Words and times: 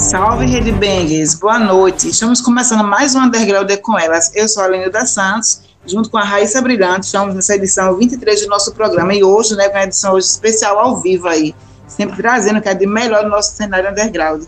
Salve 0.00 0.46
Rede 0.46 0.72
Bangers, 0.72 1.34
boa 1.34 1.58
noite. 1.58 2.08
Estamos 2.08 2.40
começando 2.40 2.82
mais 2.82 3.14
um 3.14 3.20
Underground 3.20 3.70
com 3.82 3.98
elas. 3.98 4.34
Eu 4.34 4.48
sou 4.48 4.62
a 4.62 4.66
Lenilda 4.66 5.04
Santos, 5.04 5.62
junto 5.84 6.10
com 6.10 6.16
a 6.16 6.24
Raíssa 6.24 6.62
Brilhante. 6.62 7.04
Estamos 7.04 7.34
nessa 7.34 7.54
edição 7.54 7.94
23 7.98 8.40
do 8.40 8.48
nosso 8.48 8.74
programa 8.74 9.14
e 9.14 9.22
hoje, 9.22 9.54
né, 9.54 9.68
com 9.68 9.76
a 9.76 9.84
edição 9.84 10.14
hoje 10.14 10.26
especial 10.26 10.78
ao 10.78 10.96
vivo 10.96 11.28
aí, 11.28 11.54
sempre 11.86 12.16
trazendo 12.16 12.58
o 12.58 12.62
que 12.62 12.68
é 12.70 12.74
de 12.74 12.86
melhor 12.86 13.24
no 13.24 13.28
nosso 13.28 13.54
cenário 13.54 13.90
underground. 13.90 14.44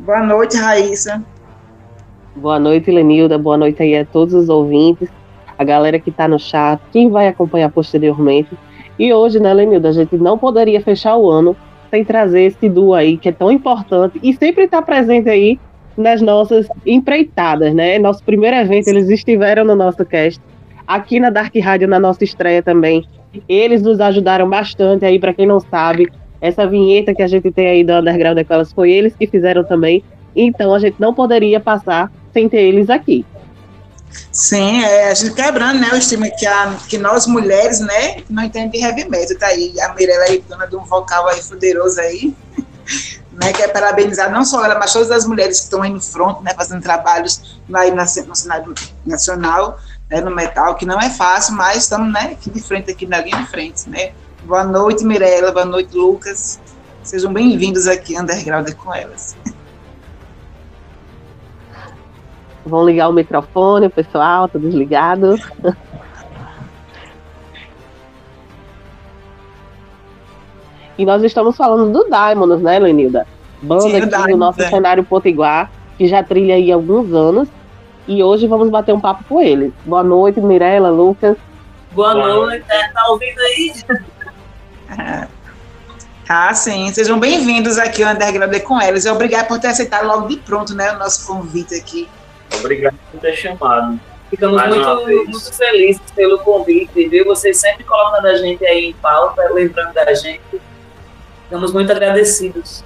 Boa 0.00 0.22
noite, 0.24 0.56
Raíssa. 0.56 1.22
Boa 2.34 2.58
noite, 2.58 2.90
Lenilda. 2.90 3.38
Boa 3.38 3.56
noite 3.56 3.80
aí 3.84 3.96
a 3.96 4.04
todos 4.04 4.34
os 4.34 4.48
ouvintes, 4.48 5.08
a 5.56 5.62
galera 5.62 6.00
que 6.00 6.10
está 6.10 6.26
no 6.26 6.40
chat, 6.40 6.82
quem 6.90 7.08
vai 7.08 7.28
acompanhar 7.28 7.70
posteriormente. 7.70 8.50
E 8.98 9.14
hoje, 9.14 9.38
né, 9.38 9.54
Lenilda, 9.54 9.90
a 9.90 9.92
gente 9.92 10.16
não 10.16 10.36
poderia 10.36 10.80
fechar 10.82 11.16
o 11.16 11.30
ano 11.30 11.56
trazer 12.04 12.42
esse 12.42 12.68
duo 12.68 12.94
aí 12.94 13.16
que 13.16 13.28
é 13.28 13.32
tão 13.32 13.50
importante 13.50 14.18
e 14.22 14.32
sempre 14.34 14.64
está 14.64 14.80
presente 14.82 15.28
aí 15.28 15.58
nas 15.96 16.20
nossas 16.20 16.68
empreitadas, 16.84 17.74
né? 17.74 17.98
Nosso 17.98 18.22
primeiro 18.22 18.56
evento, 18.56 18.88
eles 18.88 19.08
estiveram 19.08 19.64
no 19.64 19.74
nosso 19.74 20.04
cast, 20.04 20.40
aqui 20.86 21.18
na 21.18 21.30
Dark 21.30 21.54
Rádio, 21.56 21.88
na 21.88 21.98
nossa 21.98 22.22
estreia 22.22 22.62
também. 22.62 23.04
Eles 23.48 23.82
nos 23.82 24.00
ajudaram 24.00 24.48
bastante 24.48 25.04
aí, 25.04 25.18
para 25.18 25.32
quem 25.32 25.46
não 25.46 25.60
sabe, 25.60 26.08
essa 26.40 26.66
vinheta 26.66 27.14
que 27.14 27.22
a 27.22 27.26
gente 27.26 27.50
tem 27.50 27.66
aí 27.66 27.84
do 27.84 27.92
Underground 27.94 28.38
Equalas 28.38 28.72
foi 28.72 28.90
eles 28.90 29.16
que 29.16 29.26
fizeram 29.26 29.64
também. 29.64 30.02
Então 30.34 30.74
a 30.74 30.78
gente 30.78 30.96
não 31.00 31.14
poderia 31.14 31.58
passar 31.58 32.12
sem 32.32 32.48
ter 32.48 32.62
eles 32.62 32.90
aqui. 32.90 33.24
Sim, 34.32 34.82
é, 34.82 35.10
a 35.10 35.14
gente 35.14 35.34
quebrando, 35.34 35.80
né, 35.80 35.90
o 35.92 35.96
estima 35.96 36.28
que, 36.28 36.46
a, 36.46 36.76
que 36.88 36.98
nós 36.98 37.26
mulheres, 37.26 37.80
né, 37.80 38.22
não 38.28 38.44
entendemos 38.44 38.72
de 38.72 38.84
heavy 38.84 39.08
metal, 39.08 39.36
tá 39.38 39.46
aí, 39.46 39.78
a 39.80 39.94
Mirella 39.94 40.24
aí, 40.24 40.44
dona 40.46 40.66
de 40.66 40.76
um 40.76 40.84
vocal 40.84 41.26
aí 41.28 41.42
fuderoso 41.42 42.00
aí, 42.00 42.34
né, 43.32 43.52
quer 43.52 43.68
parabenizar 43.72 44.30
não 44.30 44.44
só 44.44 44.64
ela, 44.64 44.78
mas 44.78 44.92
todas 44.92 45.10
as 45.10 45.26
mulheres 45.26 45.58
que 45.58 45.64
estão 45.64 45.82
aí 45.82 45.90
no 45.90 46.00
front, 46.00 46.42
né, 46.42 46.52
fazendo 46.54 46.82
trabalhos 46.82 47.58
aí 47.72 47.90
na, 47.90 48.04
no 48.04 48.36
cenário 48.36 48.74
nacional, 49.04 49.78
né, 50.10 50.20
no 50.20 50.30
metal, 50.30 50.74
que 50.74 50.84
não 50.84 51.00
é 51.00 51.10
fácil, 51.10 51.54
mas 51.54 51.84
estamos, 51.84 52.12
né, 52.12 52.32
aqui 52.32 52.50
de 52.50 52.62
frente, 52.62 52.90
aqui 52.90 53.06
na 53.06 53.20
linha 53.20 53.38
de 53.38 53.46
frente, 53.48 53.88
né. 53.88 54.12
Boa 54.44 54.64
noite, 54.64 55.04
Mirella, 55.04 55.50
boa 55.50 55.64
noite, 55.64 55.94
Lucas, 55.94 56.60
sejam 57.02 57.32
bem-vindos 57.32 57.86
aqui, 57.86 58.18
Underground 58.18 58.70
com 58.74 58.94
elas. 58.94 59.34
Vão 62.66 62.84
ligar 62.84 63.08
o 63.08 63.12
microfone, 63.12 63.86
o 63.86 63.90
pessoal, 63.90 64.48
tá 64.48 64.58
desligado. 64.58 65.38
e 70.98 71.04
nós 71.06 71.22
estamos 71.22 71.56
falando 71.56 71.92
do 71.92 72.10
Diamonds, 72.10 72.60
né, 72.60 72.80
Lenilda? 72.80 73.24
Banda 73.62 73.82
Sim, 73.82 73.96
aqui 73.96 74.32
no 74.32 74.36
nosso 74.36 74.60
é. 74.60 74.68
cenário 74.68 75.04
potiguar, 75.04 75.70
que 75.96 76.08
já 76.08 76.24
trilha 76.24 76.56
aí 76.56 76.72
há 76.72 76.74
alguns 76.74 77.14
anos. 77.14 77.48
E 78.08 78.20
hoje 78.22 78.48
vamos 78.48 78.68
bater 78.68 78.92
um 78.92 79.00
papo 79.00 79.22
com 79.28 79.40
eles. 79.40 79.72
Boa 79.84 80.02
noite, 80.02 80.40
Mirella, 80.40 80.90
Lucas. 80.90 81.36
Boa, 81.92 82.14
Boa 82.14 82.26
noite, 82.26 82.66
noite. 82.68 82.92
tá 82.92 83.08
ouvindo 83.08 83.38
aí? 83.38 83.72
Ah, 86.28 86.52
sim. 86.52 86.92
Sejam 86.92 87.20
bem-vindos 87.20 87.78
aqui 87.78 88.02
ao 88.02 88.12
Underground 88.12 88.58
com 88.62 88.82
eles. 88.82 89.04
E 89.04 89.08
obrigado 89.08 89.46
por 89.46 89.60
ter 89.60 89.68
aceitado 89.68 90.08
logo 90.08 90.26
de 90.26 90.36
pronto 90.38 90.74
né, 90.74 90.92
o 90.92 90.98
nosso 90.98 91.24
convite 91.24 91.72
aqui. 91.76 92.08
Obrigado 92.54 92.96
por 93.10 93.20
ter 93.20 93.36
chamado. 93.36 93.98
Ficamos 94.30 94.60
muito, 94.60 95.28
muito 95.28 95.54
felizes 95.54 96.02
pelo 96.14 96.38
convite, 96.40 97.08
viu? 97.08 97.24
Vocês 97.24 97.58
sempre 97.58 97.84
colocando 97.84 98.26
a 98.26 98.36
gente 98.36 98.64
aí 98.66 98.86
em 98.86 98.92
pauta, 98.94 99.42
lembrando 99.52 99.94
da 99.94 100.12
gente. 100.14 100.60
Ficamos 101.44 101.72
muito 101.72 101.92
agradecidos. 101.92 102.84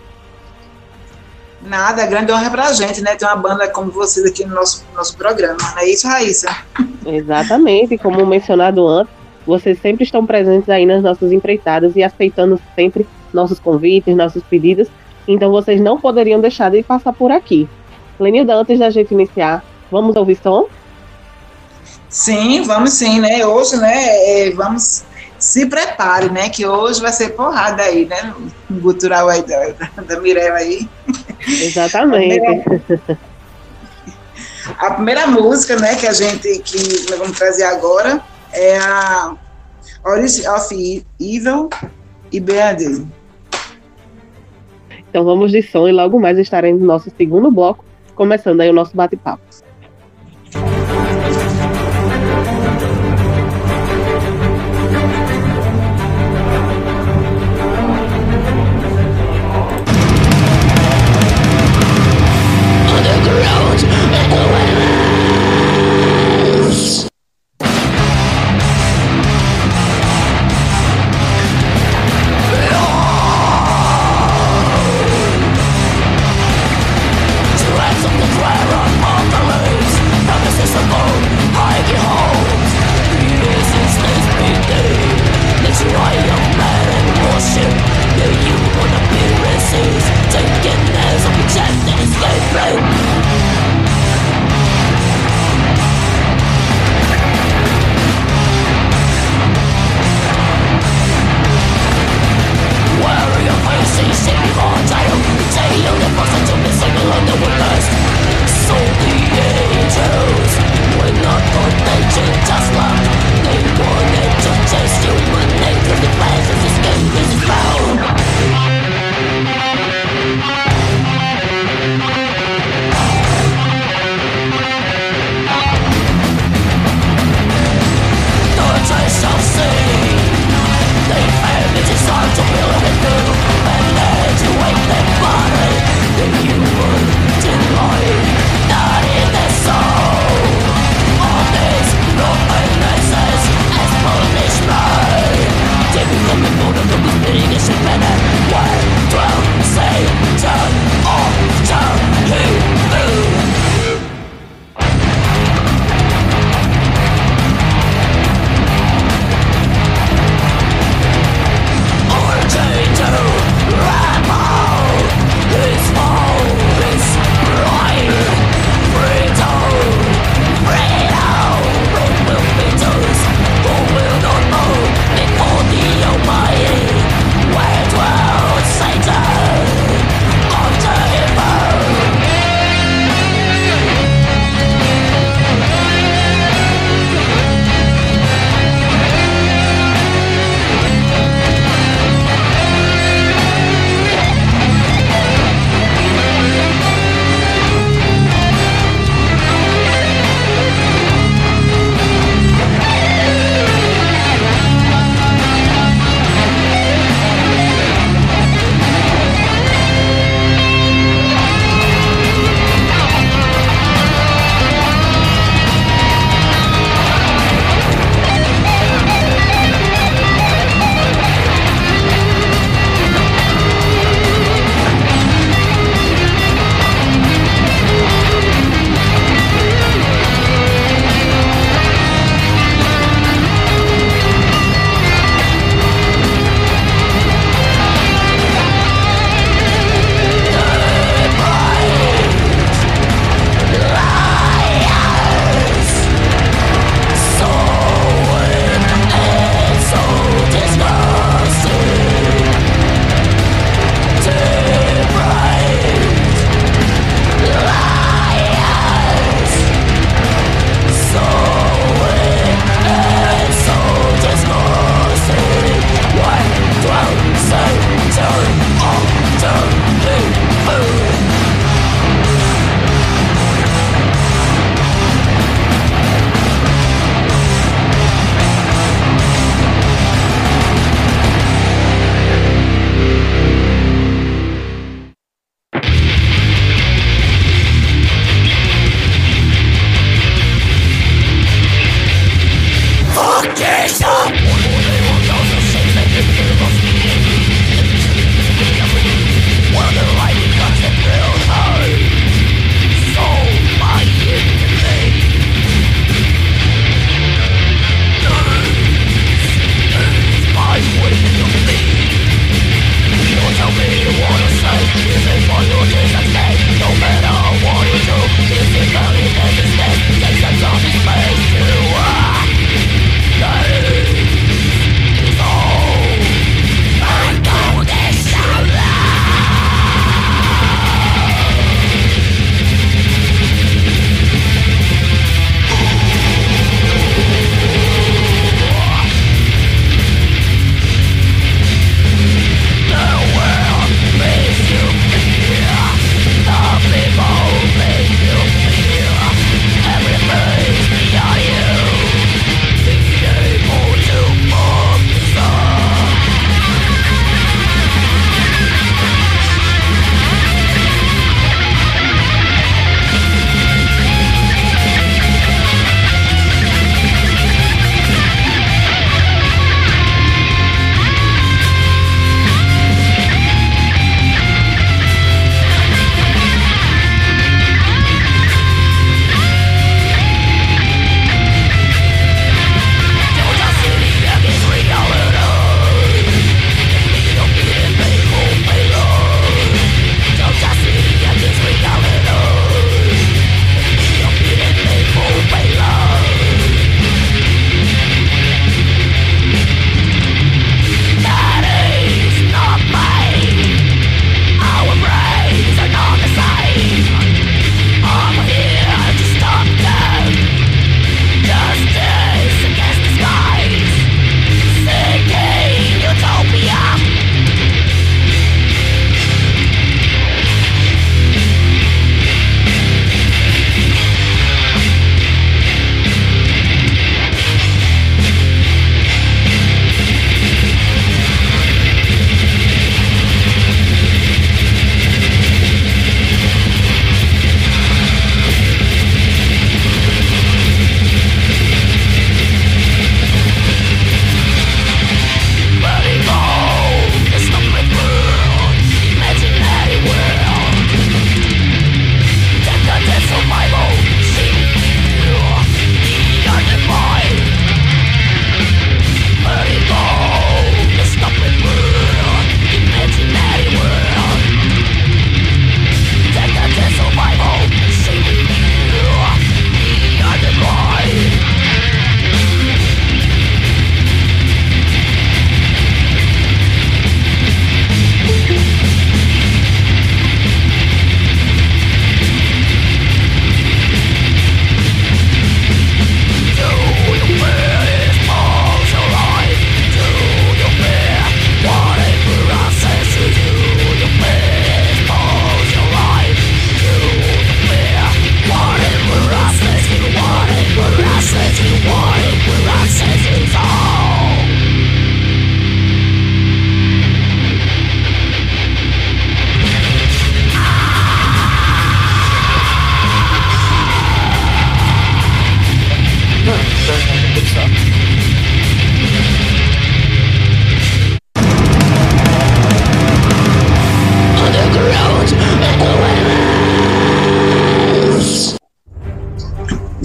Nada, 1.62 2.06
grande 2.06 2.32
honra 2.32 2.50
pra 2.50 2.72
gente, 2.72 3.03
né? 3.03 3.16
Ter 3.16 3.26
uma 3.26 3.37
banda 3.37 3.69
como 3.69 3.91
vocês 3.91 4.25
aqui 4.26 4.44
no 4.44 4.54
nosso, 4.54 4.84
nosso 4.94 5.16
programa. 5.16 5.59
Não 5.75 5.78
é 5.78 5.91
isso, 5.91 6.06
Raíssa? 6.06 6.48
Exatamente. 7.06 7.98
Como 7.98 8.25
mencionado 8.27 8.87
antes, 8.87 9.12
vocês 9.47 9.78
sempre 9.81 10.04
estão 10.04 10.25
presentes 10.25 10.69
aí 10.69 10.87
nas 10.87 11.03
nossas 11.03 11.32
empreitadas 11.32 11.97
e 11.97 12.03
aceitando 12.03 12.60
sempre 12.75 13.06
nossos 13.32 13.59
convites, 13.59 14.15
nossos 14.16 14.42
pedidos. 14.42 14.88
Então 15.28 15.50
vocês 15.50 15.81
não 15.81 16.00
poderiam 16.00 16.41
deixar 16.41 16.71
de 16.71 16.82
passar 16.82 17.12
por 17.12 17.31
aqui. 17.31 17.69
Lenilda, 18.20 18.54
antes 18.54 18.78
da 18.78 18.91
gente 18.91 19.14
iniciar, 19.14 19.64
vamos 19.91 20.14
ouvir 20.14 20.38
som? 20.42 20.69
Sim, 22.08 22.62
vamos 22.62 22.92
sim, 22.92 23.19
né? 23.19 23.47
Hoje, 23.47 23.76
né, 23.78 24.47
é, 24.47 24.50
vamos 24.50 25.04
se 25.38 25.64
prepare, 25.66 26.30
né? 26.30 26.50
Que 26.50 26.66
hoje 26.66 27.00
vai 27.00 27.12
ser 27.12 27.30
porrada 27.30 27.82
aí, 27.82 28.04
né? 28.04 28.34
No 28.69 28.80
gutural 28.80 29.28
aí 29.28 29.42
da, 29.42 30.03
da 30.03 30.20
Mirella 30.20 30.59
aí. 30.59 30.86
Exatamente. 31.48 32.38
A 32.38 32.44
primeira, 32.44 33.19
a 34.78 34.91
primeira, 34.91 35.26
música, 35.26 35.76
né, 35.76 35.94
que 35.94 36.06
a 36.06 36.12
gente 36.12 36.59
que 36.59 37.10
nós 37.10 37.19
vamos 37.19 37.38
trazer 37.38 37.64
agora 37.64 38.20
é 38.53 38.78
a 38.78 39.34
Origin 40.04 40.47
of 40.48 41.04
Evil 41.19 41.70
e 42.30 42.38
BAD. 42.38 43.06
Então 45.09 45.25
vamos 45.25 45.50
de 45.50 45.62
som 45.62 45.88
e 45.88 45.92
logo 45.92 46.20
mais 46.20 46.38
estaremos 46.38 46.80
no 46.80 46.86
nosso 46.86 47.10
segundo 47.16 47.50
bloco 47.50 47.90
começando 48.20 48.60
aí 48.60 48.69
o 48.69 48.75
nosso 48.75 48.94
bate-papo. 48.94 49.42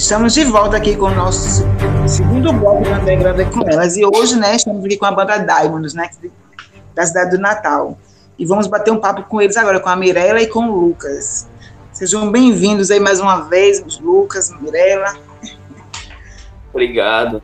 Estamos 0.06 0.36
de 0.36 0.44
volta 0.44 0.78
aqui 0.78 0.96
com 0.96 1.06
o 1.06 1.16
nosso 1.16 1.64
segundo 2.08 2.54
bloco 2.54 2.84
da 2.84 2.98
Underground 2.98 3.40
com 3.52 3.68
elas. 3.68 3.98
E 3.98 4.06
hoje, 4.06 4.36
né, 4.36 4.56
estamos 4.56 4.86
aqui 4.86 4.98
com 4.98 5.08
a 5.08 5.12
banda 5.12 5.40
Diamonds, 5.40 5.96
né, 5.96 6.08
da 6.94 7.04
cidade 7.08 7.32
do 7.32 7.40
Natal. 7.40 7.98
E 8.38 8.46
vamos 8.46 8.68
bater 8.68 8.92
um 8.92 9.00
papo 9.00 9.24
com 9.24 9.42
eles 9.42 9.58
agora, 9.58 9.80
com 9.80 9.90
a 9.90 9.96
Mirella 9.96 10.40
e 10.40 10.46
com 10.46 10.70
o 10.70 10.80
Lucas. 10.80 11.50
Sejam 11.92 12.32
bem-vindos 12.32 12.92
aí 12.92 13.00
mais 13.00 13.20
uma 13.20 13.50
vez, 13.50 13.84
Lucas, 14.00 14.52
Mirella. 14.62 15.12
Obrigado. 16.70 17.42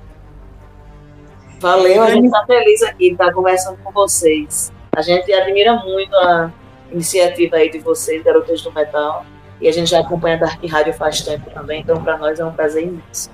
Valeu, 1.59 2.03
a 2.03 2.11
gente 2.11 2.25
está 2.25 2.45
feliz 2.45 2.83
aqui 2.83 3.07
de 3.07 3.13
estar 3.13 3.33
conversando 3.33 3.79
com 3.83 3.91
vocês. 3.91 4.71
A 4.95 5.01
gente 5.01 5.33
admira 5.33 5.77
muito 5.77 6.15
a 6.15 6.51
iniciativa 6.91 7.55
aí 7.55 7.71
de 7.71 7.79
vocês, 7.79 8.23
Garotas 8.23 8.61
do 8.61 8.71
Metal. 8.71 9.25
E 9.61 9.67
a 9.67 9.71
gente 9.71 9.91
já 9.91 9.99
acompanha 9.99 10.35
a 10.37 10.39
Dark 10.39 10.63
Rádio 10.65 10.93
faz 10.93 11.21
tempo 11.21 11.49
também, 11.51 11.81
então 11.81 12.03
para 12.03 12.17
nós 12.17 12.39
é 12.39 12.45
um 12.45 12.51
prazer 12.51 12.83
imenso. 12.83 13.29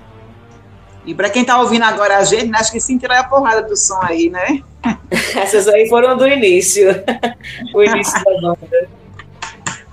E 1.06 1.14
para 1.14 1.30
quem 1.30 1.40
está 1.40 1.58
ouvindo 1.58 1.84
agora 1.84 2.18
a 2.18 2.24
gente, 2.24 2.54
acho 2.54 2.70
que 2.70 2.78
sentirá 2.78 3.20
a 3.20 3.24
porrada 3.24 3.62
do 3.62 3.74
som 3.74 3.98
aí, 4.02 4.28
né? 4.28 4.62
Essas 5.34 5.66
aí 5.66 5.88
foram 5.88 6.18
do 6.18 6.28
início. 6.28 6.90
o 7.74 7.82
início 7.82 8.22
da 8.22 8.40
banda. 8.42 8.88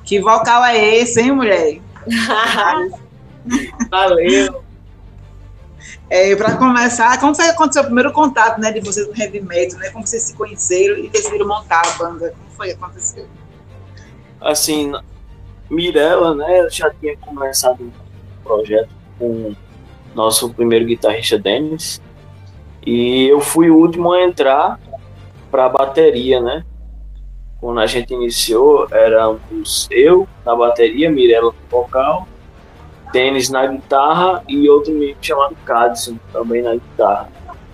Que 0.03 0.19
vocal 0.19 0.65
é 0.65 0.97
esse, 0.97 1.21
hein, 1.21 1.31
mulher? 1.31 1.79
Valeu. 3.89 4.65
É, 6.09 6.35
para 6.35 6.57
começar, 6.57 7.17
como 7.19 7.33
foi 7.33 7.47
aconteceu 7.47 7.83
o 7.83 7.85
primeiro 7.85 8.11
contato 8.11 8.59
né, 8.59 8.71
de 8.71 8.81
vocês 8.81 9.07
no 9.07 9.17
heavy 9.17 9.41
metal, 9.41 9.79
né? 9.79 9.89
Como 9.91 10.05
vocês 10.05 10.23
se 10.23 10.35
conheceram 10.35 10.97
e 10.97 11.07
decidiram 11.09 11.47
montar 11.47 11.81
a 11.85 11.91
banda? 11.97 12.31
Como 12.31 12.51
foi 12.57 12.67
que 12.67 12.73
aconteceu? 12.73 13.25
Assim, 14.41 14.91
Mirella, 15.69 16.35
né, 16.35 16.67
já 16.69 16.89
tinha 16.91 17.17
começado 17.17 17.83
um 17.83 17.91
projeto 18.43 18.89
com 19.17 19.53
nosso 20.13 20.53
primeiro 20.53 20.85
guitarrista 20.85 21.37
Dennis. 21.37 22.01
E 22.85 23.27
eu 23.27 23.41
fui 23.41 23.69
o 23.69 23.77
último 23.77 24.13
a 24.13 24.21
entrar 24.21 24.79
para 25.49 25.65
a 25.65 25.69
bateria, 25.69 26.39
né? 26.39 26.63
Quando 27.59 27.79
a 27.79 27.87
gente 27.87 28.13
iniciou, 28.13 28.87
éramos 28.91 29.87
eu 29.89 30.27
na 30.45 30.55
bateria, 30.55 31.09
Mirella 31.09 31.51
no 31.51 31.69
vocal, 31.69 32.27
Denis 33.11 33.49
na 33.49 33.65
guitarra 33.65 34.43
e 34.47 34.69
outro 34.69 34.93
menino 34.93 35.17
chamado 35.21 35.55
Cadson 35.65 36.17
também 36.31 36.61
na 36.61 36.73
guitarra. 36.73 37.29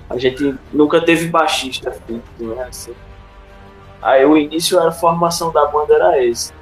A 0.09 0.17
gente 0.17 0.55
nunca 0.71 1.01
teve 1.01 1.27
baixista 1.27 1.95
né? 2.39 2.63
Assim. 2.63 2.93
Aí 4.01 4.25
o 4.25 4.37
início 4.37 4.79
era 4.79 4.89
a 4.89 4.93
formação 4.93 5.51
da 5.51 5.65
banda 5.65 5.93
era 5.93 6.23
esse. 6.23 6.53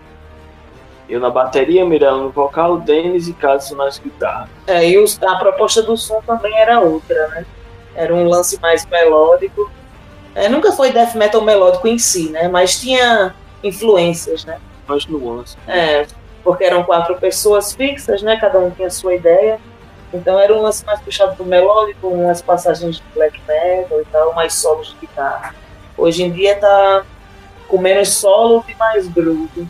Eu 1.09 1.19
na 1.19 1.31
bateria, 1.31 1.83
Mirella 1.83 2.19
no 2.19 2.29
vocal, 2.29 2.77
Denis 2.77 3.27
e 3.27 3.33
Cadson 3.33 3.75
nas 3.75 3.97
guitarras. 3.97 4.47
É, 4.67 4.87
e 4.87 4.99
os, 4.99 5.19
a 5.23 5.35
proposta 5.37 5.81
do 5.81 5.97
som 5.97 6.21
também 6.21 6.55
era 6.55 6.79
outra, 6.79 7.27
né? 7.29 7.45
Era 7.95 8.13
um 8.13 8.27
lance 8.27 8.59
mais 8.61 8.85
melódico. 8.85 9.71
É, 10.35 10.47
nunca 10.47 10.71
foi 10.71 10.91
death 10.91 11.15
metal 11.15 11.41
melódico 11.41 11.87
em 11.87 11.97
si, 11.97 12.29
né? 12.29 12.47
Mas 12.47 12.79
tinha 12.79 13.33
influências, 13.63 14.45
né? 14.45 14.59
Mais 14.87 15.07
nuances. 15.07 15.57
É, 15.67 16.05
porque 16.43 16.63
eram 16.63 16.83
quatro 16.83 17.15
pessoas 17.15 17.73
fixas, 17.73 18.21
né? 18.21 18.37
Cada 18.37 18.59
um 18.59 18.69
tinha 18.69 18.91
sua 18.91 19.15
ideia. 19.15 19.59
Então 20.13 20.39
era 20.39 20.53
um 20.53 20.61
lance 20.61 20.85
mais 20.85 20.99
puxado 21.01 21.35
pro 21.35 21.45
melódico, 21.45 22.07
umas 22.07 22.41
passagens 22.41 22.97
de 22.97 23.03
black 23.15 23.39
metal 23.47 23.99
e 23.99 24.05
tal, 24.05 24.33
mais 24.35 24.53
solos 24.53 24.89
de 24.89 25.07
guitarra. 25.07 25.55
Hoje 25.97 26.23
em 26.23 26.31
dia 26.31 26.55
tá 26.55 27.03
com 27.67 27.79
menos 27.79 28.09
solo 28.09 28.63
e 28.67 28.75
mais 28.75 29.07
groove. 29.07 29.67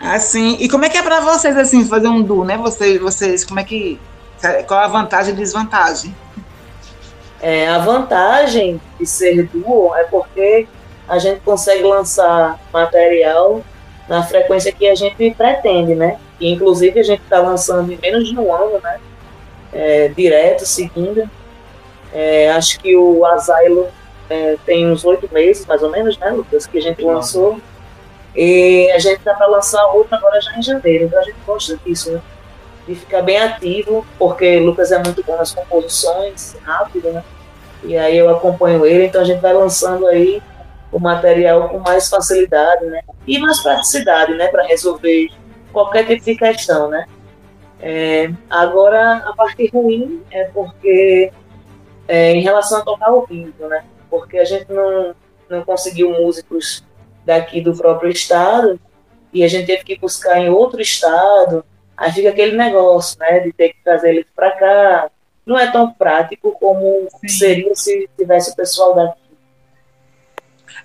Assim, 0.00 0.56
e 0.58 0.68
como 0.68 0.86
é 0.86 0.88
que 0.88 0.96
é 0.96 1.02
para 1.02 1.20
vocês 1.20 1.56
assim 1.56 1.84
fazer 1.84 2.08
um 2.08 2.22
duo, 2.22 2.44
né? 2.44 2.56
Vocês, 2.56 2.98
vocês, 3.00 3.44
como 3.44 3.60
é 3.60 3.64
que 3.64 4.00
qual 4.66 4.80
a 4.80 4.88
vantagem 4.88 5.34
e 5.34 5.36
desvantagem? 5.36 6.16
É, 7.42 7.68
a 7.68 7.78
vantagem 7.78 8.80
de 8.98 9.06
ser 9.06 9.46
duo 9.48 9.94
é 9.94 10.04
porque 10.04 10.66
a 11.06 11.18
gente 11.18 11.40
consegue 11.40 11.82
lançar 11.82 12.58
material 12.72 13.62
na 14.08 14.22
frequência 14.22 14.72
que 14.72 14.88
a 14.88 14.94
gente 14.94 15.30
pretende, 15.32 15.94
né? 15.94 16.18
E, 16.40 16.50
inclusive 16.50 16.98
a 16.98 17.02
gente 17.02 17.22
está 17.22 17.40
lançando 17.40 17.92
em 17.92 17.98
menos 17.98 18.28
de 18.28 18.38
um 18.38 18.54
ano, 18.54 18.80
né? 18.82 18.98
É, 19.72 20.08
direto, 20.08 20.64
seguindo. 20.64 21.28
É, 22.12 22.50
acho 22.50 22.80
que 22.80 22.96
o 22.96 23.24
Asylum 23.24 23.86
é, 24.28 24.56
tem 24.64 24.90
uns 24.90 25.04
oito 25.04 25.28
meses, 25.32 25.66
mais 25.66 25.82
ou 25.82 25.90
menos, 25.90 26.18
né, 26.18 26.30
Lucas, 26.30 26.66
que 26.66 26.78
a 26.78 26.82
gente 26.82 27.02
lançou. 27.02 27.60
E 28.34 28.90
a 28.92 28.98
gente 28.98 29.18
está 29.18 29.34
para 29.34 29.46
lançar 29.46 29.84
outro 29.88 30.14
agora 30.14 30.40
já 30.40 30.56
em 30.56 30.62
janeiro. 30.62 31.04
Então 31.04 31.18
a 31.18 31.22
gente 31.22 31.36
gosta 31.46 31.76
disso, 31.84 32.12
né? 32.12 32.22
De 32.86 32.94
ficar 32.94 33.22
bem 33.22 33.38
ativo, 33.38 34.06
porque 34.18 34.58
Lucas 34.58 34.92
é 34.92 35.02
muito 35.02 35.22
bom 35.24 35.36
nas 35.36 35.52
composições, 35.52 36.56
rápido, 36.62 37.12
né? 37.12 37.24
E 37.82 37.96
aí 37.96 38.16
eu 38.16 38.28
acompanho 38.28 38.84
ele, 38.84 39.06
então 39.06 39.20
a 39.20 39.24
gente 39.24 39.40
vai 39.40 39.52
lançando 39.52 40.06
aí 40.06 40.42
o 40.92 40.98
material 40.98 41.68
com 41.68 41.78
mais 41.78 42.08
facilidade, 42.08 42.84
né? 42.86 43.00
E 43.26 43.38
mais 43.38 43.60
praticidade, 43.60 44.34
né? 44.34 44.48
Para 44.48 44.64
resolver 44.64 45.30
qualquer 45.72 46.06
tipo 46.06 46.24
de 46.24 46.36
questão, 46.36 46.88
né? 46.88 47.06
É, 47.80 48.30
agora, 48.48 49.18
a 49.26 49.32
parte 49.32 49.66
ruim 49.68 50.22
é 50.30 50.44
porque, 50.44 51.32
é, 52.06 52.32
em 52.32 52.42
relação 52.42 52.80
a 52.80 52.82
tocar 52.82 53.08
ao 53.08 53.24
vivo, 53.26 53.66
né? 53.68 53.84
Porque 54.10 54.38
a 54.38 54.44
gente 54.44 54.70
não, 54.70 55.14
não 55.48 55.62
conseguiu 55.62 56.10
músicos 56.10 56.84
daqui 57.24 57.60
do 57.60 57.76
próprio 57.76 58.10
estado 58.10 58.78
e 59.32 59.44
a 59.44 59.48
gente 59.48 59.66
teve 59.66 59.84
que 59.84 59.98
buscar 59.98 60.38
em 60.38 60.48
outro 60.48 60.80
estado. 60.80 61.64
Aí 61.96 62.12
fica 62.12 62.30
aquele 62.30 62.56
negócio, 62.56 63.18
né? 63.20 63.40
De 63.40 63.52
ter 63.52 63.70
que 63.70 63.82
trazer 63.84 64.10
eles 64.10 64.26
para 64.34 64.52
cá. 64.52 65.10
Não 65.44 65.58
é 65.58 65.70
tão 65.70 65.92
prático 65.92 66.52
como 66.58 67.08
Sim. 67.20 67.28
seria 67.28 67.74
se 67.74 68.08
tivesse 68.16 68.50
o 68.52 68.56
pessoal 68.56 68.94
daqui 68.94 69.20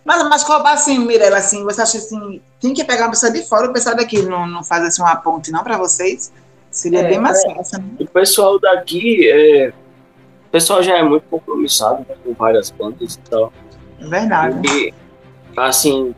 mas, 0.05 0.23
mas 0.29 0.43
qual, 0.43 0.65
assim, 0.67 0.99
Mirella, 0.99 1.37
assim, 1.37 1.63
você 1.63 1.81
acha 1.81 1.97
assim, 1.97 2.39
tem 2.61 2.75
que 2.75 2.83
pegar 2.83 3.05
uma 3.05 3.09
pessoa 3.09 3.31
de 3.31 3.41
fora, 3.41 3.67
o 3.67 3.73
pessoal 3.73 3.95
daqui 3.95 4.21
não, 4.21 4.45
não 4.45 4.63
faz 4.63 4.83
assim 4.83 5.01
uma 5.01 5.15
ponte 5.15 5.51
não 5.51 5.63
para 5.63 5.79
vocês? 5.79 6.31
Seria 6.69 6.99
é, 6.99 7.07
bem 7.07 7.19
mais 7.19 7.43
é. 7.43 7.55
fácil, 7.55 7.79
né? 7.79 7.85
O 7.99 8.05
pessoal 8.05 8.59
daqui, 8.59 9.27
é, 9.27 9.69
o 9.69 10.51
pessoal 10.51 10.83
já 10.83 10.97
é 10.97 11.03
muito 11.03 11.23
compromissado 11.23 12.05
né, 12.07 12.15
com 12.23 12.33
várias 12.33 12.69
bandas 12.69 13.15
e 13.15 13.19
tal. 13.29 13.51
É 13.99 14.05
verdade. 14.05 14.67
E, 14.67 14.93
assim, 15.57 16.13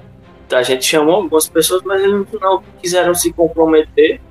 a 0.52 0.64
gente 0.64 0.86
chamou 0.86 1.16
algumas 1.16 1.48
pessoas, 1.48 1.82
mas 1.84 2.02
eles 2.02 2.26
não 2.40 2.64
quiseram 2.82 3.14
se 3.14 3.34
comprometer 3.34 4.22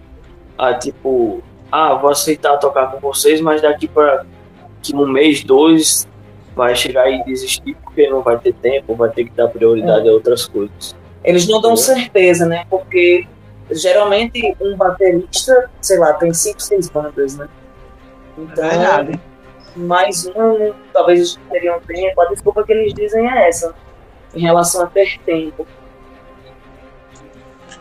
a, 0.56 0.74
tipo, 0.74 1.42
ah, 1.70 1.94
vou 1.94 2.10
aceitar 2.10 2.56
tocar 2.58 2.90
com 2.92 3.00
vocês, 3.00 3.40
mas 3.40 3.62
daqui 3.62 3.86
para 3.86 4.24
um 4.94 5.06
mês, 5.06 5.42
dois, 5.42 6.06
vai 6.54 6.74
chegar 6.74 7.10
e 7.10 7.22
desistir 7.24 7.76
porque 7.84 8.08
não 8.08 8.22
vai 8.22 8.38
ter 8.38 8.54
tempo, 8.54 8.94
vai 8.94 9.10
ter 9.10 9.24
que 9.24 9.30
dar 9.32 9.48
prioridade 9.48 10.06
é. 10.06 10.10
a 10.10 10.14
outras 10.14 10.46
coisas. 10.46 10.96
Eles 11.22 11.46
não 11.48 11.60
dão 11.60 11.76
certeza, 11.76 12.46
né? 12.46 12.64
Porque 12.70 13.26
geralmente 13.70 14.56
um 14.60 14.76
baterista, 14.76 15.68
sei 15.80 15.98
lá, 15.98 16.12
tem 16.14 16.32
cinco, 16.32 16.62
seis 16.62 16.88
bandas, 16.88 17.36
né? 17.36 17.48
Então, 18.38 18.64
é 18.64 18.68
verdade. 18.68 19.20
mais 19.74 20.26
um, 20.26 20.72
talvez 20.92 21.18
eles 21.18 21.38
teriam 21.50 21.80
tempo. 21.80 22.20
A 22.20 22.26
desculpa 22.26 22.62
que 22.64 22.72
eles 22.72 22.94
dizem 22.94 23.28
é 23.28 23.48
essa, 23.48 23.74
em 24.34 24.40
relação 24.40 24.82
a 24.82 24.86
ter 24.86 25.18
tempo. 25.26 25.66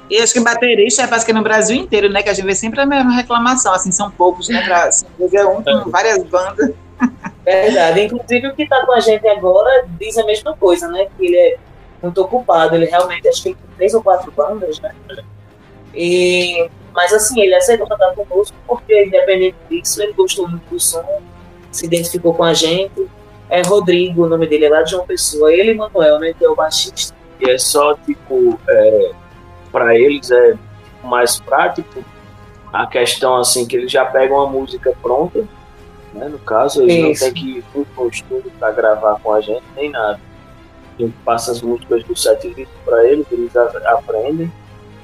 E 0.09 0.21
acho 0.21 0.33
que 0.33 0.39
baterista 0.39 1.03
é 1.03 1.19
que 1.23 1.33
no 1.33 1.41
Brasil 1.41 1.75
inteiro, 1.75 2.09
né? 2.09 2.21
Que 2.21 2.29
a 2.29 2.33
gente 2.33 2.45
vê 2.45 2.53
sempre 2.53 2.79
a 2.79 2.85
mesma 2.85 3.11
reclamação, 3.11 3.73
assim, 3.73 3.91
são 3.91 4.11
poucos, 4.11 4.49
né? 4.49 4.61
Pra 4.63 4.83
assim, 4.85 5.07
ver 5.17 5.45
um 5.47 5.63
com 5.63 5.69
é. 5.69 5.83
várias 5.85 6.23
bandas. 6.23 6.71
Verdade. 7.43 8.01
Inclusive, 8.01 8.47
o 8.47 8.55
que 8.55 8.63
está 8.63 8.85
com 8.85 8.93
a 8.93 8.99
gente 8.99 9.27
agora 9.27 9.85
diz 9.99 10.17
a 10.17 10.25
mesma 10.25 10.55
coisa, 10.55 10.87
né? 10.87 11.07
Que 11.17 11.25
ele 11.25 11.37
é 11.37 11.57
muito 12.01 12.21
ocupado. 12.21 12.75
Ele 12.75 12.85
realmente, 12.85 13.27
acho 13.27 13.43
que 13.43 13.49
ele 13.49 13.55
tem 13.55 13.75
três 13.77 13.93
ou 13.93 14.03
quatro 14.03 14.31
bandas, 14.31 14.79
né? 14.79 14.93
E, 15.93 16.69
mas, 16.93 17.11
assim, 17.13 17.41
ele 17.41 17.55
aceitou 17.55 17.87
cantar 17.87 18.13
conosco 18.13 18.55
porque, 18.67 19.05
independente 19.05 19.55
disso, 19.69 20.01
ele 20.03 20.13
gostou 20.13 20.47
muito 20.47 20.69
do 20.69 20.79
som, 20.79 21.03
se 21.71 21.85
identificou 21.85 22.33
com 22.33 22.43
a 22.43 22.53
gente. 22.53 23.07
É 23.49 23.61
Rodrigo, 23.61 24.25
o 24.25 24.29
nome 24.29 24.47
dele 24.47 24.65
é 24.65 24.69
lá 24.69 24.81
de 24.81 24.91
João 24.91 25.05
Pessoa. 25.05 25.53
Ele 25.53 25.71
e 25.71 25.75
Manuel, 25.75 26.19
né? 26.19 26.33
Que 26.37 26.45
é 26.45 26.49
o 26.49 26.55
baixista. 26.55 27.15
E 27.39 27.49
é 27.49 27.57
só, 27.57 27.95
tipo, 27.95 28.59
é, 28.67 29.11
para 29.75 29.97
eles 29.97 30.31
é 30.31 30.55
mais 31.03 31.39
prático 31.39 32.03
a 32.71 32.87
questão, 32.87 33.35
assim, 33.35 33.65
que 33.65 33.75
eles 33.75 33.91
já 33.91 34.05
pegam 34.05 34.39
a 34.41 34.47
música 34.47 34.93
pronta 35.01 35.45
né? 36.15 36.29
No 36.29 36.39
caso, 36.39 36.81
eles 36.81 36.95
Isso. 36.95 37.25
não 37.25 37.33
têm 37.33 37.33
que 37.33 37.57
ir 37.59 37.63
pro 37.93 38.07
estúdio 38.07 38.51
para 38.57 38.71
gravar 38.71 39.19
com 39.19 39.33
a 39.33 39.41
gente, 39.41 39.63
nem 39.75 39.89
nada. 39.89 40.19
A 40.97 41.01
gente 41.01 41.13
passa 41.25 41.51
as 41.51 41.61
músicas 41.61 42.03
do 42.05 42.15
setlist 42.15 42.71
para 42.85 43.05
eles, 43.05 43.25
eles 43.29 43.55
aprendem 43.55 44.51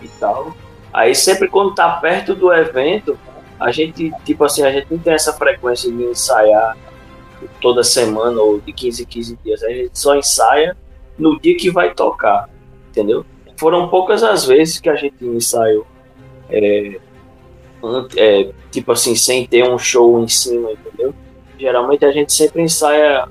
e 0.01 0.07
tal. 0.19 0.55
Aí 0.93 1.13
sempre 1.13 1.49
quando 1.49 1.75
tá 1.75 1.89
perto 1.97 2.33
do 2.33 2.51
evento, 2.51 3.19
a 3.59 3.71
gente, 3.71 4.11
tipo 4.23 4.43
assim, 4.45 4.63
a 4.63 4.71
gente 4.71 4.87
não 4.89 4.97
tem 4.97 5.13
essa 5.13 5.33
frequência 5.33 5.91
de 5.91 6.03
ensaiar 6.03 6.77
toda 7.59 7.83
semana 7.83 8.41
ou 8.41 8.59
de 8.59 8.71
15 8.71 9.03
em 9.03 9.05
15 9.05 9.39
dias. 9.43 9.63
A 9.63 9.69
gente 9.69 9.99
só 9.99 10.15
ensaia 10.15 10.77
no 11.17 11.39
dia 11.39 11.57
que 11.57 11.69
vai 11.69 11.93
tocar, 11.93 12.49
entendeu? 12.89 13.25
Foram 13.61 13.87
poucas 13.89 14.23
as 14.23 14.43
vezes 14.43 14.79
que 14.79 14.89
a 14.89 14.95
gente 14.95 15.23
ensaiou. 15.23 15.85
É, 16.49 16.99
é, 18.17 18.49
tipo 18.71 18.91
assim, 18.91 19.15
sem 19.15 19.45
ter 19.45 19.69
um 19.69 19.77
show 19.77 20.19
em 20.19 20.27
cima, 20.27 20.71
entendeu? 20.71 21.13
Geralmente 21.59 22.03
a 22.03 22.11
gente 22.11 22.33
sempre 22.33 22.63
ensaia 22.63 23.27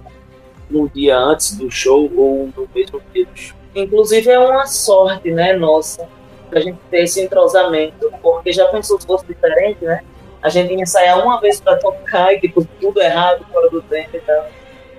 um 0.70 0.86
dia 0.86 1.18
antes 1.18 1.56
do 1.56 1.68
show 1.68 2.08
ou 2.16 2.48
no 2.56 2.68
mesmo 2.72 3.02
dia 3.12 3.26
do 3.26 3.36
show. 3.36 3.56
Inclusive 3.74 4.30
é 4.30 4.38
uma 4.38 4.66
sorte, 4.68 5.32
né, 5.32 5.52
nossa, 5.54 6.08
a 6.52 6.60
gente 6.60 6.78
ter 6.88 7.02
esse 7.02 7.20
entrosamento, 7.20 8.08
porque 8.22 8.52
já 8.52 8.66
pensou 8.66 9.00
se 9.00 9.08
fosse 9.08 9.26
diferente, 9.26 9.84
né? 9.84 10.00
A 10.40 10.48
gente 10.48 10.72
ia 10.72 10.80
ensaiar 10.80 11.20
uma 11.24 11.40
vez 11.40 11.60
para 11.60 11.76
tocar 11.76 12.32
e 12.34 12.40
tipo, 12.40 12.64
tudo 12.80 13.02
errado, 13.02 13.44
fora 13.52 13.68
do 13.68 13.82
tempo 13.82 14.16
e 14.16 14.20
tal. 14.20 14.46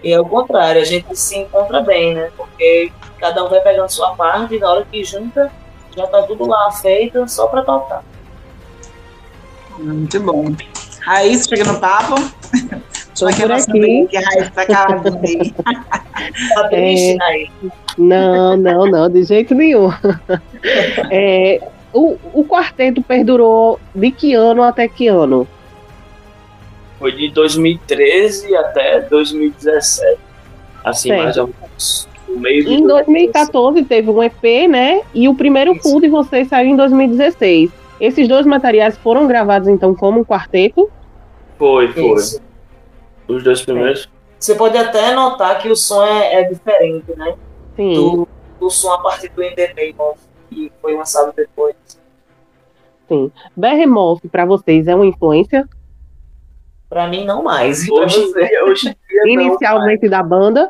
E 0.03 0.11
é 0.11 0.19
o 0.19 0.25
contrário, 0.25 0.81
a 0.81 0.85
gente 0.85 1.15
se 1.15 1.37
encontra 1.37 1.81
bem, 1.81 2.15
né? 2.15 2.31
Porque 2.35 2.91
cada 3.19 3.43
um 3.43 3.49
vai 3.49 3.61
pegando 3.61 3.89
sua 3.89 4.15
parte 4.15 4.55
e 4.55 4.59
na 4.59 4.71
hora 4.71 4.85
que 4.89 5.03
junta, 5.03 5.51
já 5.95 6.07
tá 6.07 6.23
tudo 6.23 6.47
lá 6.47 6.71
feito 6.71 7.27
só 7.29 7.47
para 7.47 7.61
tocar. 7.61 8.03
Muito 9.77 10.19
bom. 10.19 10.45
Raíssa, 11.01 11.49
chega 11.49 11.71
no 11.71 11.79
papo. 11.79 12.15
Estou 13.13 13.31
por 13.31 13.51
aqui. 13.51 14.07
Que 14.07 14.17
a 14.17 14.21
Raíssa 14.21 14.51
tá 14.51 14.65
calada 14.65 15.19
aí. 15.23 15.53
tá 16.53 16.67
triste, 16.69 17.17
é... 17.21 17.47
Não, 17.97 18.57
não, 18.57 18.85
não, 18.85 19.09
de 19.09 19.23
jeito 19.23 19.53
nenhum. 19.53 19.89
É, 21.09 21.59
o, 21.91 22.15
o 22.33 22.45
quarteto 22.45 23.01
perdurou 23.01 23.79
de 23.95 24.11
que 24.11 24.35
ano 24.35 24.61
até 24.61 24.87
que 24.87 25.07
ano? 25.07 25.47
Foi 27.01 27.11
de 27.13 27.29
2013 27.29 28.55
até 28.55 29.01
2017. 29.01 30.19
Assim, 30.83 31.09
certo. 31.09 31.23
mais 31.23 31.37
ou 31.37 31.47
menos. 31.47 32.07
meio 32.27 32.69
em 32.69 32.85
2014 32.85 33.83
teve 33.85 34.11
um 34.11 34.21
EP, 34.21 34.69
né? 34.69 35.01
E 35.11 35.27
o 35.27 35.33
primeiro 35.33 35.73
Isso. 35.73 35.81
full 35.81 35.99
de 35.99 36.07
vocês 36.07 36.47
saiu 36.47 36.69
em 36.69 36.75
2016. 36.75 37.71
Esses 37.99 38.27
dois 38.27 38.45
materiais 38.45 38.95
foram 38.99 39.25
gravados 39.25 39.67
então 39.67 39.95
como 39.95 40.19
um 40.19 40.23
quarteto? 40.23 40.91
Foi, 41.57 41.91
foi. 41.91 42.13
Isso. 42.13 42.39
Os 43.27 43.43
dois 43.43 43.63
primeiros. 43.63 44.07
Você 44.39 44.53
pode 44.53 44.77
até 44.77 45.15
notar 45.15 45.59
que 45.59 45.69
o 45.69 45.75
som 45.75 46.03
é, 46.03 46.41
é 46.41 46.43
diferente, 46.43 47.11
né? 47.17 47.33
Sim. 47.75 47.95
Do, 47.95 48.27
do 48.59 48.69
som 48.69 48.91
a 48.91 48.99
partir 48.99 49.29
do 49.29 49.41
Name 49.41 49.95
of, 49.97 50.19
que 50.51 50.71
foi 50.79 50.95
lançado 50.95 51.33
depois. 51.35 51.75
Sim. 53.07 53.31
Behemoth, 53.57 54.21
para 54.31 54.45
vocês, 54.45 54.87
é 54.87 54.93
uma 54.93 55.07
influência? 55.07 55.67
Para 56.91 57.07
mim, 57.07 57.23
não 57.23 57.41
mais. 57.41 57.89
Hoje, 57.89 58.33
dia, 58.33 58.65
hoje 58.65 58.93
dia 59.07 59.23
Inicialmente 59.25 60.09
da 60.09 60.21
banda? 60.21 60.69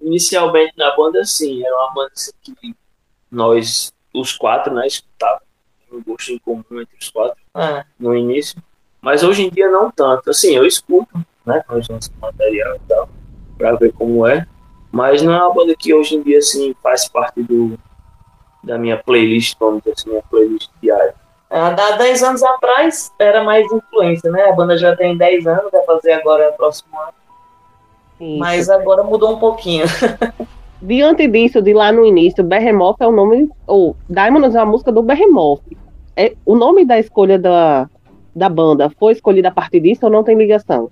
Inicialmente 0.00 0.74
da 0.74 0.96
banda, 0.96 1.22
sim. 1.26 1.62
Era 1.62 1.76
uma 1.76 1.92
banda 1.92 2.10
assim, 2.14 2.32
que 2.42 2.74
nós, 3.30 3.92
os 4.14 4.32
quatro, 4.32 4.72
né, 4.72 4.86
escutávamos. 4.86 5.42
Um 5.92 6.02
gosto 6.02 6.32
em 6.32 6.38
comum 6.38 6.64
entre 6.70 6.96
os 6.98 7.10
quatro 7.10 7.36
é. 7.54 7.84
no 8.00 8.14
início. 8.14 8.62
Mas 9.02 9.22
hoje 9.22 9.44
em 9.44 9.50
dia, 9.50 9.70
não 9.70 9.90
tanto. 9.90 10.30
Assim, 10.30 10.56
eu 10.56 10.64
escuto, 10.64 11.18
né, 11.44 11.62
nós 11.68 11.86
lançamos 11.86 12.10
material 12.18 12.74
e 12.76 12.80
tal, 12.88 13.08
pra 13.58 13.74
ver 13.74 13.92
como 13.92 14.26
é. 14.26 14.46
Mas 14.90 15.20
não 15.20 15.34
é 15.34 15.36
uma 15.36 15.52
banda 15.52 15.76
que 15.76 15.92
hoje 15.92 16.16
em 16.16 16.22
dia, 16.22 16.38
assim, 16.38 16.74
faz 16.82 17.06
parte 17.06 17.42
do, 17.42 17.78
da 18.64 18.78
minha 18.78 18.96
playlist, 18.96 19.54
vamos 19.60 19.82
dizer 19.82 19.92
assim, 19.92 20.08
minha 20.08 20.22
playlist 20.30 20.70
diária. 20.80 21.14
Há 21.50 21.92
10 21.96 22.22
anos 22.22 22.42
atrás 22.42 23.12
era 23.18 23.42
mais 23.42 23.70
influência, 23.72 24.30
né? 24.30 24.44
A 24.44 24.52
banda 24.52 24.76
já 24.76 24.94
tem 24.94 25.16
10 25.16 25.46
anos, 25.46 25.70
vai 25.72 25.82
fazer 25.84 26.12
agora 26.12 26.50
o 26.50 26.52
próximo 26.52 26.90
ano. 27.00 27.14
Isso. 28.20 28.38
Mas 28.38 28.68
agora 28.68 29.02
mudou 29.02 29.34
um 29.34 29.38
pouquinho. 29.38 29.86
Diante 30.82 31.26
disso, 31.26 31.62
de 31.62 31.72
lá 31.72 31.90
no 31.90 32.04
início, 32.04 32.44
Behemoth 32.44 32.96
é 33.00 33.06
o 33.06 33.12
nome. 33.12 33.50
Ou 33.66 33.96
Diamonds 34.08 34.54
é 34.54 34.58
a 34.58 34.66
música 34.66 34.92
do 34.92 35.02
Behemoth. 35.02 35.62
É, 36.14 36.34
o 36.44 36.54
nome 36.54 36.84
da 36.84 36.98
escolha 36.98 37.38
da, 37.38 37.88
da 38.34 38.48
banda 38.48 38.90
foi 38.98 39.12
escolhido 39.12 39.48
a 39.48 39.52
partir 39.52 39.80
disso 39.80 40.04
ou 40.04 40.10
não 40.10 40.22
tem 40.22 40.36
ligação? 40.36 40.90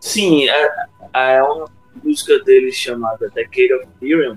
Sim, 0.00 0.48
é, 0.48 0.70
é 1.14 1.42
uma 1.42 1.66
música 2.02 2.38
deles 2.40 2.74
chamada 2.74 3.30
Decade 3.30 3.72
of 3.72 3.86
Ethereum, 3.96 4.36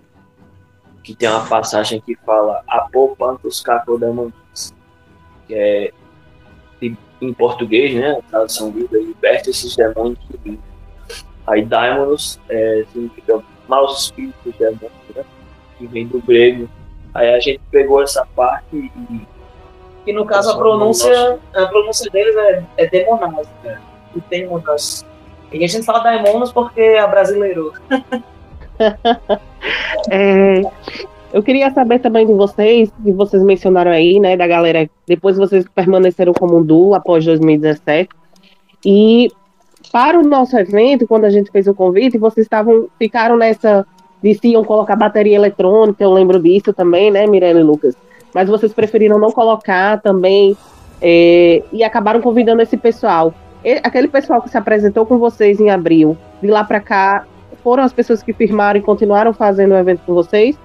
que 1.04 1.14
tem 1.14 1.28
uma 1.30 1.46
passagem 1.46 2.00
que 2.00 2.16
fala 2.16 2.64
Apopantos 2.68 3.62
Cacodemons 3.62 4.34
que 5.48 5.56
é 5.56 5.92
em 7.22 7.34
português, 7.34 7.96
né? 7.96 8.18
A 8.20 8.22
tradução 8.30 8.72
livre, 8.72 9.02
liberta 9.02 9.50
esses 9.50 9.76
demônios 9.76 10.20
do 10.30 10.40
mundo. 10.46 10.60
Aí 11.46 11.66
Daimonos 11.66 12.40
é, 12.50 12.86
significa 12.92 13.42
maus 13.68 14.04
espíritos 14.04 14.54
demônios, 14.58 14.92
né? 15.16 15.24
Que 15.78 15.88
vem 15.88 16.08
do 16.08 16.22
grego. 16.22 16.70
Aí 17.14 17.34
a 17.34 17.40
gente 17.40 17.62
pegou 17.72 18.02
essa 18.02 18.26
parte 18.36 18.76
e. 18.76 19.28
E 20.06 20.14
no 20.14 20.26
caso 20.26 20.52
a 20.52 20.58
pronúncia, 20.58 21.40
a 21.54 21.66
pronúncia 21.66 22.10
deles 22.10 22.36
é, 22.36 22.64
é 22.78 22.88
demonas, 22.88 23.48
né? 23.64 23.82
E 24.16 24.22
demonas. 24.30 25.06
E 25.52 25.64
a 25.64 25.68
gente 25.68 25.86
fala 25.86 26.00
daimonos 26.00 26.52
porque 26.52 26.80
é 26.80 27.08
brasileiro. 27.08 27.74
é, 30.10 30.62
eu 31.34 31.44
queria 31.44 31.72
saber 31.72 32.00
também 32.00 32.26
de 32.26 32.34
vocês, 32.34 32.92
que 33.04 33.12
vocês 33.12 33.44
mencionaram 33.44 33.92
aí, 33.92 34.20
né, 34.20 34.38
da 34.38 34.48
galera, 34.48 34.90
depois 35.06 35.38
vocês 35.38 35.66
permaneceram 35.76 36.34
como 36.34 36.58
um 36.58 36.64
duo 36.64 36.94
após 36.94 37.26
2017. 37.26 38.10
E 38.86 39.30
para 39.92 40.20
o 40.20 40.24
nosso 40.24 40.58
evento, 40.58 41.08
quando 41.08 41.26
a 41.26 41.30
gente 41.30 41.52
fez 41.52 41.68
o 41.68 41.74
convite, 41.74 42.18
vocês 42.18 42.46
estavam 42.46 42.88
ficaram 42.98 43.38
nessa 43.38 43.86
de 44.22 44.34
se 44.34 44.48
iam 44.48 44.64
colocar 44.64 44.96
bateria 44.96 45.36
eletrônica, 45.36 46.04
eu 46.04 46.12
lembro 46.12 46.42
disso 46.42 46.74
também, 46.74 47.12
né, 47.12 47.28
Mirelle 47.28 47.60
e 47.60 47.64
Lucas? 47.64 47.96
Mas 48.34 48.50
vocês 48.50 48.74
preferiram 48.74 49.20
não 49.20 49.32
colocar 49.32 50.02
também 50.02 50.58
é, 51.02 51.62
e 51.72 51.84
acabaram 51.84 52.22
convidando 52.22 52.62
esse 52.62 52.78
pessoal. 52.78 53.34
E, 53.64 53.80
aquele 53.84 54.08
pessoal 54.08 54.42
que 54.42 54.50
se 54.50 54.58
apresentou 54.58 55.06
com 55.06 55.18
vocês 55.18 55.60
em 55.60 55.70
abril, 55.70 56.18
de 56.42 56.48
lá 56.48 56.64
para 56.64 56.80
cá, 56.80 57.26
foram 57.64 57.84
as 57.84 57.94
pessoas 57.94 58.24
que 58.24 58.34
firmaram 58.34 58.80
e 58.80 58.84
continuaram 58.84 59.34
fazendo 59.34 59.74
o 59.74 59.78
evento 59.78 60.02
com 60.06 60.14
vocês? 60.14 60.58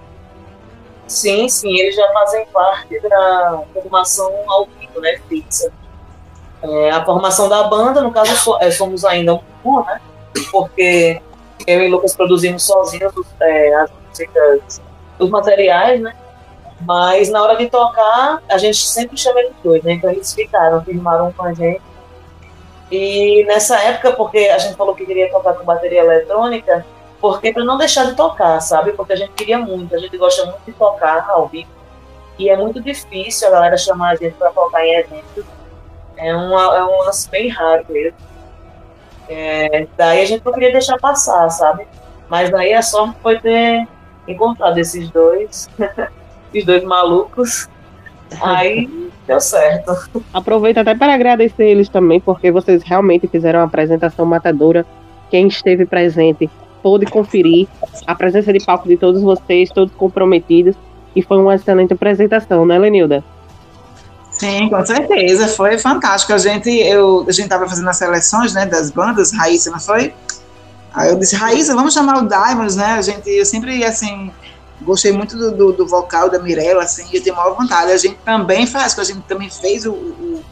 Sim, 1.12 1.46
sim, 1.46 1.76
eles 1.78 1.94
já 1.94 2.10
fazem 2.10 2.46
parte 2.46 2.98
da 3.00 3.62
formação 3.74 4.32
ao 4.48 4.64
vivo, 4.64 4.98
né, 4.98 5.20
fixa. 5.28 5.70
É, 6.62 6.90
a 6.90 7.04
formação 7.04 7.50
da 7.50 7.64
banda, 7.64 8.00
no 8.00 8.10
caso, 8.10 8.56
é, 8.60 8.70
somos 8.70 9.04
ainda 9.04 9.34
um 9.34 9.40
grupo, 9.62 9.84
né, 9.84 10.00
porque 10.50 11.20
eu 11.66 11.82
e 11.82 11.88
Lucas 11.88 12.16
produzimos 12.16 12.64
sozinhos 12.64 13.12
é, 13.40 13.74
as 13.74 13.90
músicas, 14.08 14.80
os 15.18 15.28
materiais, 15.28 16.00
né, 16.00 16.16
mas 16.80 17.28
na 17.28 17.42
hora 17.42 17.56
de 17.56 17.68
tocar, 17.68 18.42
a 18.48 18.56
gente 18.56 18.78
sempre 18.78 19.18
chama 19.18 19.40
eles 19.40 19.52
dois, 19.62 19.82
né, 19.82 19.92
então 19.92 20.10
eles 20.10 20.32
ficaram, 20.32 20.82
firmaram 20.82 21.30
com 21.32 21.44
a 21.44 21.52
gente. 21.52 21.82
E 22.90 23.44
nessa 23.44 23.78
época, 23.78 24.12
porque 24.12 24.38
a 24.38 24.56
gente 24.56 24.76
falou 24.76 24.94
que 24.94 25.04
queria 25.04 25.30
tocar 25.30 25.52
com 25.52 25.64
bateria 25.64 26.00
eletrônica, 26.00 26.86
porque 27.22 27.52
para 27.52 27.64
não 27.64 27.78
deixar 27.78 28.06
de 28.06 28.16
tocar, 28.16 28.60
sabe? 28.60 28.92
Porque 28.92 29.12
a 29.12 29.16
gente 29.16 29.30
queria 29.30 29.56
muito, 29.56 29.94
a 29.94 29.98
gente 29.98 30.18
gosta 30.18 30.44
muito 30.44 30.62
de 30.66 30.72
tocar 30.72 31.24
ao 31.30 31.46
vivo. 31.46 31.70
E 32.36 32.48
é 32.48 32.56
muito 32.56 32.80
difícil 32.82 33.46
a 33.46 33.52
galera 33.52 33.76
chamar 33.76 34.10
a 34.10 34.16
gente 34.16 34.34
para 34.34 34.50
tocar 34.50 34.84
em 34.84 34.92
eventos. 34.96 35.44
É, 36.16 36.34
uma, 36.34 36.76
é 36.76 36.82
um 36.82 36.98
lance 37.04 37.30
bem 37.30 37.48
raro 37.48 37.86
mesmo. 37.88 38.18
É, 39.28 39.86
daí 39.96 40.20
a 40.20 40.24
gente 40.24 40.44
não 40.44 40.52
queria 40.52 40.72
deixar 40.72 40.98
passar, 40.98 41.48
sabe? 41.50 41.86
Mas 42.28 42.50
daí 42.50 42.74
a 42.74 42.82
sorte 42.82 43.14
foi 43.22 43.38
ter 43.38 43.86
encontrado 44.26 44.76
esses 44.78 45.08
dois, 45.10 45.70
esses 46.52 46.66
dois 46.66 46.82
malucos. 46.82 47.68
Aí 48.40 49.10
deu 49.28 49.40
certo. 49.40 49.92
Aproveito 50.34 50.78
até 50.78 50.92
para 50.96 51.14
agradecer 51.14 51.66
eles 51.66 51.88
também, 51.88 52.18
porque 52.18 52.50
vocês 52.50 52.82
realmente 52.82 53.28
fizeram 53.28 53.60
uma 53.60 53.66
apresentação 53.66 54.26
matadora. 54.26 54.84
Quem 55.30 55.46
esteve 55.46 55.86
presente 55.86 56.50
pôde 56.82 57.06
conferir 57.06 57.68
a 58.06 58.14
presença 58.14 58.52
de 58.52 58.64
palco 58.64 58.88
de 58.88 58.96
todos 58.96 59.22
vocês, 59.22 59.70
todos 59.70 59.94
comprometidos, 59.94 60.74
e 61.14 61.22
foi 61.22 61.38
uma 61.38 61.54
excelente 61.54 61.92
apresentação, 61.92 62.64
né, 62.66 62.78
Lenilda? 62.78 63.22
Sim, 64.32 64.68
com 64.68 64.84
certeza, 64.84 65.46
foi 65.48 65.78
fantástico. 65.78 66.32
A 66.32 66.38
gente, 66.38 66.68
eu, 66.68 67.24
a 67.28 67.32
gente 67.32 67.44
estava 67.44 67.68
fazendo 67.68 67.88
as 67.88 67.96
seleções, 67.96 68.54
né, 68.54 68.66
das 68.66 68.90
bandas, 68.90 69.32
Raíssa, 69.32 69.70
não 69.70 69.78
foi? 69.78 70.12
Aí 70.94 71.10
eu 71.10 71.18
disse, 71.18 71.36
Raíssa, 71.36 71.74
vamos 71.74 71.94
chamar 71.94 72.22
o 72.22 72.28
Diamonds, 72.28 72.76
né? 72.76 72.94
A 72.94 73.02
gente, 73.02 73.30
eu 73.30 73.46
sempre, 73.46 73.84
assim, 73.84 74.30
gostei 74.82 75.12
muito 75.12 75.36
do, 75.36 75.52
do, 75.52 75.72
do 75.72 75.86
vocal 75.86 76.28
da 76.28 76.38
Mirella, 76.38 76.82
assim, 76.82 77.06
eu 77.12 77.22
tenho 77.22 77.36
maior 77.36 77.54
vontade. 77.56 77.92
A 77.92 77.96
gente 77.96 78.16
também 78.24 78.66
faz, 78.66 78.98
a 78.98 79.04
gente 79.04 79.22
também 79.22 79.48
fez 79.48 79.86
o, 79.86 79.92
o 79.92 80.44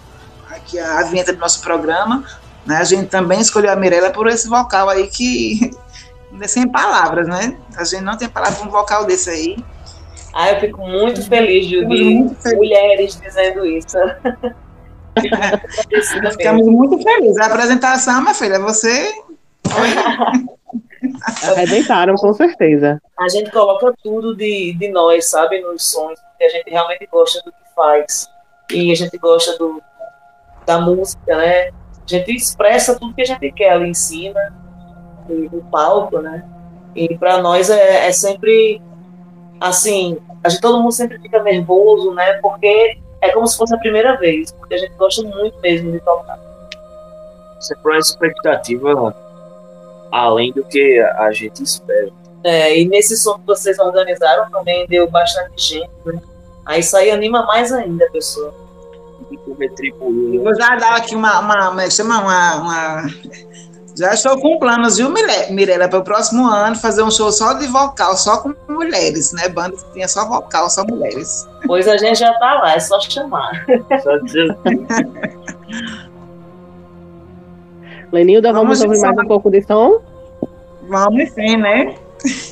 aqui 0.51 0.79
a, 0.79 1.03
vinheta 1.03 1.33
do 1.33 1.39
nosso 1.39 1.61
programa, 1.61 2.25
né? 2.65 2.77
A 2.77 2.85
gente 2.85 3.07
também 3.09 3.41
escolheu 3.41 3.73
a 3.73 3.77
Mirella 3.77 4.11
por 4.11 4.27
esse 4.29 4.49
vocal 4.49 4.89
aí 4.89 5.09
que 5.09 5.71
sem 6.49 6.69
palavras, 6.69 7.29
né? 7.29 7.57
A 7.77 7.85
gente 7.85 8.03
não 8.03 8.17
tem 8.17 8.29
palavra 8.29 8.59
para 8.59 8.69
um 8.69 8.71
vocal 8.71 9.05
desse 9.05 9.31
aí. 9.31 9.57
Ah, 10.33 10.53
eu 10.53 10.61
fico 10.61 10.87
muito 10.87 11.27
feliz 11.27 11.67
de 11.67 11.79
ouvir 11.79 12.31
mulheres 12.55 13.21
dizendo 13.21 13.67
isso. 13.67 13.99
Ficamos 16.33 16.67
muito 16.67 17.03
felizes. 17.03 17.37
A 17.39 17.47
apresentação, 17.47 18.23
minha 18.23 18.35
filha, 18.35 18.61
você. 18.61 19.13
Arrebentaram, 21.43 22.15
com 22.15 22.33
certeza. 22.33 23.03
A 23.19 23.29
gente 23.29 23.51
coloca 23.51 23.93
tudo 24.03 24.37
de, 24.37 24.73
de 24.75 24.89
nós, 24.89 25.27
sabe, 25.27 25.61
nos 25.61 25.91
sons, 25.91 26.19
porque 26.21 26.45
a 26.45 26.49
gente 26.49 26.71
realmente 26.71 27.09
gosta 27.11 27.43
do 27.43 27.51
que 27.51 27.75
faz. 27.75 28.29
E 28.71 28.93
a 28.93 28.95
gente 28.95 29.19
gosta 29.19 29.59
do, 29.59 29.83
da 30.65 30.81
música, 30.81 31.37
né? 31.37 31.69
A 31.69 31.73
gente 32.07 32.33
expressa 32.33 32.97
tudo 32.99 33.15
que 33.15 33.23
a 33.23 33.27
gente 33.27 33.51
quer 33.53 33.73
ali 33.73 33.91
em 33.91 33.95
cima 33.95 34.41
do 35.29 35.65
palco, 35.71 36.19
né? 36.19 36.45
E 36.95 37.17
para 37.17 37.41
nós 37.41 37.71
é, 37.71 38.09
é, 38.09 38.13
sempre 38.13 38.81
assim, 39.61 40.17
a 40.43 40.49
gente, 40.49 40.61
todo 40.61 40.81
mundo 40.81 40.93
sempre 40.93 41.19
fica 41.19 41.43
nervoso, 41.43 42.13
né? 42.13 42.35
Porque 42.35 42.99
é 43.21 43.31
como 43.31 43.47
se 43.47 43.57
fosse 43.57 43.75
a 43.75 43.79
primeira 43.79 44.17
vez, 44.17 44.53
porque 44.53 44.75
a 44.75 44.79
gente 44.79 44.95
gosta 44.95 45.23
muito 45.23 45.59
mesmo 45.61 45.93
de 45.93 46.01
tocar. 46.01 46.39
Sempre 47.61 47.93
uma 47.93 47.99
expectativa 47.99 49.15
além 50.11 50.53
do 50.53 50.65
que 50.65 50.99
a 50.99 51.31
gente 51.31 51.63
espera. 51.63 52.11
É, 52.43 52.79
e 52.79 52.89
nesse 52.89 53.17
som 53.19 53.39
que 53.39 53.47
vocês 53.47 53.79
organizaram 53.79 54.51
também 54.51 54.87
deu 54.87 55.09
bastante 55.11 55.63
gente, 55.63 55.91
né? 56.07 56.21
Aí 56.65 56.81
isso 56.81 56.97
aí 56.97 57.11
anima 57.11 57.45
mais 57.45 57.73
ainda 57.73 58.07
a 58.07 58.11
pessoa. 58.11 58.55
Vou 60.43 60.55
já 60.55 60.77
dar 60.77 60.97
aqui 60.97 61.15
uma, 61.15 61.41
uma, 61.41 61.71
uma, 61.71 61.85
uma, 62.03 62.57
uma 62.57 63.03
já 64.01 64.15
estou 64.15 64.41
com 64.41 64.59
planos, 64.59 64.97
viu, 64.97 65.13
Mirella, 65.51 65.87
para 65.89 65.99
o 65.99 66.03
próximo 66.03 66.47
ano 66.47 66.75
fazer 66.75 67.03
um 67.03 67.11
show 67.11 67.31
só 67.31 67.53
de 67.53 67.67
vocal, 67.67 68.17
só 68.17 68.39
com 68.39 68.55
mulheres, 68.69 69.31
né? 69.33 69.47
Banda 69.49 69.77
que 69.77 69.93
tinha 69.93 70.09
só 70.09 70.27
vocal, 70.27 70.71
só 70.71 70.85
mulheres. 70.87 71.47
Pois 71.67 71.87
a 71.87 71.99
gente 71.99 72.19
já 72.19 72.33
tá 72.39 72.55
lá, 72.55 72.75
é 72.75 72.81
só 72.81 72.99
chamar. 72.99 73.67
Só 74.03 74.17
dizer. 74.19 74.57
Lenilda, 78.11 78.53
vamos, 78.53 78.81
vamos 78.81 79.03
ouvir 79.03 79.15
mais 79.15 79.19
um 79.25 79.29
pouco 79.29 79.51
de 79.51 79.63
som? 79.63 80.01
Vamos 80.89 81.31
sim, 81.33 81.57
né? 81.59 81.95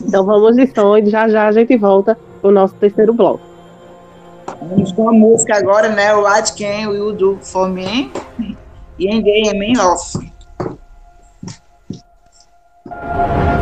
Então 0.02 0.24
vamos 0.24 0.54
de 0.54 0.66
som 0.72 0.98
e 0.98 1.06
já 1.06 1.28
já 1.28 1.48
a 1.48 1.52
gente 1.52 1.76
volta 1.76 2.16
para 2.40 2.48
o 2.48 2.52
nosso 2.52 2.74
terceiro 2.74 3.12
bloco. 3.12 3.40
Vamos 4.61 4.92
com 4.92 5.08
a 5.08 5.12
música 5.12 5.56
agora, 5.56 5.88
né? 5.88 6.14
O 6.14 6.22
What 6.22 6.52
Can 6.52 6.92
You 6.92 7.12
Do 7.12 7.38
For 7.42 7.68
Me? 7.68 8.12
e 8.98 9.06
em 9.06 9.22
game 9.22 9.72
em 13.02 13.08
off. 13.11 13.57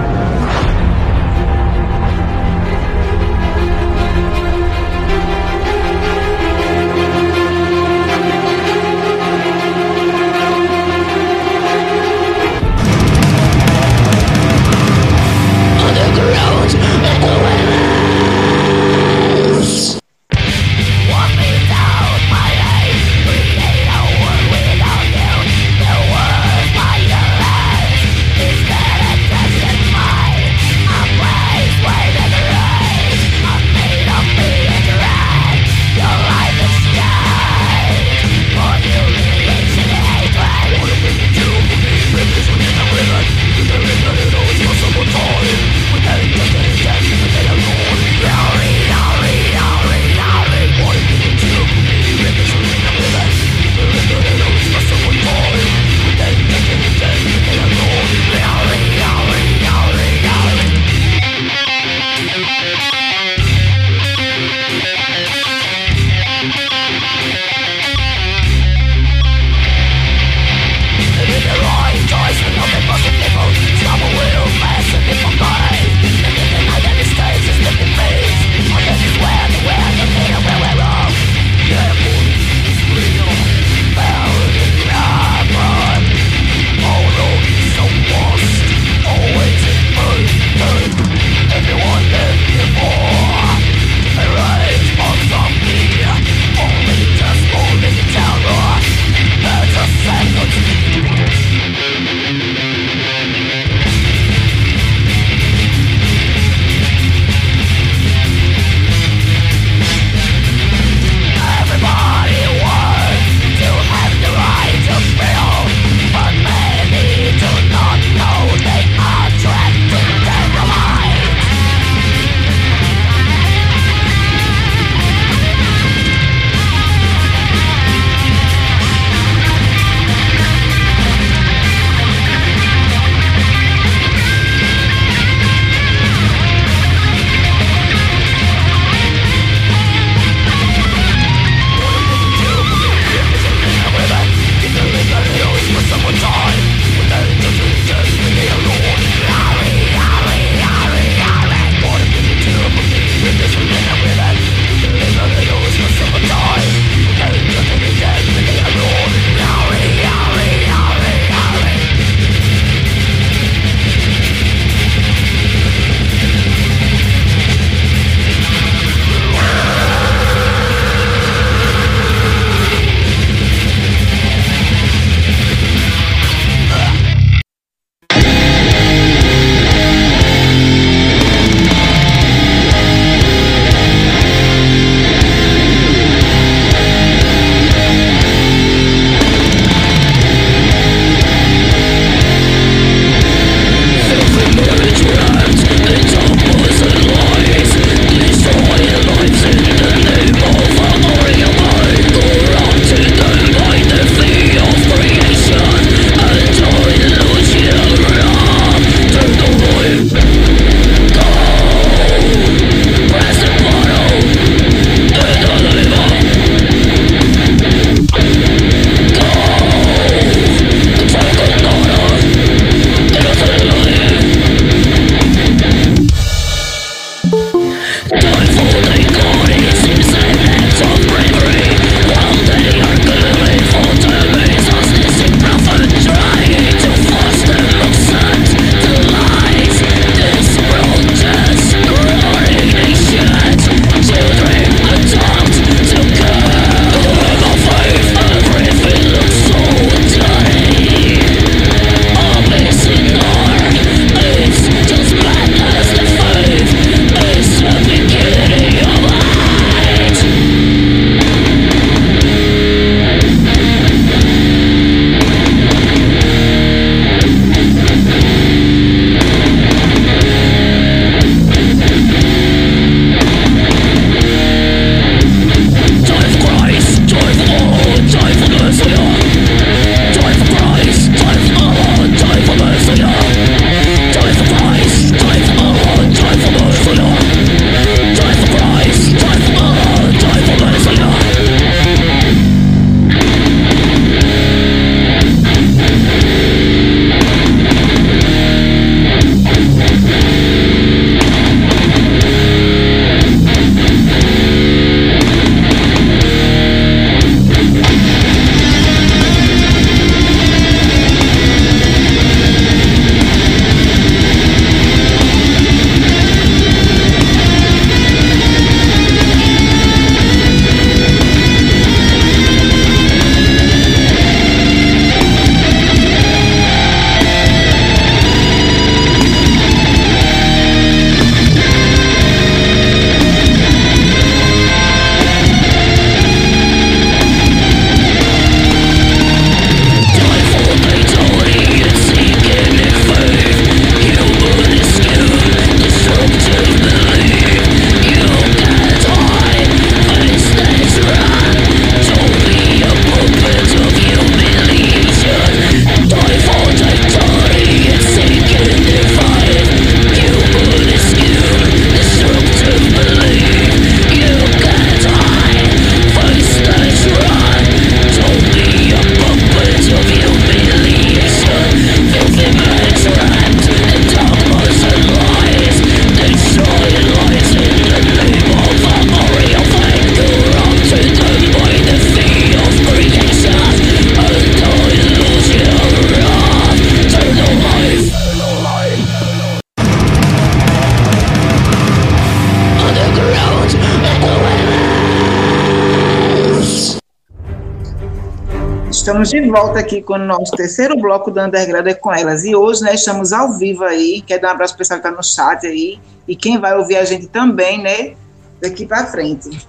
Estamos 399.17 399.31
de 399.31 399.51
volta 399.51 399.79
aqui 399.81 400.03
com 400.03 400.13
o 400.13 400.19
nosso 400.19 400.53
terceiro 400.53 400.95
bloco 400.95 401.31
do 401.31 401.41
Underground 401.41 401.87
é 401.87 401.95
com 401.95 402.13
elas. 402.13 402.45
E 402.45 402.55
hoje, 402.55 402.83
né, 402.83 402.95
estamos 402.95 403.33
ao 403.33 403.55
vivo 403.55 403.83
aí. 403.83 404.21
Quero 404.21 404.43
dar 404.43 404.49
um 404.49 404.51
abraço 404.51 404.75
para 404.75 404.79
pessoal 404.81 405.01
que 405.01 405.07
está 405.07 405.17
no 405.17 405.25
chat 405.25 405.67
aí. 405.67 405.99
E 406.29 406.37
quem 406.37 406.61
vai 406.61 406.77
ouvir 406.77 406.99
a 406.99 407.05
gente 407.07 407.27
também, 407.27 407.83
né, 407.83 408.15
daqui 408.61 408.85
para 408.85 409.07
frente. 409.07 409.67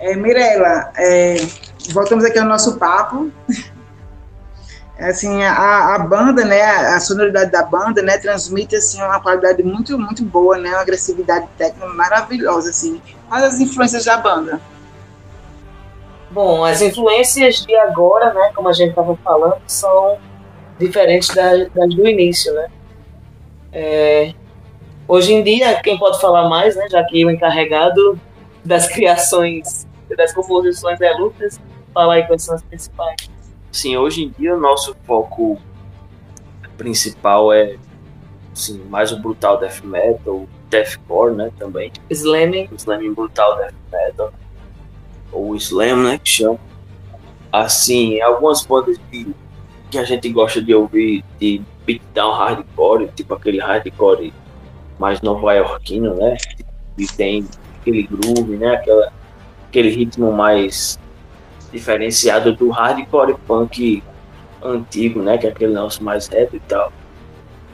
É, 0.00 0.16
Mirela, 0.16 0.90
é, 0.96 1.36
voltamos 1.92 2.24
aqui 2.24 2.36
ao 2.36 2.46
nosso 2.46 2.76
papo. 2.76 3.30
Assim, 4.98 5.42
a, 5.44 5.94
a 5.94 5.98
banda, 6.00 6.44
né, 6.44 6.60
a 6.62 6.98
sonoridade 6.98 7.52
da 7.52 7.62
banda, 7.62 8.02
né, 8.02 8.18
transmite, 8.18 8.76
assim, 8.76 9.02
uma 9.02 9.20
qualidade 9.20 9.60
muito, 9.60 9.98
muito 9.98 10.24
boa, 10.24 10.56
né, 10.56 10.70
uma 10.70 10.82
agressividade 10.82 11.48
técnica 11.58 11.88
maravilhosa, 11.88 12.70
assim. 12.70 13.02
Quais 13.28 13.42
as 13.42 13.58
influências 13.58 14.04
da 14.04 14.16
banda? 14.18 14.60
Bom, 16.34 16.64
as 16.64 16.82
influências 16.82 17.64
de 17.64 17.76
agora, 17.76 18.34
né, 18.34 18.50
como 18.56 18.68
a 18.68 18.72
gente 18.72 18.88
estava 18.88 19.16
falando, 19.18 19.62
são 19.68 20.18
diferentes 20.80 21.28
das, 21.28 21.70
das 21.70 21.94
do 21.94 22.08
início, 22.08 22.52
né? 22.52 22.66
É, 23.72 24.34
hoje 25.06 25.32
em 25.32 25.44
dia, 25.44 25.80
quem 25.80 25.96
pode 25.96 26.20
falar 26.20 26.48
mais, 26.48 26.74
né, 26.74 26.88
já 26.90 27.04
que 27.04 27.24
o 27.24 27.30
encarregado 27.30 28.18
das 28.64 28.88
criações, 28.88 29.86
das 30.16 30.34
composições 30.34 31.00
é 31.00 31.12
Lucas, 31.12 31.60
fala 31.94 32.14
aí 32.14 32.26
quais 32.26 32.42
são 32.42 32.56
as 32.56 32.62
principais. 32.64 33.30
Sim, 33.70 33.96
hoje 33.96 34.24
em 34.24 34.30
dia 34.36 34.56
o 34.56 34.60
nosso 34.60 34.96
foco 35.06 35.56
principal 36.76 37.52
é 37.52 37.76
sim, 38.52 38.82
mais 38.90 39.12
o 39.12 39.20
brutal 39.20 39.56
death 39.56 39.84
metal, 39.84 40.48
deathcore, 40.68 41.32
né, 41.36 41.52
também. 41.60 41.92
Slamming. 42.10 42.70
Slamming 42.72 43.14
brutal 43.14 43.56
death 43.56 43.74
metal 43.92 44.32
ou 45.34 45.54
Slam, 45.56 46.02
né, 46.02 46.18
que 46.22 46.30
chama. 46.30 46.58
Assim, 47.52 48.20
algumas 48.20 48.64
bandas 48.64 48.98
que, 49.10 49.34
que 49.90 49.98
a 49.98 50.04
gente 50.04 50.28
gosta 50.30 50.62
de 50.62 50.74
ouvir 50.74 51.24
de 51.38 51.62
beatdown 51.86 52.32
hardcore, 52.32 53.08
tipo 53.14 53.34
aquele 53.34 53.60
hardcore 53.60 54.32
mais 54.98 55.20
nova-iorquino, 55.20 56.14
né, 56.14 56.36
e 56.96 57.06
tem 57.06 57.46
aquele 57.80 58.04
groove, 58.04 58.56
né, 58.56 58.76
aquela, 58.76 59.12
aquele 59.68 59.90
ritmo 59.90 60.32
mais 60.32 60.98
diferenciado 61.72 62.54
do 62.54 62.70
hardcore 62.70 63.36
punk 63.46 64.02
antigo, 64.62 65.20
né, 65.20 65.36
que 65.36 65.46
é 65.46 65.50
aquele 65.50 65.74
nosso 65.74 66.02
mais 66.02 66.26
reto 66.28 66.56
e 66.56 66.60
tal. 66.60 66.92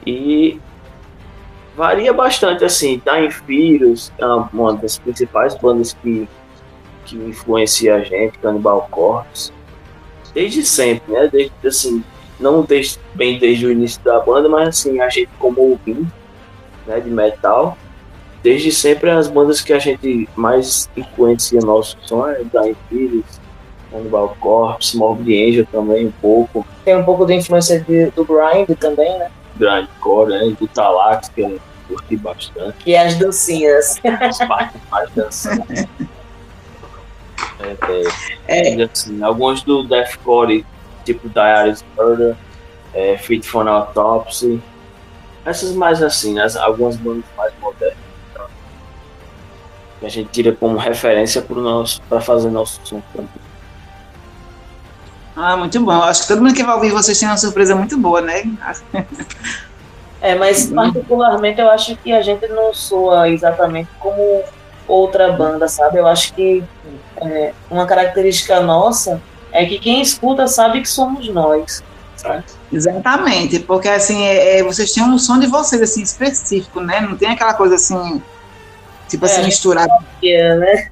E 0.05 0.59
varia 1.75 2.11
bastante, 2.11 2.65
assim, 2.65 2.99
tá 2.99 3.21
em 3.21 3.29
Fears, 3.31 4.11
é 4.17 4.25
uma 4.25 4.73
das 4.73 4.97
principais 4.99 5.55
bandas 5.55 5.93
que 5.93 6.27
que 7.11 7.17
influencia 7.17 7.95
a 7.95 7.99
gente, 8.01 8.37
Cannibal 8.39 8.87
Corpse, 8.89 9.51
desde 10.33 10.63
sempre, 10.63 11.13
né? 11.13 11.29
Desde 11.31 11.67
assim, 11.67 12.03
não 12.39 12.63
desde, 12.63 12.99
bem 13.13 13.37
desde 13.37 13.65
o 13.65 13.71
início 13.71 14.01
da 14.03 14.19
banda, 14.19 14.47
mas 14.47 14.69
assim, 14.69 14.99
a 15.01 15.09
gente 15.09 15.29
como 15.37 15.61
ouvinte, 15.61 16.07
né, 16.87 16.99
de 16.99 17.09
metal, 17.09 17.77
desde 18.41 18.71
sempre 18.71 19.09
as 19.09 19.27
bandas 19.27 19.61
que 19.61 19.73
a 19.73 19.79
gente 19.79 20.27
mais 20.35 20.89
influencia 20.95 21.59
nosso 21.59 21.97
som 22.01 22.27
é 22.27 22.43
Dying 22.43 22.75
Fears, 22.89 23.41
Cannibal 23.91 24.35
Corpse, 24.39 24.97
Morbid 24.97 25.49
Angel 25.49 25.65
também 25.71 26.07
um 26.07 26.11
pouco. 26.11 26.65
Tem 26.85 26.95
um 26.95 27.03
pouco 27.03 27.25
de 27.25 27.33
influência 27.33 27.81
de, 27.81 28.09
do 28.11 28.25
grind 28.25 28.69
também, 28.79 29.19
né? 29.19 29.29
Grindcore, 29.57 30.29
né? 30.29 30.55
Do 30.57 30.67
Talax, 30.67 31.27
que 31.27 31.41
eu 31.41 31.59
curti 31.89 32.15
bastante. 32.15 32.77
E 32.85 32.95
as 32.95 33.15
dancinhas. 33.15 33.99
As 34.21 34.37
partes 34.37 34.81
mais 34.89 35.11
dançantes. 35.11 35.85
É, 38.47 38.79
é, 38.79 38.83
assim, 38.83 39.21
alguns 39.23 39.63
do 39.63 39.83
Deathcore, 39.83 40.65
tipo 41.05 41.29
Diaries 41.29 41.83
Murder, 41.97 42.35
é, 42.93 43.17
Fit 43.17 43.47
for 43.47 43.67
Autopsy. 43.67 44.61
Essas 45.45 45.73
mais 45.73 46.03
assim, 46.03 46.39
as, 46.39 46.55
algumas 46.55 46.95
bandas 46.97 47.25
mais 47.35 47.53
modernas. 47.59 47.97
Então, 48.31 48.45
que 49.99 50.05
a 50.05 50.09
gente 50.09 50.29
tira 50.29 50.51
como 50.53 50.77
referência 50.77 51.45
para 52.07 52.21
fazer 52.21 52.49
nosso 52.49 52.79
som 52.83 53.01
também. 53.13 53.29
Ah, 55.35 55.55
muito 55.55 55.79
bom. 55.79 56.03
Acho 56.03 56.23
que 56.23 56.27
todo 56.27 56.41
mundo 56.41 56.53
que 56.53 56.63
vai 56.63 56.75
ouvir 56.75 56.91
vocês 56.91 57.17
tem 57.17 57.27
uma 57.27 57.37
surpresa 57.37 57.75
muito 57.75 57.97
boa, 57.97 58.21
né? 58.21 58.43
É, 60.21 60.35
mas 60.35 60.67
particularmente 60.67 61.59
eu 61.59 61.71
acho 61.71 61.95
que 61.95 62.13
a 62.13 62.21
gente 62.21 62.47
não 62.47 62.71
soa 62.71 63.27
exatamente 63.27 63.89
como 63.99 64.43
outra 64.91 65.31
banda, 65.31 65.67
sabe? 65.67 65.97
Eu 65.97 66.07
acho 66.07 66.33
que 66.33 66.63
é, 67.17 67.53
uma 67.69 67.85
característica 67.85 68.59
nossa 68.59 69.21
é 69.51 69.65
que 69.65 69.79
quem 69.79 70.01
escuta 70.01 70.47
sabe 70.47 70.81
que 70.81 70.89
somos 70.89 71.27
nós. 71.29 71.83
Sabe? 72.15 72.43
Exatamente, 72.71 73.59
porque 73.59 73.87
assim, 73.87 74.23
é, 74.23 74.59
é, 74.59 74.63
vocês 74.63 74.91
têm 74.91 75.03
um 75.03 75.17
som 75.17 75.39
de 75.39 75.47
vocês 75.47 75.81
assim 75.81 76.03
específico, 76.03 76.79
né? 76.79 77.01
Não 77.01 77.17
tem 77.17 77.29
aquela 77.29 77.53
coisa 77.53 77.75
assim, 77.75 78.21
tipo 79.09 79.25
assim, 79.25 79.41
é, 79.41 79.45
misturada. 79.45 79.93
É, 80.23 80.55
né? 80.55 80.89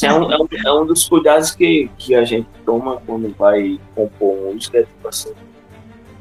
É, 0.00 0.12
um, 0.12 0.32
é, 0.32 0.38
um, 0.38 0.48
é 0.64 0.72
um 0.72 0.86
dos 0.86 1.08
cuidados 1.08 1.50
que, 1.50 1.90
que 1.98 2.14
a 2.14 2.24
gente 2.24 2.46
toma 2.64 3.02
quando 3.04 3.34
vai 3.36 3.80
compor 3.96 4.36
música, 4.36 4.84
tipo 4.84 5.08
assim, 5.08 5.32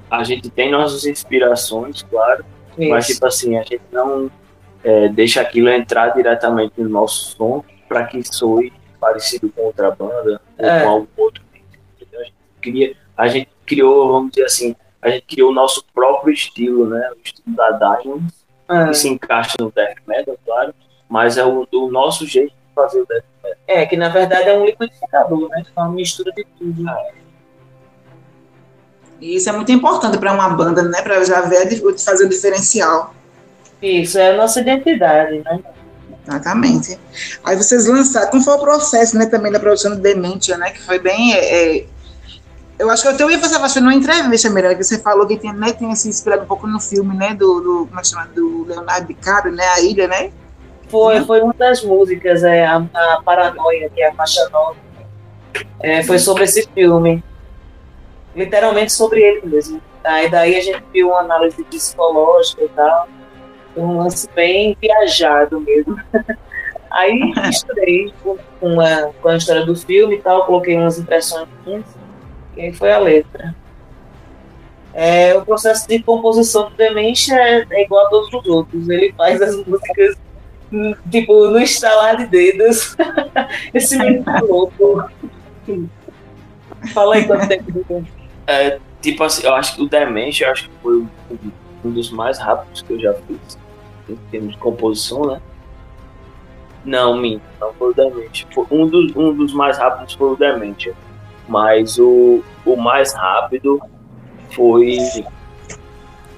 a 0.10 0.24
gente 0.24 0.50
tem 0.50 0.72
nossas 0.72 1.06
inspirações, 1.06 2.02
claro, 2.02 2.44
Isso. 2.76 2.90
mas 2.90 3.06
tipo 3.06 3.26
assim, 3.28 3.56
a 3.56 3.62
gente 3.62 3.82
não 3.92 4.32
é, 4.84 5.08
deixa 5.10 5.42
aquilo 5.42 5.70
entrar 5.70 6.10
diretamente 6.10 6.82
no 6.82 6.90
nosso 6.90 7.36
som 7.36 7.64
para 7.88 8.06
que 8.06 8.22
soe 8.24 8.72
parecido 9.00 9.50
com 9.50 9.64
outra 9.64 9.92
banda 9.92 10.42
é. 10.58 10.78
ou 10.78 10.82
com 10.82 10.90
algum 10.90 11.08
outro. 11.18 11.44
A 11.54 12.24
gente, 12.24 12.34
cria, 12.62 12.96
a 13.18 13.28
gente 13.28 13.50
criou, 13.66 14.12
vamos 14.12 14.32
dizer 14.32 14.46
assim, 14.46 14.76
a 15.02 15.10
gente 15.10 15.26
criou 15.28 15.52
o 15.52 15.54
nosso 15.54 15.86
próprio 15.94 16.34
estilo, 16.34 16.88
né? 16.88 17.10
O 17.12 17.18
estilo 17.24 17.56
da 17.56 17.72
Diamonds, 17.72 18.46
é. 18.68 18.88
que 18.88 18.94
se 18.94 19.08
encaixa 19.08 19.56
no 19.60 19.72
death 19.72 19.98
metal, 20.08 20.38
claro, 20.46 20.74
mas 21.08 21.38
é 21.38 21.46
o, 21.46 21.68
o, 21.72 21.92
nosso 21.92 22.26
jeito 22.26 22.52
de 22.52 22.74
fazer 22.76 23.02
o 23.02 23.06
death 23.06 23.24
metal. 23.44 23.60
É, 23.68 23.86
que 23.86 23.96
na 23.96 24.10
verdade 24.10 24.50
é 24.50 24.58
um 24.58 24.66
liquidificador, 24.66 25.50
né? 25.50 25.64
É 25.76 25.80
uma 25.80 25.90
mistura 25.90 26.32
de 26.34 26.46
tudo. 26.58 26.84
Né? 26.84 27.12
E 29.22 29.36
isso 29.36 29.50
é 29.50 29.52
muito 29.52 29.72
importante 29.72 30.18
para 30.18 30.34
uma 30.34 30.50
banda, 30.50 30.84
né? 30.84 31.02
Para 31.02 31.24
já 31.24 31.42
ver 31.42 31.68
fazer 31.98 32.26
o 32.26 32.30
diferencial. 32.30 33.14
Isso, 33.82 34.20
é 34.20 34.32
a 34.32 34.38
nossa 34.38 34.60
identidade, 34.60 35.40
né? 35.40 35.60
Exatamente. 36.28 37.00
Aí 37.44 37.56
vocês 37.56 37.88
lançaram, 37.88 38.30
como 38.30 38.44
foi 38.44 38.54
o 38.54 38.60
processo, 38.60 39.18
né, 39.18 39.26
também 39.26 39.52
da 39.52 39.60
produção 39.60 39.92
do 39.96 40.02
Dementia, 40.02 40.58
né, 40.58 40.72
que 40.72 40.82
foi 40.82 41.00
bem... 41.00 41.34
É, 41.34 41.78
é 41.78 41.86
eu 42.78 42.90
acho 42.90 43.02
que 43.02 43.10
eu 43.10 43.14
até 43.14 43.24
ouvi 43.26 43.36
você 43.36 43.60
fazendo 43.60 43.84
uma 43.84 43.94
entrevista, 43.94 44.50
Mirella, 44.50 44.74
que 44.74 44.84
você 44.84 45.00
falou 45.00 45.28
que 45.28 45.36
tem, 45.36 45.52
né, 45.52 45.74
tem 45.74 45.94
se 45.96 46.08
inspirado 46.08 46.44
um 46.44 46.46
pouco 46.46 46.66
no 46.66 46.80
filme, 46.80 47.14
né, 47.14 47.34
do, 47.34 47.60
do, 47.60 47.88
como 47.88 48.00
é 48.00 48.04
chama, 48.04 48.28
do 48.28 48.64
Leonardo 48.66 49.08
DiCaprio, 49.08 49.54
né, 49.54 49.66
A 49.68 49.82
Ilha, 49.82 50.08
né? 50.08 50.32
Foi, 50.88 51.24
foi 51.26 51.42
uma 51.42 51.54
das 51.54 51.84
músicas, 51.84 52.42
é, 52.42 52.66
a, 52.66 52.78
a 52.78 53.22
Paranoia, 53.24 53.90
que 53.90 54.02
é 54.02 54.10
a 54.10 54.14
faixa 54.14 54.48
nova. 54.50 54.78
É, 55.80 56.04
foi 56.04 56.18
sobre 56.20 56.46
esse 56.46 56.68
filme. 56.74 57.22
Literalmente 58.34 58.94
sobre 58.94 59.22
ele 59.22 59.46
mesmo. 59.46 59.82
Aí 60.02 60.32
daí 60.32 60.56
a 60.56 60.62
gente 60.62 60.84
viu 60.94 61.10
uma 61.10 61.20
análise 61.20 61.62
psicológica 61.66 62.64
e 62.64 62.70
tal 62.70 63.08
um 63.76 63.98
lance 63.98 64.28
bem 64.36 64.78
viajado 64.82 65.60
mesmo. 65.60 65.98
Aí 66.92 67.34
misturei 67.46 68.12
com 68.60 68.82
a, 68.82 69.12
com 69.22 69.30
a 69.30 69.38
história 69.38 69.64
do 69.64 69.76
filme 69.76 70.16
e 70.16 70.22
tal, 70.22 70.46
coloquei 70.46 70.76
umas 70.76 70.98
impressões 70.98 71.48
e 72.58 72.62
aí 72.62 72.74
foi 72.74 72.92
a 72.92 72.98
letra. 72.98 73.56
É, 74.94 75.34
o 75.38 75.46
processo 75.46 75.88
de 75.88 76.02
composição 76.02 76.70
do 76.70 76.76
Demente 76.76 77.32
é, 77.32 77.66
é, 77.70 77.84
igual 77.84 78.08
a 78.08 78.10
todos 78.10 78.34
os 78.34 78.46
outros. 78.48 78.90
Ele 78.90 79.14
faz 79.14 79.42
as 79.42 79.56
músicas 79.56 80.18
tipo 81.10 81.48
no 81.48 81.60
estalar 81.60 82.18
de 82.18 82.26
dedos. 82.26 82.98
Esse 83.74 83.98
menino 83.98 84.24
tá 84.24 84.40
louco. 84.42 85.10
Fala 86.94 87.16
aí 87.16 87.26
quanto 87.26 87.48
tempo. 87.48 88.06
É, 88.48 88.80
tipo 89.02 89.24
assim, 89.24 89.46
eu 89.46 89.54
acho 89.54 89.76
que 89.76 89.82
o 89.84 89.88
Demente, 89.88 90.44
eu 90.44 90.52
acho 90.52 90.68
que 90.68 90.76
foi 90.82 91.06
um 91.84 91.92
dos 91.92 92.12
mais 92.12 92.38
rápidos 92.38 92.82
que 92.82 92.94
eu 92.94 93.00
já 93.00 93.14
fiz 93.14 93.58
em 94.08 94.16
termos 94.32 94.54
de 94.54 94.58
composição, 94.58 95.26
né? 95.26 95.42
Não, 96.84 97.18
minto, 97.18 97.44
não 97.60 97.74
foi 97.74 97.92
o 97.92 97.94
Demente. 97.94 98.48
Um 98.72 98.88
dos, 98.88 99.16
um 99.16 99.34
dos 99.34 99.54
mais 99.54 99.78
rápidos 99.78 100.14
foi 100.14 100.32
o 100.32 100.36
Demente. 100.36 100.94
Mas 101.48 101.98
o, 101.98 102.44
o 102.66 102.76
mais 102.76 103.14
rápido 103.14 103.82
foi 104.52 104.98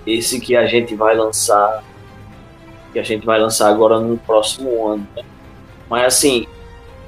esse 0.06 0.40
que 0.40 0.56
a 0.56 0.66
gente 0.66 0.96
vai 0.96 1.16
lançar. 1.16 1.84
Que 2.92 3.00
a 3.00 3.04
gente 3.04 3.26
vai 3.26 3.40
lançar 3.40 3.70
agora 3.70 4.00
no 4.00 4.18
próximo 4.18 4.88
ano. 4.88 5.08
Né? 5.16 5.24
Mas 5.90 6.06
assim, 6.06 6.48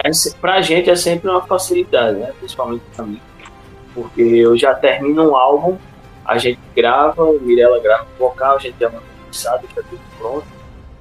é, 0.04 0.10
pra 0.40 0.62
gente 0.62 0.90
é 0.90 0.96
sempre 0.96 1.30
uma 1.30 1.42
facilidade, 1.42 2.20
né? 2.20 2.32
Principalmente 2.40 2.84
pra 2.96 3.06
mim. 3.06 3.22
Porque 3.94 4.22
eu 4.22 4.58
já 4.58 4.74
termino 4.74 5.32
um 5.32 5.36
álbum, 5.36 5.78
a 6.26 6.38
gente 6.38 6.60
grava, 6.76 7.24
o 7.24 7.40
Mirella 7.40 7.80
grava 7.80 8.08
o 8.16 8.20
vocal, 8.20 8.56
a 8.56 8.60
gente 8.60 8.76
já 8.80 8.90
manda 8.90 9.04
mixado, 9.28 9.68
já 9.76 9.82
tudo 9.84 10.02
pronto. 10.18 10.46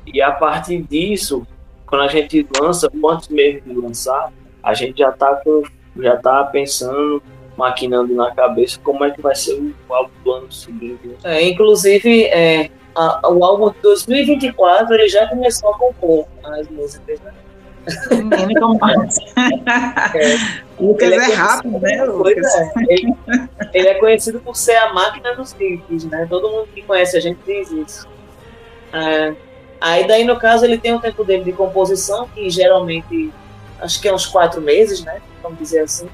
E 0.07 0.21
a 0.21 0.33
partir 0.33 0.83
disso, 0.83 1.47
quando 1.87 2.03
a 2.03 2.09
gente 2.09 2.47
lança, 2.61 2.91
antes 3.11 3.29
mesmo 3.29 3.61
de 3.63 3.81
lançar, 3.81 4.33
a 4.63 4.75
gente 4.75 4.99
já 4.99 5.11
está 5.11 5.35
com, 5.37 5.63
já 5.97 6.17
tá 6.17 6.45
pensando 6.45 7.23
maquinando 7.57 8.15
na 8.15 8.31
cabeça 8.35 8.81
como 8.83 9.05
é 9.05 9.11
que 9.11 9.21
vai 9.21 9.35
ser 9.35 9.55
o 9.55 9.95
álbum 9.95 10.11
do 10.25 10.33
ano 10.33 10.53
seguinte. 10.53 11.07
Né? 11.07 11.15
É, 11.23 11.49
inclusive, 11.49 12.25
é, 12.25 12.71
a, 12.95 13.31
o 13.31 13.45
álbum 13.45 13.71
de 13.71 13.81
2024 13.83 14.95
ele 14.95 15.09
já 15.09 15.29
começou 15.29 15.71
a 15.71 15.79
compor 15.79 16.27
as 16.45 16.69
músicas, 16.69 17.21
né? 17.21 17.33
Menino 18.11 18.61
como 18.61 18.79
é. 18.91 19.09
Lucas 20.79 21.13
é, 21.13 21.17
é 21.17 21.35
rápido, 21.35 21.79
né, 21.81 22.05
Lucas? 22.05 22.55
É. 22.55 22.73
Ele, 22.89 23.15
ele, 23.73 23.89
é 23.89 23.95
conhecido 23.95 24.41
por 24.41 24.57
ser 24.57 24.77
a 24.77 24.93
máquina 24.93 25.35
dos 25.35 25.53
riffs, 25.53 26.05
né? 26.05 26.27
Todo 26.29 26.49
mundo 26.51 26.69
que 26.73 26.83
conhece 26.83 27.17
a 27.17 27.21
gente 27.21 27.39
diz 27.45 27.71
isso. 27.71 28.09
É, 28.93 29.35
aí 29.81 30.07
daí, 30.07 30.25
no 30.25 30.39
caso, 30.39 30.65
ele 30.65 30.79
tem 30.79 30.93
um 30.93 31.01
tempo 31.01 31.25
dele 31.25 31.45
de 31.45 31.53
composição, 31.53 32.29
que 32.29 32.49
geralmente, 32.51 33.33
acho 33.81 34.01
que 34.01 34.09
é 34.09 34.15
uns 34.15 34.27
quatro 34.27 34.61
meses, 34.61 35.05
né? 35.05 35.21
Vamos 35.43 35.59
dizer 35.59 35.81
assim. 35.81 36.09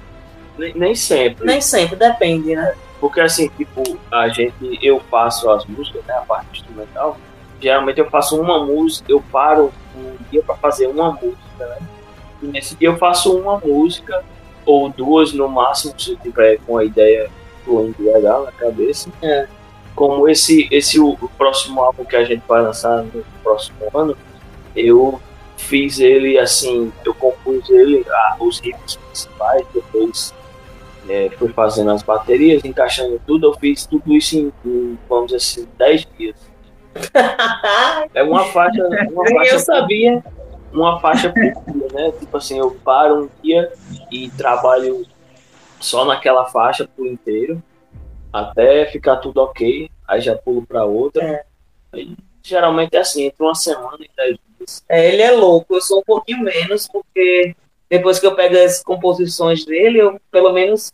Nem, 0.56 0.74
nem 0.74 0.94
sempre. 0.94 1.46
Nem 1.46 1.60
sempre, 1.60 1.96
depende, 1.96 2.54
né? 2.54 2.74
Porque 3.00 3.20
assim, 3.20 3.48
tipo, 3.50 3.82
a 4.10 4.28
gente, 4.28 4.54
eu 4.82 5.00
faço 5.10 5.48
as 5.50 5.64
músicas, 5.66 6.04
né, 6.04 6.14
a 6.14 6.22
parte 6.22 6.60
instrumental, 6.60 7.16
geralmente 7.60 7.98
eu 7.98 8.10
faço 8.10 8.40
uma 8.40 8.64
música, 8.64 9.10
eu 9.10 9.22
paro 9.30 9.72
um 9.98 10.16
dia 10.30 10.42
para 10.42 10.56
fazer 10.56 10.86
uma 10.86 11.12
música, 11.12 11.66
né? 11.66 11.78
E 12.42 12.46
nesse 12.46 12.74
dia 12.76 12.88
eu 12.88 12.96
faço 12.96 13.36
uma 13.36 13.58
música, 13.58 14.24
ou 14.64 14.88
duas 14.88 15.32
no 15.32 15.48
máximo, 15.48 15.98
se 15.98 16.12
eu 16.12 16.16
tiver 16.16 16.58
com 16.66 16.78
a 16.78 16.84
ideia 16.84 17.30
fluindo 17.64 18.02
legal 18.02 18.44
na 18.44 18.52
cabeça. 18.52 19.10
É. 19.22 19.46
Como 19.94 20.28
esse, 20.28 20.68
esse 20.70 21.00
o, 21.00 21.10
o 21.10 21.28
próximo 21.36 21.82
álbum 21.82 22.04
que 22.04 22.16
a 22.16 22.24
gente 22.24 22.42
vai 22.46 22.62
lançar 22.62 23.02
no 23.02 23.24
próximo 23.42 23.78
ano, 23.94 24.16
eu 24.76 25.20
fiz 25.56 25.98
ele 25.98 26.38
assim, 26.38 26.92
eu 27.04 27.12
compus 27.14 27.68
ele, 27.68 28.04
ah, 28.08 28.36
os 28.38 28.60
riffs 28.60 28.96
principais, 28.96 29.66
depois 29.74 30.32
é, 31.08 31.30
fui 31.38 31.48
fazendo 31.48 31.90
as 31.90 32.02
baterias, 32.02 32.64
encaixando 32.64 33.20
tudo, 33.26 33.48
eu 33.48 33.54
fiz 33.54 33.86
tudo 33.86 34.14
isso 34.14 34.36
em, 34.36 34.52
em 34.64 34.98
vamos 35.08 35.26
dizer 35.26 35.36
assim, 35.36 35.68
10 35.78 36.06
dias. 36.16 36.36
É 38.14 38.22
uma 38.22 38.44
faixa. 38.46 38.86
Uma 39.10 39.24
faixa 39.30 39.54
eu 39.54 39.58
sabia. 39.58 40.24
Uma 40.72 41.00
faixa 41.00 41.32
por 41.32 41.40
dia, 41.42 41.88
né? 41.92 42.12
Tipo 42.18 42.36
assim, 42.36 42.58
eu 42.58 42.70
paro 42.84 43.24
um 43.24 43.28
dia 43.42 43.72
e 44.10 44.28
trabalho 44.30 45.06
só 45.80 46.04
naquela 46.04 46.44
faixa 46.46 46.86
por 46.86 47.06
inteiro, 47.06 47.62
até 48.32 48.86
ficar 48.86 49.16
tudo 49.16 49.38
ok, 49.40 49.90
aí 50.06 50.20
já 50.20 50.36
pulo 50.36 50.66
para 50.66 50.84
outra. 50.84 51.24
É. 51.24 51.44
Aí, 51.92 52.14
geralmente 52.42 52.96
é 52.96 53.00
assim, 53.00 53.24
entre 53.24 53.42
uma 53.42 53.54
semana 53.54 53.98
e 54.00 54.10
10 54.16 54.38
dias. 54.58 54.84
É, 54.88 55.12
ele 55.12 55.22
é 55.22 55.30
louco, 55.30 55.74
eu 55.74 55.80
sou 55.80 56.00
um 56.00 56.04
pouquinho 56.04 56.40
menos, 56.40 56.88
porque 56.88 57.54
depois 57.88 58.18
que 58.18 58.26
eu 58.26 58.34
pego 58.34 58.56
as 58.56 58.82
composições 58.82 59.64
dele, 59.64 59.98
eu 59.98 60.20
pelo 60.30 60.52
menos 60.52 60.92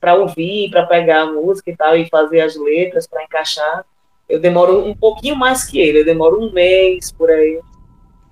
para 0.00 0.14
ouvir, 0.14 0.70
para 0.70 0.86
pegar 0.86 1.22
a 1.22 1.26
música 1.26 1.70
e 1.70 1.76
tal, 1.76 1.96
e 1.96 2.08
fazer 2.08 2.40
as 2.40 2.56
letras 2.56 3.06
para 3.06 3.22
encaixar. 3.22 3.84
Eu 4.30 4.40
demoro 4.40 4.86
um 4.86 4.94
pouquinho 4.94 5.36
mais 5.36 5.64
que 5.64 5.80
ele, 5.80 6.00
eu 6.00 6.04
demoro 6.04 6.40
um 6.40 6.52
mês 6.52 7.12
por 7.12 7.30
aí. 7.30 7.60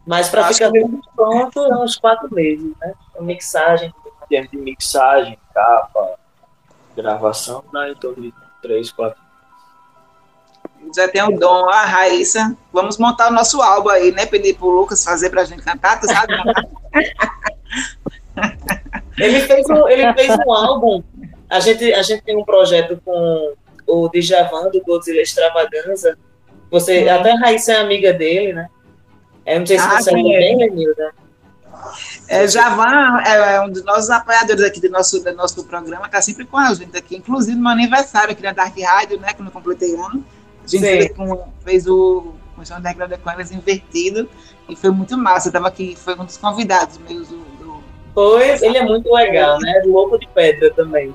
Mas 0.06 0.28
para 0.28 0.52
ficar 0.52 0.70
que... 0.72 0.80
tudo 0.80 1.00
pronto, 1.14 1.60
é 1.60 1.76
uns 1.76 1.96
quatro 1.96 2.32
meses, 2.32 2.72
né? 2.80 2.94
A 3.18 3.22
mixagem. 3.22 3.92
Em 4.24 4.28
termos 4.28 4.50
de 4.50 4.56
mixagem, 4.58 5.38
capa, 5.54 6.18
gravação, 6.96 7.64
dá 7.72 7.88
em 7.90 7.94
torno 7.94 8.22
de 8.22 8.34
três, 8.62 8.92
quatro 8.92 9.20
já 10.94 11.08
tem 11.08 11.22
o 11.22 11.38
dom, 11.38 11.68
a 11.68 11.82
Raíssa. 11.84 12.56
Vamos 12.72 12.98
montar 12.98 13.28
o 13.28 13.34
nosso 13.34 13.60
álbum 13.60 13.90
aí, 13.90 14.12
né? 14.12 14.24
Pedir 14.26 14.54
pro 14.54 14.70
Lucas 14.70 15.04
fazer 15.04 15.28
pra 15.28 15.44
gente 15.44 15.62
cantar, 15.62 16.00
tu 16.00 16.06
sabe? 16.06 16.32
ele, 19.18 19.40
fez 19.40 19.68
um, 19.68 19.88
ele 19.88 20.14
fez 20.14 20.36
um 20.46 20.52
álbum 20.52 21.02
a 21.48 21.60
gente, 21.60 21.92
a 21.92 22.02
gente 22.02 22.22
tem 22.22 22.36
um 22.36 22.44
projeto 22.44 23.00
com 23.04 23.54
o 23.88 24.08
Djavan, 24.08 24.70
do 24.70 24.80
Godzilla 24.82 25.22
Extravaganza. 25.22 26.16
Você, 26.70 27.04
uhum. 27.04 27.14
Até 27.14 27.32
a 27.32 27.38
Raíssa 27.38 27.72
é 27.72 27.76
amiga 27.76 28.12
dele, 28.12 28.52
né? 28.52 28.68
É, 29.44 29.58
não 29.58 29.66
sei 29.66 29.78
se 29.78 29.84
ah, 29.84 30.00
você 30.00 30.10
é 30.10 30.14
bem, 30.14 30.56
Lenilda. 30.58 31.12
É, 32.28 32.46
Javan 32.46 33.20
é, 33.24 33.54
é 33.54 33.60
um 33.62 33.70
dos 33.70 33.82
nossos 33.84 34.10
apoiadores 34.10 34.62
aqui 34.62 34.80
do 34.80 34.90
nosso, 34.90 35.22
do 35.22 35.32
nosso 35.32 35.64
programa, 35.64 36.06
está 36.06 36.20
sempre 36.20 36.44
com 36.44 36.58
a 36.58 36.74
gente 36.74 36.94
aqui, 36.96 37.16
inclusive 37.16 37.56
no 37.56 37.62
meu 37.62 37.72
aniversário 37.72 38.32
aqui 38.32 38.42
na 38.42 38.52
Dark 38.52 38.76
Rádio, 38.78 39.18
né, 39.18 39.32
quando 39.32 39.48
eu 39.48 39.52
completei 39.52 39.94
ano. 39.94 40.22
A 40.62 40.68
gente 40.68 40.82
fez, 40.82 41.16
com, 41.16 41.48
fez 41.64 41.86
o 41.86 42.34
Função 42.54 42.80
da 42.80 42.92
Grande 42.92 43.16
com 43.16 43.30
elas 43.30 43.50
invertido 43.50 44.28
e 44.68 44.76
foi 44.76 44.90
muito 44.90 45.16
massa. 45.16 45.48
Eu 45.48 45.52
tava 45.52 45.68
aqui, 45.68 45.96
foi 45.96 46.14
um 46.14 46.26
dos 46.26 46.36
convidados 46.36 46.98
meus 46.98 47.28
do. 47.28 47.38
do... 47.38 47.82
Foi, 48.12 48.50
ele 48.62 48.76
é 48.76 48.84
muito 48.84 49.10
legal, 49.10 49.58
né? 49.58 49.82
Louco 49.86 50.18
de 50.18 50.28
pedra 50.28 50.70
também. 50.74 51.14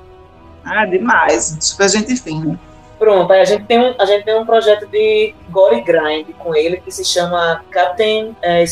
Ah, 0.64 0.84
demais. 0.86 1.56
Super 1.60 1.88
gente 1.88 2.16
fina. 2.16 2.58
Pronto, 2.98 3.32
aí 3.32 3.40
a 3.40 3.44
gente 3.44 3.64
tem 3.64 3.78
um, 3.78 3.94
a 3.98 4.04
gente 4.06 4.24
tem 4.24 4.38
um 4.38 4.46
projeto 4.46 4.86
de 4.86 5.34
Gore 5.50 5.80
Grind 5.82 6.28
com 6.38 6.54
ele 6.54 6.78
que 6.78 6.90
se 6.90 7.04
chama 7.04 7.62
Captain. 7.70 8.34
É, 8.40 8.64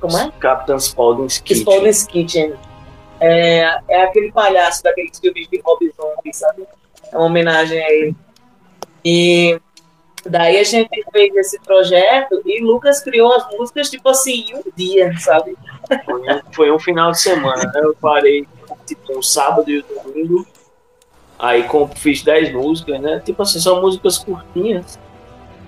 como 0.00 0.16
é? 0.16 0.30
Captain 0.38 0.78
Spaulding's 0.78 1.38
Kitchen. 1.38 1.62
Spaulding's 1.62 2.06
Kitchen. 2.06 2.54
É, 3.20 3.78
é 3.88 4.02
aquele 4.02 4.30
palhaço 4.32 4.82
daqueles 4.82 5.18
filmes 5.18 5.48
de 5.48 5.60
Rob 5.64 5.92
Zombie, 5.96 6.32
sabe? 6.32 6.64
É 7.12 7.16
uma 7.16 7.26
homenagem 7.26 7.82
a 7.82 7.90
ele. 7.90 8.16
E 9.04 9.60
daí 10.24 10.58
a 10.58 10.64
gente 10.64 11.04
fez 11.12 11.34
esse 11.36 11.60
projeto 11.60 12.40
e 12.44 12.62
Lucas 12.62 13.00
criou 13.00 13.32
as 13.34 13.46
músicas, 13.50 13.90
tipo 13.90 14.08
assim, 14.08 14.46
em 14.50 14.56
um 14.56 14.62
dia, 14.76 15.12
sabe? 15.18 15.56
Foi 16.04 16.20
um, 16.20 16.40
foi 16.52 16.72
um 16.72 16.78
final 16.78 17.10
de 17.10 17.20
semana, 17.20 17.62
né? 17.64 17.80
Eu 17.82 17.94
parei 18.00 18.46
tipo 18.86 19.18
um 19.18 19.22
sábado 19.22 19.70
e 19.70 19.80
um 19.80 20.02
domingo 20.04 20.46
Aí 21.38 21.66
fiz 21.96 22.22
10 22.22 22.52
músicas, 22.52 23.00
né? 23.00 23.20
Tipo 23.24 23.42
assim, 23.42 23.58
são 23.58 23.80
músicas 23.80 24.18
curtinhas, 24.18 24.98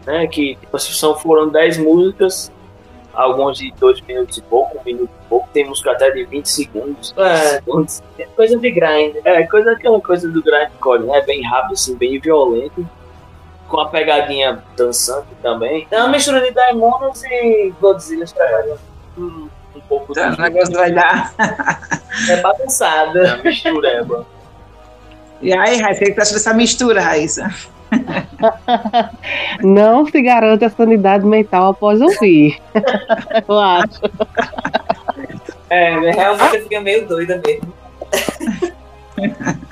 né? 0.06 0.26
Que 0.26 0.56
tipo 0.56 0.76
assim, 0.76 0.92
são, 0.92 1.16
foram 1.16 1.48
10 1.48 1.78
músicas, 1.78 2.52
algumas 3.12 3.58
de 3.58 3.72
2 3.72 4.00
minutos 4.02 4.38
e 4.38 4.42
pouco, 4.42 4.78
um 4.78 4.84
minuto 4.84 5.10
e 5.10 5.28
pouco, 5.28 5.48
tem 5.52 5.66
música 5.66 5.92
até 5.92 6.10
de 6.10 6.24
20 6.24 6.46
segundos. 6.46 7.14
É, 7.16 7.36
segundos. 7.36 8.02
coisa 8.36 8.58
de 8.58 8.70
grind. 8.70 9.16
É, 9.24 9.44
coisa 9.46 9.72
aquela 9.72 10.00
coisa 10.00 10.28
do 10.30 10.42
grindcore, 10.42 11.02
né? 11.02 11.20
Bem 11.22 11.42
rápido, 11.42 11.72
assim, 11.72 11.96
bem 11.96 12.18
violento. 12.20 12.88
Com 13.68 13.80
a 13.80 13.88
pegadinha 13.88 14.62
dançante 14.76 15.26
também. 15.42 15.88
É 15.90 15.98
uma 15.98 16.08
mistura 16.08 16.40
de 16.40 16.52
Daimonos 16.52 17.24
e 17.24 17.74
Godzilla 17.80 18.24
trabalhando. 18.26 18.78
Hum, 19.18 19.48
um 19.74 19.80
pouco 19.80 20.12
tá, 20.12 20.36
O 20.38 20.40
negócio 20.40 20.72
vai 20.72 20.92
dar. 20.92 21.34
É 22.30 22.40
bagunçado. 22.40 23.18
É 23.18 23.34
uma 23.34 23.42
mistureba. 23.42 24.24
E 25.40 25.52
aí, 25.52 25.78
Raíssa, 25.78 26.04
o 26.04 26.06
que 26.06 26.14
você 26.14 26.20
acha 26.20 26.34
dessa 26.34 26.54
mistura, 26.54 27.00
Raíssa? 27.00 27.52
Não 29.62 30.06
se 30.06 30.20
garante 30.22 30.64
a 30.64 30.70
sanidade 30.70 31.24
mental 31.24 31.70
após 31.70 32.00
ouvir. 32.00 32.58
Eu 33.48 33.58
acho. 33.58 34.00
É, 35.68 36.10
realmente 36.10 36.56
eu 36.56 36.62
fiquei 36.62 36.78
meio 36.80 37.08
doida 37.08 37.42
mesmo. 37.44 37.72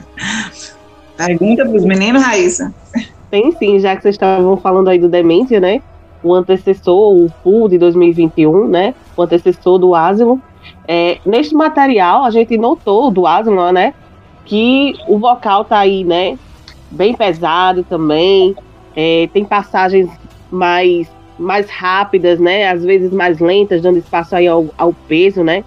Pergunta 1.17 1.65
para 1.65 1.77
os 1.77 1.85
meninos, 1.85 2.21
Raíssa. 2.23 2.75
Tem 3.31 3.53
sim, 3.53 3.79
já 3.79 3.95
que 3.95 4.03
vocês 4.03 4.17
estavam 4.17 4.57
falando 4.57 4.89
aí 4.89 4.99
do 4.99 5.09
Demência, 5.09 5.61
né? 5.61 5.81
O 6.23 6.35
antecessor, 6.35 7.15
o 7.15 7.33
FUL 7.43 7.69
de 7.69 7.79
2021, 7.79 8.67
né? 8.67 8.93
O 9.17 9.23
antecessor 9.23 9.79
do 9.79 9.95
Asilo. 9.95 10.41
É, 10.89 11.19
neste 11.25 11.55
material, 11.55 12.25
a 12.25 12.31
gente 12.31 12.57
notou 12.59 13.11
do 13.11 13.27
Asilo, 13.27 13.71
né? 13.71 13.95
Que 14.45 14.95
o 15.09 15.19
vocal 15.19 15.65
tá 15.65 15.79
aí, 15.79 16.05
né? 16.05 16.39
Bem 16.91 17.15
pesado 17.15 17.85
também. 17.85 18.55
É, 18.97 19.29
tem 19.33 19.45
passagens 19.45 20.11
mais, 20.51 21.11
mais 21.39 21.69
rápidas, 21.69 22.39
né? 22.39 22.69
Às 22.69 22.85
vezes 22.85 23.13
mais 23.13 23.39
lentas, 23.41 23.83
dando 23.83 23.99
espaço 23.99 24.37
aí 24.37 24.47
ao, 24.47 24.67
ao 24.77 24.93
peso, 24.93 25.43
né? 25.43 25.65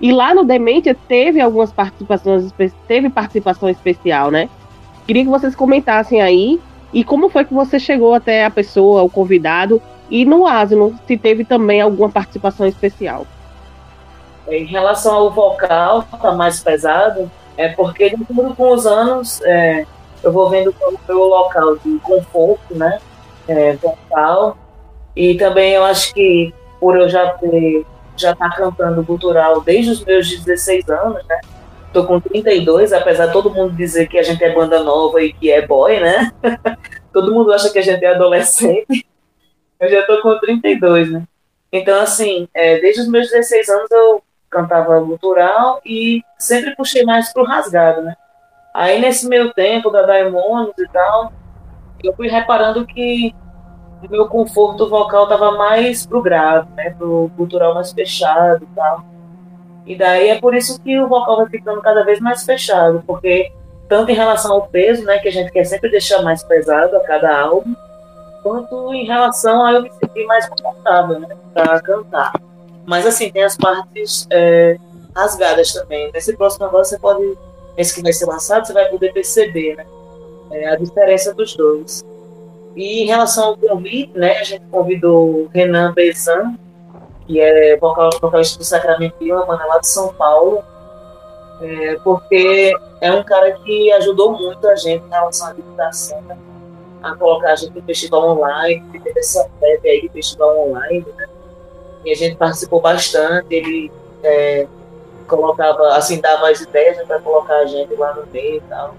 E 0.00 0.12
lá 0.12 0.34
no 0.34 0.44
Dementia 0.44 0.96
teve 1.08 1.40
algumas 1.40 1.72
participações, 1.72 2.52
teve 2.86 3.08
participação 3.08 3.68
especial, 3.68 4.30
né? 4.30 4.48
Queria 5.06 5.24
que 5.24 5.30
vocês 5.30 5.54
comentassem 5.54 6.20
aí 6.20 6.60
e 6.92 7.02
como 7.02 7.28
foi 7.28 7.44
que 7.44 7.54
você 7.54 7.78
chegou 7.78 8.14
até 8.14 8.44
a 8.44 8.50
pessoa, 8.50 9.02
o 9.02 9.10
convidado, 9.10 9.80
e 10.10 10.24
no 10.24 10.46
Asno, 10.46 10.94
se 11.06 11.16
teve 11.16 11.44
também 11.44 11.80
alguma 11.80 12.08
participação 12.08 12.66
especial. 12.66 13.26
Em 14.48 14.64
relação 14.64 15.14
ao 15.14 15.30
vocal, 15.30 16.04
tá 16.20 16.32
mais 16.32 16.60
pesado, 16.60 17.30
é 17.56 17.68
porque, 17.68 18.10
de 18.10 18.22
acordo 18.22 18.54
com 18.54 18.72
os 18.72 18.86
anos, 18.86 19.40
é, 19.42 19.86
eu 20.22 20.32
vou 20.32 20.50
vendo 20.50 20.74
o 21.08 21.12
local 21.12 21.76
de 21.76 21.98
conforto, 22.00 22.74
né? 22.74 22.98
É, 23.48 23.74
vocal. 23.74 24.58
E 25.14 25.36
também 25.36 25.72
eu 25.72 25.84
acho 25.84 26.12
que 26.12 26.52
por 26.80 26.96
eu 26.96 27.08
já 27.08 27.30
ter 27.34 27.86
já 28.16 28.32
estar 28.32 28.50
tá 28.50 28.56
cantando 28.56 29.04
cultural 29.04 29.60
desde 29.60 29.90
os 29.90 30.04
meus 30.04 30.28
16 30.28 30.88
anos, 30.88 31.24
né? 31.26 31.40
Tô 31.92 32.04
com 32.06 32.20
32, 32.20 32.92
apesar 32.92 33.26
de 33.26 33.32
todo 33.32 33.50
mundo 33.50 33.74
dizer 33.74 34.08
que 34.08 34.18
a 34.18 34.22
gente 34.22 34.42
é 34.42 34.52
banda 34.52 34.82
nova 34.82 35.22
e 35.22 35.32
que 35.32 35.50
é 35.50 35.66
boy, 35.66 36.00
né? 36.00 36.32
todo 37.12 37.32
mundo 37.32 37.52
acha 37.52 37.70
que 37.70 37.78
a 37.78 37.82
gente 37.82 38.04
é 38.04 38.14
adolescente. 38.14 39.06
Eu 39.78 39.88
já 39.88 40.02
tô 40.06 40.20
com 40.22 40.38
32, 40.38 41.12
né? 41.12 41.24
Então, 41.70 42.00
assim, 42.00 42.48
é, 42.54 42.78
desde 42.78 43.02
os 43.02 43.08
meus 43.08 43.30
16 43.30 43.68
anos 43.68 43.90
eu 43.90 44.22
cantava 44.50 44.98
gutural 45.00 45.80
e 45.84 46.22
sempre 46.38 46.74
puxei 46.76 47.04
mais 47.04 47.32
pro 47.32 47.44
rasgado, 47.44 48.02
né? 48.02 48.16
Aí 48.72 49.00
nesse 49.00 49.28
meio 49.28 49.52
tempo 49.52 49.90
da 49.90 50.02
Diamonds 50.02 50.78
e 50.78 50.88
tal, 50.88 51.32
eu 52.02 52.12
fui 52.14 52.28
reparando 52.28 52.86
que 52.86 53.34
o 54.02 54.10
meu 54.10 54.28
conforto 54.28 54.88
vocal 54.88 55.24
estava 55.24 55.52
mais 55.52 56.06
pro 56.06 56.22
grave, 56.22 56.68
né? 56.74 56.90
Pro 56.90 57.30
cultural 57.36 57.74
mais 57.74 57.92
fechado 57.92 58.64
e 58.64 58.74
tal. 58.74 59.04
E 59.86 59.96
daí 59.96 60.28
é 60.28 60.40
por 60.40 60.54
isso 60.54 60.80
que 60.82 60.98
o 61.00 61.08
vocal 61.08 61.36
vai 61.36 61.48
ficando 61.48 61.80
cada 61.80 62.04
vez 62.04 62.20
mais 62.20 62.44
fechado, 62.44 63.02
porque 63.06 63.52
tanto 63.88 64.10
em 64.10 64.14
relação 64.14 64.52
ao 64.52 64.66
peso, 64.66 65.04
né, 65.04 65.18
que 65.18 65.28
a 65.28 65.32
gente 65.32 65.52
quer 65.52 65.64
sempre 65.64 65.90
deixar 65.90 66.22
mais 66.22 66.42
pesado 66.42 66.96
a 66.96 67.00
cada 67.00 67.40
álbum, 67.40 67.72
quanto 68.42 68.92
em 68.92 69.06
relação 69.06 69.64
a 69.64 69.72
eu 69.72 69.82
me 69.82 69.92
sentir 69.92 70.26
mais 70.26 70.48
confortável, 70.48 71.20
né, 71.20 71.28
para 71.54 71.80
cantar. 71.80 72.32
Mas 72.86 73.04
assim, 73.06 73.30
tem 73.30 73.42
as 73.42 73.56
partes 73.56 74.26
é, 74.30 74.78
rasgadas 75.14 75.72
também. 75.72 76.10
Nesse 76.12 76.36
próximo 76.36 76.66
agora 76.66 76.84
você 76.84 76.98
pode, 76.98 77.36
esse 77.76 77.94
que 77.94 78.02
vai 78.02 78.12
ser 78.12 78.26
lançado, 78.26 78.66
você 78.66 78.72
vai 78.72 78.88
poder 78.88 79.12
perceber, 79.12 79.76
né, 79.76 79.86
é, 80.50 80.68
a 80.68 80.76
diferença 80.76 81.34
dos 81.34 81.56
dois. 81.56 82.04
E 82.76 83.02
em 83.02 83.06
relação 83.06 83.48
ao 83.48 83.56
convite, 83.56 84.16
né, 84.16 84.38
a 84.38 84.44
gente 84.44 84.64
convidou 84.66 85.48
Renan 85.52 85.92
Bezan, 85.92 86.56
que 87.26 87.40
é 87.40 87.76
vocal, 87.76 88.10
vocalista 88.20 88.58
do 88.58 88.64
Sacramento, 88.64 89.16
uma 89.20 89.44
banda 89.44 89.64
lá 89.64 89.78
de 89.78 89.88
São 89.88 90.12
Paulo, 90.14 90.62
é, 91.60 91.96
porque 92.04 92.72
é 93.00 93.10
um 93.12 93.24
cara 93.24 93.52
que 93.52 93.90
ajudou 93.92 94.32
muito 94.32 94.68
a 94.68 94.76
gente 94.76 95.04
na 95.06 95.20
relação 95.20 95.48
à 95.48 95.52
divulgação, 95.52 96.20
né? 96.22 96.36
a 97.02 97.14
colocar 97.16 97.52
a 97.52 97.56
gente 97.56 97.74
no 97.74 97.82
festival 97.82 98.36
online, 98.36 98.82
teve 98.92 99.18
essa 99.18 99.48
febre 99.60 99.88
aí 99.88 100.02
de 100.02 100.08
festival 100.08 100.68
online, 100.68 101.06
né? 101.16 101.28
E 102.06 102.12
a 102.12 102.14
gente 102.14 102.36
participou 102.36 102.80
bastante, 102.80 103.52
ele 103.52 103.90
é, 104.22 104.68
colocava, 105.26 105.88
assim, 105.96 106.20
dava 106.20 106.48
as 106.48 106.60
ideias 106.60 106.96
né, 106.98 107.04
para 107.04 107.18
colocar 107.18 107.56
a 107.56 107.66
gente 107.66 107.92
lá 107.96 108.14
no 108.14 108.24
meio 108.28 108.58
e 108.58 108.60
tal. 108.60 108.94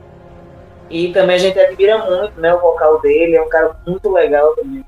E 0.89 1.13
também 1.13 1.37
a 1.37 1.39
gente 1.39 1.57
admira 1.57 1.97
muito, 1.99 2.37
né, 2.37 2.53
o 2.53 2.59
vocal 2.59 2.99
dele, 2.99 3.37
é 3.37 3.41
um 3.41 3.47
cara 3.47 3.73
muito 3.87 4.11
legal 4.11 4.53
também. 4.57 4.83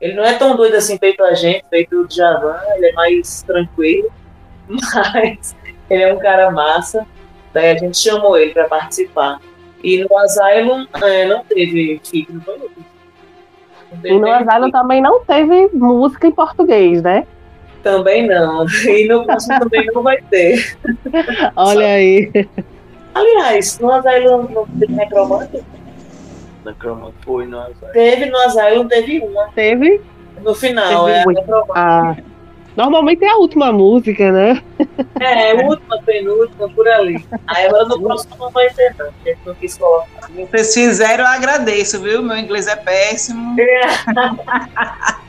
Ele 0.00 0.14
não 0.14 0.22
é 0.22 0.34
tão 0.34 0.54
doido 0.54 0.76
assim 0.76 0.96
feito 0.96 1.24
a 1.24 1.34
gente, 1.34 1.64
feito 1.68 1.96
o 1.96 2.08
Javan, 2.08 2.56
ele 2.76 2.86
é 2.86 2.92
mais 2.92 3.42
tranquilo, 3.42 4.12
mas 4.68 5.56
ele 5.90 6.04
é 6.04 6.14
um 6.14 6.20
cara 6.20 6.48
massa. 6.52 7.04
Daí 7.52 7.72
a 7.72 7.78
gente 7.78 7.98
chamou 7.98 8.38
ele 8.38 8.52
para 8.52 8.68
participar. 8.68 9.40
E 9.82 10.04
no 10.04 10.18
Asylum 10.18 10.86
é, 11.02 11.24
não 11.24 11.42
teve 11.42 12.00
fique, 12.04 12.32
não 12.32 12.40
foi 12.42 12.70
E 14.04 14.18
no 14.18 14.30
Asylum 14.30 14.70
também 14.70 15.00
não 15.00 15.24
teve 15.24 15.68
música 15.72 16.28
em 16.28 16.32
português, 16.32 17.02
né? 17.02 17.26
Também 17.86 18.26
não. 18.26 18.66
E 18.84 19.06
no 19.06 19.24
próximo 19.24 19.60
também 19.60 19.86
não 19.94 20.02
vai 20.02 20.20
ter. 20.22 20.76
Olha 21.54 21.86
aí. 21.86 22.32
Aliás, 23.14 23.78
no 23.78 23.92
Asylum 23.92 24.48
não 24.50 24.66
teve 24.66 24.92
necromante? 24.92 25.62
Necromante 26.64 27.14
foi 27.24 27.46
no 27.46 27.60
Asylum. 27.60 27.92
Teve 27.92 28.26
no 28.26 28.38
Asylum, 28.38 28.88
teve 28.88 29.20
uma. 29.20 29.48
Teve? 29.54 30.00
No 30.42 30.52
final, 30.52 31.04
teve 31.06 31.18
é 31.18 31.26
necromante. 31.26 31.72
Ah. 31.76 32.16
Normalmente 32.76 33.24
é 33.24 33.30
a 33.30 33.36
última 33.36 33.72
música, 33.72 34.30
né? 34.30 34.62
É, 35.18 35.54
última, 35.64 35.98
penúltima, 36.02 36.68
por 36.68 36.86
ali. 36.86 37.24
Aí 37.46 37.66
agora 37.66 37.86
no 37.86 38.00
próximo 38.02 38.36
não 38.38 38.50
vai 38.50 38.68
ter, 38.70 38.94
não. 38.98 39.06
Gente 39.24 39.38
não 39.46 39.54
quis 39.54 39.78
colocar. 39.78 40.28
Vocês 40.50 40.74
fizeram, 40.74 41.24
eu 41.24 41.30
agradeço, 41.30 42.02
viu? 42.02 42.22
Meu 42.22 42.36
inglês 42.36 42.66
é 42.66 42.76
péssimo. 42.76 43.58
É. 43.58 43.80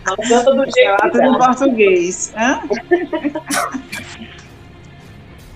Não 0.06 0.16
canta 0.18 0.54
do 0.54 0.64
jeito 0.72 0.98
que 1.02 1.10
tudo 1.10 1.24
em 1.24 1.38
português. 1.38 2.34
Hã? 2.36 2.62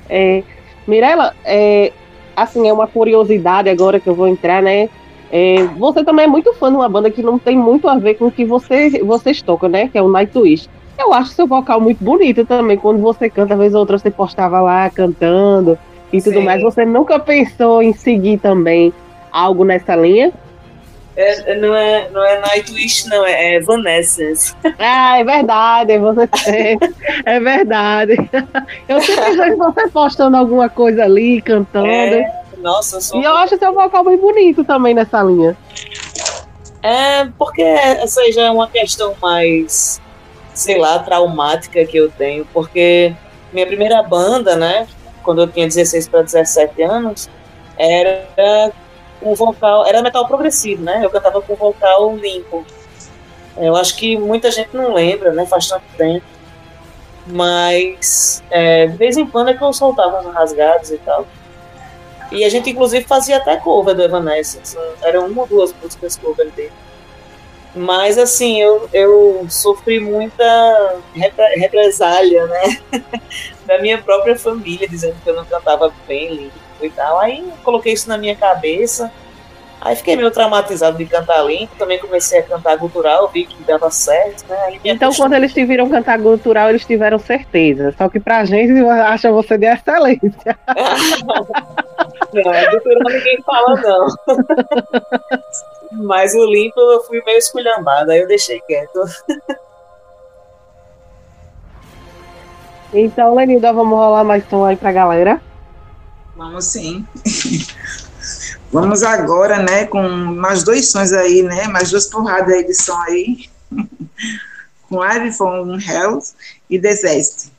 É, 0.10 0.44
Mirella, 0.88 1.34
é, 1.46 1.94
assim, 2.36 2.68
é 2.68 2.74
uma 2.74 2.88
curiosidade 2.88 3.70
agora 3.70 4.00
que 4.00 4.10
eu 4.10 4.16
vou 4.16 4.28
entrar, 4.28 4.62
né? 4.62 4.90
É, 5.32 5.64
você 5.78 6.04
também 6.04 6.26
é 6.26 6.28
muito 6.28 6.54
fã 6.54 6.70
de 6.70 6.76
uma 6.76 6.90
banda 6.90 7.10
que 7.10 7.24
não 7.24 7.40
tem 7.40 7.58
muito 7.58 7.88
a 7.88 7.98
ver 7.98 8.16
com 8.16 8.26
o 8.28 8.32
que 8.32 8.44
você, 8.44 9.02
vocês 9.04 9.42
tocam, 9.42 9.70
né? 9.70 9.88
Que 9.88 9.98
é 9.98 10.02
o 10.02 10.10
Nightwish. 10.10 10.70
Eu 11.02 11.14
acho 11.14 11.32
seu 11.32 11.48
vocal 11.48 11.82
muito 11.82 12.04
bonito 12.04 12.46
também. 12.46 12.78
Quando 12.78 13.02
você 13.02 13.30
canta, 13.30 13.56
vez 13.56 13.74
ou 13.74 13.80
outra 13.80 13.98
você 13.98 14.12
postava 14.12 14.62
lá 14.62 14.90
cantando 14.90 15.78
e 16.14 16.22
tudo 16.22 16.40
Sim. 16.40 16.46
mais. 16.46 16.62
Você 16.62 16.86
nunca 16.86 17.20
pensou 17.20 17.82
em 17.82 17.92
seguir 17.92 18.38
também 18.38 18.94
algo 19.32 19.64
nessa 19.64 19.96
linha? 19.96 20.32
É, 21.16 21.56
não, 21.56 21.76
é, 21.76 22.10
não 22.10 22.24
é 22.24 22.40
Nightwish, 22.40 23.08
não, 23.10 23.26
é 23.26 23.56
Evanescence. 23.56 24.56
Ah, 24.80 25.20
é 25.20 25.24
verdade, 25.24 25.98
você 25.98 26.28
tem. 26.28 26.80
É 27.26 27.40
verdade. 27.40 28.16
Eu 28.88 29.02
sempre 29.02 29.36
vejo 29.36 29.58
você 29.58 29.88
postando 29.90 30.38
alguma 30.38 30.70
coisa 30.70 31.04
ali, 31.04 31.42
cantando. 31.42 31.88
É, 31.88 32.42
nossa, 32.60 32.98
eu 32.98 33.02
sou... 33.02 33.20
E 33.20 33.24
eu 33.24 33.36
acho 33.38 33.58
seu 33.58 33.74
vocal 33.74 34.04
bem 34.06 34.18
bonito 34.18 34.64
também 34.64 34.94
nessa 34.94 35.22
linha. 35.22 35.58
É, 36.82 37.26
porque 37.38 37.62
essa 37.62 38.32
já 38.32 38.44
é 38.44 38.52
uma 38.52 38.68
questão 38.68 39.14
mais 39.22 40.02
sei 40.62 40.78
lá, 40.78 41.00
traumática 41.00 41.84
que 41.86 41.98
eu 41.98 42.10
tenho, 42.12 42.46
porque 42.54 43.16
minha 43.52 43.66
primeira 43.66 44.02
banda, 44.04 44.56
né, 44.56 44.88
quando 45.24 45.42
eu 45.42 45.48
tinha 45.48 45.68
16 45.68 46.08
para 46.08 46.22
17 46.22 46.82
anos, 46.84 47.30
era 47.78 48.72
um 49.22 49.34
vocal, 49.34 49.86
era 49.86 50.02
metal 50.02 50.28
progressivo, 50.28 50.84
né? 50.84 51.04
Eu 51.04 51.10
cantava 51.10 51.42
com 51.42 51.56
vocal 51.56 52.16
limpo. 52.16 52.66
Eu 53.58 53.76
acho 53.76 53.96
que 53.96 54.18
muita 54.18 54.52
gente 54.52 54.76
não 54.76 54.94
lembra, 54.94 55.32
né? 55.32 55.46
Faz 55.46 55.68
tanto 55.68 55.84
tempo. 55.98 56.26
Mas 57.28 58.44
é, 58.50 58.88
de 58.88 58.98
vez 58.98 59.18
em 59.18 59.26
quando 59.26 59.50
é 59.50 59.54
que 59.54 59.64
eu 59.64 59.74
soltava 59.74 60.20
uns 60.20 60.34
rasgados 60.34 60.92
e 60.92 60.98
tal. 61.00 61.28
E 62.32 62.44
a 62.44 62.50
gente 62.50 62.70
inclusive 62.70 63.06
fazia 63.06 63.38
até 63.38 63.58
cover 63.58 63.96
do 63.96 64.04
Evanescence. 64.04 64.78
Eram 65.02 65.28
uma 65.28 65.42
ou 65.42 65.48
duas 65.48 65.74
músicas 65.82 66.18
cover 66.18 66.50
dele. 66.52 66.72
Mas 67.74 68.18
assim, 68.18 68.62
eu, 68.62 68.90
eu 68.92 69.46
sofri 69.50 70.00
muita 70.00 70.96
represália, 71.56 72.46
né? 72.48 72.78
da 73.66 73.80
minha 73.80 73.98
própria 73.98 74.38
família, 74.38 74.88
dizendo 74.88 75.16
que 75.24 75.30
eu 75.30 75.36
não 75.36 75.46
cantava 75.46 75.94
bem 76.08 76.34
limpo 76.34 76.52
e 76.82 76.90
tal. 76.90 77.20
Aí 77.20 77.44
coloquei 77.64 77.94
isso 77.94 78.10
na 78.10 78.18
minha 78.18 78.36
cabeça. 78.36 79.12
Aí 79.80 79.96
fiquei 79.96 80.16
meio 80.16 80.30
traumatizado 80.30 80.96
de 80.96 81.06
cantar 81.06 81.44
limpo, 81.44 81.76
também 81.76 81.98
comecei 81.98 82.38
a 82.38 82.44
cantar 82.44 82.78
gutural, 82.78 83.28
vi 83.30 83.46
que 83.46 83.64
dava 83.64 83.90
certo, 83.90 84.48
né? 84.48 84.78
Então, 84.84 85.12
quando 85.12 85.34
eles 85.34 85.52
te 85.52 85.66
viram 85.66 85.90
cantar 85.90 86.20
gutural, 86.20 86.70
eles 86.70 86.86
tiveram 86.86 87.18
certeza. 87.18 87.92
Só 87.98 88.08
que 88.08 88.20
pra 88.20 88.46
gente, 88.46 88.80
acha 88.86 89.32
você 89.32 89.58
de 89.58 89.66
excelência. 89.66 90.56
não, 92.34 92.54
é 92.54 93.14
ninguém 93.14 93.42
fala, 93.44 93.82
não. 93.82 94.08
Mas 96.04 96.34
o 96.34 96.46
limpo 96.46 96.80
eu 96.80 97.04
fui 97.04 97.22
meio 97.26 97.38
esculhambado, 97.38 98.12
aí 98.12 98.22
eu 98.22 98.28
deixei 98.28 98.62
quieto. 98.62 99.00
Então, 102.94 103.36
Lenilda, 103.36 103.72
vamos 103.72 103.98
rolar 103.98 104.24
mais 104.24 104.44
som 104.50 104.66
aí 104.66 104.76
pra 104.76 104.92
galera? 104.92 105.42
Vamos 106.36 106.66
sim. 106.66 107.06
Vamos 108.72 109.04
agora, 109.04 109.60
né, 109.60 109.86
com 109.86 110.02
mais 110.02 110.64
dois 110.64 110.90
sons 110.90 111.12
aí, 111.12 111.44
né, 111.44 111.68
mais 111.68 111.92
duas 111.92 112.08
porradas 112.08 112.54
aí 112.54 112.66
de 112.66 112.74
som 112.74 112.98
aí, 113.02 113.50
com 114.90 115.06
iPhone 115.06 115.86
Health 115.86 116.34
e 116.70 116.80
Deseste. 116.80 117.52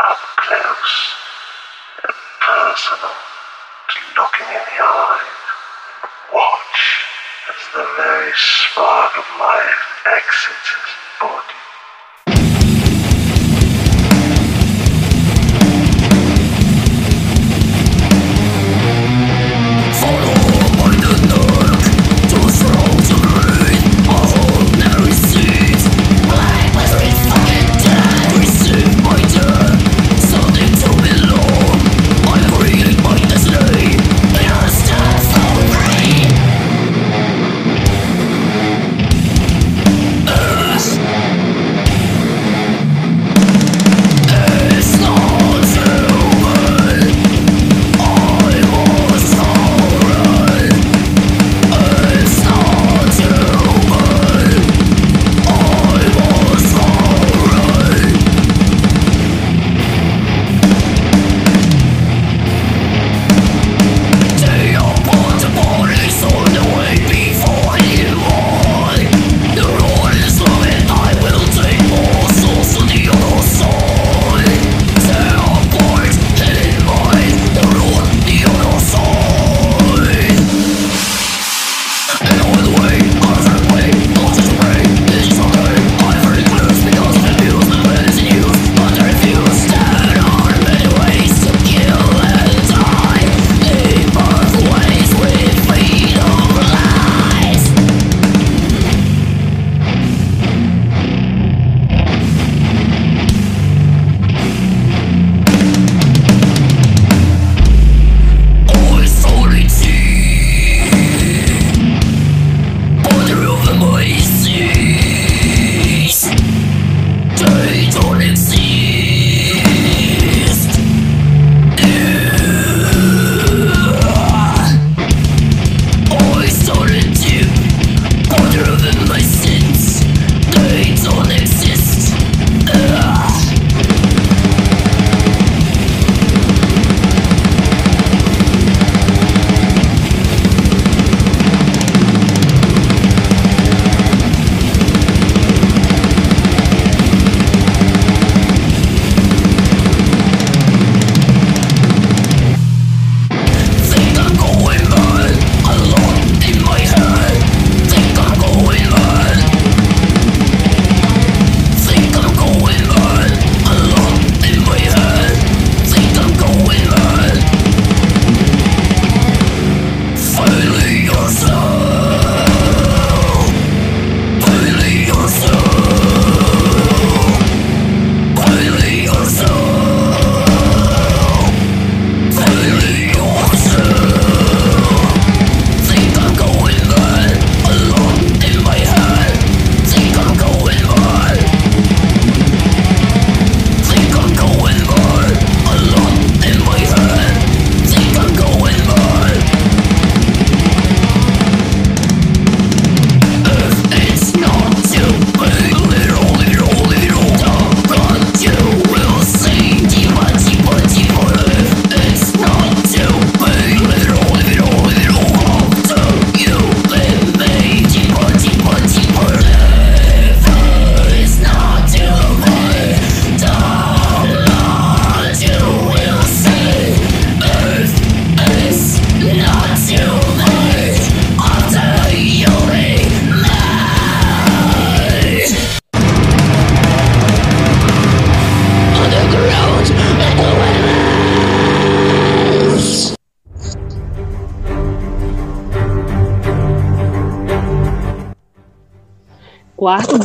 Up 0.00 0.18
close 0.36 1.14
and 2.04 2.14
personal 2.40 3.16
to 3.88 3.98
look 4.20 4.34
in 4.40 4.46
the 4.46 4.84
eye 4.84 5.26
watch 6.32 7.04
as 7.48 7.62
the 7.74 7.86
very 7.96 8.32
spark 8.34 9.12
of 9.16 9.24
life 9.40 9.82
exits 10.06 10.68
his 10.68 10.92
body. 11.20 11.55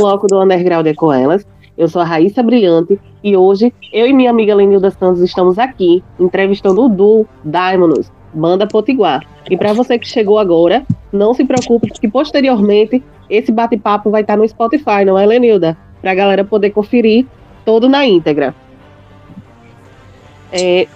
Bloco 0.01 0.25
do 0.27 0.41
Underground 0.41 0.87
é 0.87 0.93
com 0.95 1.13
elas. 1.13 1.45
Eu 1.77 1.87
sou 1.87 2.01
a 2.01 2.05
Raíssa 2.05 2.41
Brilhante 2.41 2.99
e 3.23 3.37
hoje 3.37 3.71
eu 3.93 4.07
e 4.07 4.13
minha 4.13 4.31
amiga 4.31 4.55
Lenilda 4.55 4.89
Santos 4.89 5.21
estamos 5.21 5.59
aqui 5.59 6.03
entrevistando 6.19 6.83
o 6.83 6.89
duo 6.89 7.27
Diamonds, 7.45 8.11
banda 8.33 8.67
Potiguar. 8.67 9.23
E 9.49 9.55
para 9.55 9.73
você 9.73 9.99
que 9.99 10.07
chegou 10.07 10.39
agora, 10.39 10.83
não 11.11 11.33
se 11.33 11.45
preocupe 11.45 11.91
que 11.91 12.07
posteriormente 12.07 13.03
esse 13.29 13.51
bate-papo 13.51 14.09
vai 14.09 14.21
estar 14.21 14.37
no 14.37 14.47
Spotify, 14.47 15.05
não 15.05 15.17
é, 15.17 15.25
Lenilda? 15.25 15.77
Para 16.01 16.11
a 16.11 16.15
galera 16.15 16.43
poder 16.43 16.71
conferir 16.71 17.27
todo 17.63 17.87
na 17.87 18.05
íntegra. 18.05 18.55
É, 20.51 20.87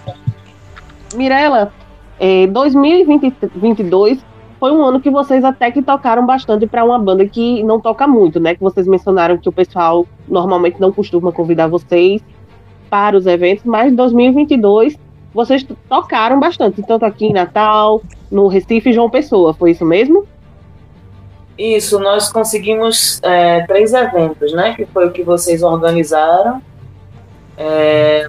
Mirela, 1.14 1.72
é, 2.18 2.46
2022 2.48 4.18
foi 4.58 4.72
um 4.72 4.82
ano 4.82 5.00
que 5.00 5.10
vocês 5.10 5.44
até 5.44 5.70
que 5.70 5.82
tocaram 5.82 6.24
bastante 6.24 6.66
para 6.66 6.84
uma 6.84 6.98
banda 6.98 7.26
que 7.26 7.62
não 7.62 7.80
toca 7.80 8.06
muito, 8.06 8.40
né? 8.40 8.54
Que 8.54 8.60
vocês 8.62 8.86
mencionaram 8.86 9.36
que 9.36 9.48
o 9.48 9.52
pessoal 9.52 10.06
normalmente 10.26 10.80
não 10.80 10.92
costuma 10.92 11.30
convidar 11.32 11.66
vocês 11.66 12.22
para 12.88 13.16
os 13.16 13.26
eventos, 13.26 13.64
mas 13.64 13.94
2022 13.94 14.98
vocês 15.34 15.66
tocaram 15.88 16.40
bastante, 16.40 16.82
tanto 16.82 17.04
aqui 17.04 17.26
em 17.26 17.32
Natal, 17.32 18.00
no 18.30 18.46
Recife 18.46 18.88
e 18.88 18.92
João 18.92 19.10
Pessoa, 19.10 19.52
foi 19.52 19.72
isso 19.72 19.84
mesmo? 19.84 20.26
Isso, 21.58 21.98
nós 21.98 22.30
conseguimos 22.30 23.20
é, 23.22 23.62
três 23.66 23.92
eventos, 23.92 24.52
né? 24.52 24.74
Que 24.74 24.84
foi 24.86 25.06
o 25.06 25.12
que 25.12 25.22
vocês 25.22 25.62
organizaram. 25.62 26.62
É, 27.56 28.28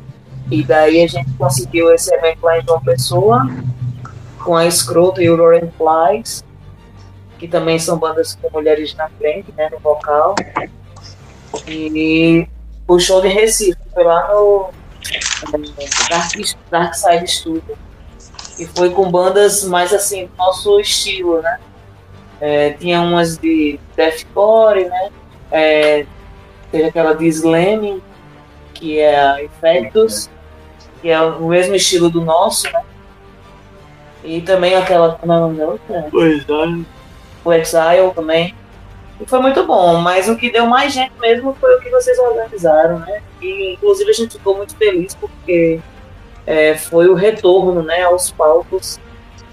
e 0.49 0.63
daí 0.63 1.03
a 1.03 1.07
gente 1.07 1.29
conseguiu 1.37 1.91
esse 1.93 2.13
evento 2.13 2.39
lá 2.43 2.57
em 2.57 2.63
João 2.63 2.81
Pessoa, 2.81 3.45
com 4.47 4.55
a 4.55 4.65
Escroto 4.65 5.21
e 5.21 5.29
o 5.29 5.35
Roaring 5.35 5.69
Flies, 5.77 6.41
que 7.37 7.49
também 7.49 7.77
são 7.77 7.97
bandas 7.97 8.33
com 8.33 8.49
mulheres 8.49 8.95
na 8.95 9.09
frente, 9.09 9.53
né? 9.57 9.67
No 9.69 9.77
vocal. 9.77 10.35
E 11.67 12.47
o 12.87 12.97
show 12.97 13.21
de 13.21 13.27
Recife 13.27 13.77
foi 13.93 14.05
lá 14.05 14.25
no 14.29 14.69
é, 15.13 16.09
Dark, 16.09 16.31
Dark 16.71 16.93
Side 16.93 17.27
Studio. 17.29 17.77
E 18.57 18.65
foi 18.67 18.89
com 18.89 19.11
bandas 19.11 19.65
mais 19.65 19.91
assim, 19.93 20.27
do 20.27 20.37
nosso 20.37 20.79
estilo, 20.79 21.41
né? 21.41 21.59
É, 22.39 22.69
tinha 22.71 23.01
umas 23.01 23.37
de 23.37 23.77
deathcore, 23.97 24.85
né? 24.85 25.09
É, 25.51 26.05
teve 26.71 26.85
aquela 26.85 27.13
de 27.13 27.27
Slamming, 27.27 28.01
que 28.73 28.97
é 28.97 29.19
a 29.19 29.43
Infectus, 29.43 30.29
que 31.01 31.09
é 31.09 31.19
o 31.21 31.49
mesmo 31.49 31.75
estilo 31.75 32.09
do 32.09 32.23
nosso, 32.23 32.71
né? 32.71 32.81
E 34.23 34.41
também 34.41 34.75
aquela. 34.75 35.13
Como 35.15 35.31
é 35.31 35.37
o 35.37 35.39
nome 35.39 35.57
da 35.57 35.65
outra? 35.67 36.09
O 36.11 36.23
Exile. 36.23 36.85
O 37.43 37.53
Exile 37.53 38.11
também. 38.13 38.53
E 39.19 39.25
foi 39.25 39.39
muito 39.39 39.65
bom, 39.65 39.97
mas 39.97 40.29
o 40.29 40.35
que 40.35 40.51
deu 40.51 40.67
mais 40.67 40.93
gente 40.93 41.13
mesmo 41.19 41.55
foi 41.59 41.75
o 41.75 41.81
que 41.81 41.89
vocês 41.89 42.19
organizaram, 42.19 42.99
né? 42.99 43.21
E 43.41 43.73
inclusive 43.73 44.09
a 44.09 44.13
gente 44.13 44.37
ficou 44.37 44.55
muito 44.55 44.75
feliz 44.75 45.15
porque 45.15 45.79
é, 46.45 46.75
foi 46.75 47.07
o 47.07 47.15
retorno 47.15 47.81
né, 47.81 48.03
aos 48.03 48.29
palcos. 48.31 48.99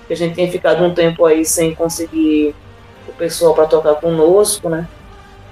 Que 0.07 0.13
a 0.13 0.17
gente 0.17 0.35
tinha 0.35 0.51
ficado 0.51 0.85
um 0.85 0.93
tempo 0.93 1.25
aí 1.25 1.47
sem 1.47 1.75
conseguir 1.75 2.55
o 3.09 3.13
pessoal 3.13 3.55
para 3.55 3.67
tocar 3.67 3.95
conosco, 3.95 4.69
né? 4.69 4.87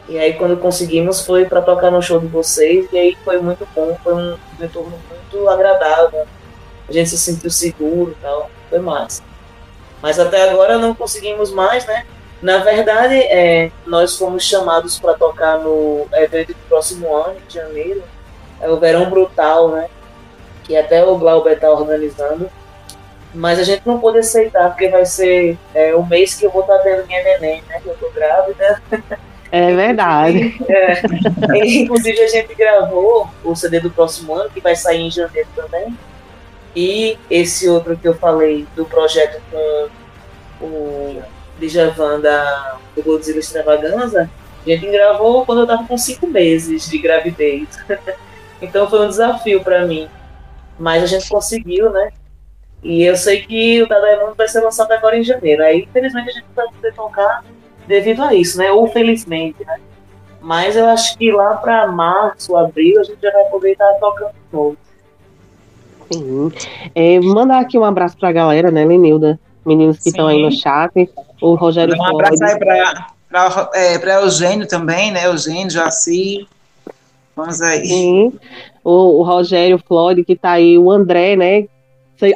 E 0.09 0.19
aí 0.19 0.35
quando 0.35 0.59
conseguimos 0.59 1.25
foi 1.25 1.47
para 1.47 1.63
tocar 1.63 1.91
no 1.91 2.03
show 2.03 2.21
de 2.21 2.27
vocês 2.27 2.87
e 2.93 2.99
aí 2.99 3.17
foi 3.25 3.41
muito 3.41 3.67
bom, 3.75 3.97
foi 4.05 4.15
um 4.15 4.37
retorno 4.59 4.93
muito 5.09 5.49
agradável. 5.49 6.27
A 6.87 6.93
gente 6.93 7.09
se 7.09 7.17
sentiu 7.17 7.51
seguro 7.51 8.15
e 8.19 8.23
tal, 8.23 8.51
foi 8.73 8.81
massa. 8.81 9.23
Mas 10.01 10.19
até 10.19 10.49
agora 10.49 10.79
não 10.79 10.95
conseguimos 10.95 11.53
mais, 11.53 11.87
né? 11.87 12.07
Na 12.41 12.59
verdade, 12.59 13.15
é, 13.15 13.71
nós 13.87 14.17
fomos 14.17 14.43
chamados 14.43 14.99
para 14.99 15.15
tocar 15.15 15.59
no 15.59 16.07
evento 16.13 16.49
do 16.49 16.69
próximo 16.69 17.15
ano, 17.15 17.37
de 17.47 17.55
janeiro, 17.55 18.03
é 18.61 18.69
o 18.69 18.81
Verão 18.81 19.11
Brutal, 19.11 19.69
né? 19.69 19.89
Que 20.65 20.77
até 20.77 21.05
o 21.05 21.17
Glauber 21.19 21.53
está 21.53 21.71
organizando. 21.71 22.51
Mas 23.35 23.59
a 23.59 23.65
gente 23.65 23.87
não 23.87 24.01
pode 24.01 24.19
aceitar, 24.19 24.71
porque 24.71 24.89
vai 24.89 25.05
ser 25.05 25.57
é, 25.75 25.95
o 25.95 26.05
mês 26.05 26.35
que 26.35 26.45
eu 26.45 26.51
vou 26.51 26.63
estar 26.63 26.79
tá 26.79 26.83
tendo 26.83 27.07
minha 27.07 27.23
neném, 27.23 27.63
né? 27.69 27.81
Que 27.81 27.89
eu 27.89 27.95
tô 27.95 28.11
grávida. 28.11 28.83
É 29.51 29.75
verdade. 29.75 30.57
É, 30.69 31.67
inclusive, 31.67 32.21
a 32.21 32.27
gente 32.27 32.55
gravou 32.55 33.29
o 33.45 33.55
CD 33.55 33.81
do 33.81 33.91
próximo 33.91 34.35
ano, 34.35 34.51
que 34.51 34.61
vai 34.61 34.75
sair 34.75 35.03
em 35.03 35.11
janeiro 35.11 35.49
também. 35.55 35.95
E 36.75 37.19
esse 37.31 37.69
outro 37.69 37.97
que 37.97 38.09
eu 38.09 38.15
falei, 38.15 38.67
do 38.75 38.85
projeto 38.85 39.41
com 39.51 40.65
o 40.65 41.23
Djavan 41.61 42.21
da, 42.21 42.79
do 42.97 43.03
Godzilla 43.03 43.41
Extravaganza, 43.41 44.31
a 44.65 44.69
gente 44.69 44.87
gravou 44.91 45.45
quando 45.45 45.59
eu 45.59 45.65
estava 45.65 45.87
com 45.87 45.99
cinco 45.99 46.27
meses 46.27 46.89
de 46.89 46.99
gravidez. 46.99 47.69
então 48.63 48.89
foi 48.89 49.05
um 49.05 49.09
desafio 49.09 49.63
para 49.63 49.85
mim. 49.85 50.09
Mas 50.79 51.03
a 51.03 51.07
gente 51.07 51.29
conseguiu, 51.29 51.91
né? 51.91 52.11
E 52.83 53.03
eu 53.03 53.17
sei 53.17 53.43
que 53.43 53.83
o 53.83 53.89
Dadaemon 53.89 54.35
vai 54.35 54.49
ser 54.49 54.61
lançado 54.61 54.91
agora 54.93 55.17
em 55.17 55.23
janeiro. 55.23 55.63
Aí, 55.63 55.83
infelizmente, 55.83 56.31
a 56.31 56.33
gente 56.33 56.47
não 56.49 56.55
vai 56.55 56.67
poder 56.75 56.95
tocar 56.95 57.45
devido 57.87 58.23
a 58.23 58.35
isso, 58.35 58.59
né? 58.59 58.73
Ou 58.73 58.89
felizmente, 58.89 59.65
né? 59.65 59.79
Mas 60.41 60.77
eu 60.77 60.87
acho 60.87 61.17
que 61.17 61.31
lá 61.31 61.57
para 61.57 61.87
março, 61.87 62.57
abril, 62.57 63.01
a 63.01 63.05
gente 63.05 63.21
já 63.21 63.31
vai 63.31 63.45
poder 63.45 63.73
estar 63.73 63.93
tocando 63.95 64.33
de 64.33 64.57
novo. 64.57 64.77
Sim. 66.13 66.53
É, 66.95 67.21
mandar 67.21 67.61
aqui 67.61 67.79
um 67.79 67.85
abraço 67.85 68.17
para 68.19 68.29
a 68.29 68.33
galera, 68.33 68.71
né, 68.71 68.85
Lenilda? 68.85 69.39
Meninos 69.65 69.99
que 69.99 70.09
estão 70.09 70.27
aí 70.27 70.43
no 70.43 70.51
chat. 70.51 71.09
O 71.41 71.55
Rogério 71.55 71.95
Um 71.97 72.05
abraço 72.05 72.43
aí 72.45 72.59
para 72.59 74.17
é, 74.19 74.23
Eugênio 74.23 74.67
também, 74.67 75.11
né? 75.11 75.27
Eugênio, 75.27 75.71
Jaci. 75.71 76.47
Vamos 77.35 77.61
aí. 77.61 77.87
Sim. 77.87 78.33
O, 78.85 79.21
o 79.21 79.23
Rogério 79.23 79.79
Flore, 79.79 80.25
que 80.25 80.33
está 80.33 80.53
aí, 80.53 80.77
o 80.77 80.91
André, 80.91 81.37
né? 81.37 81.67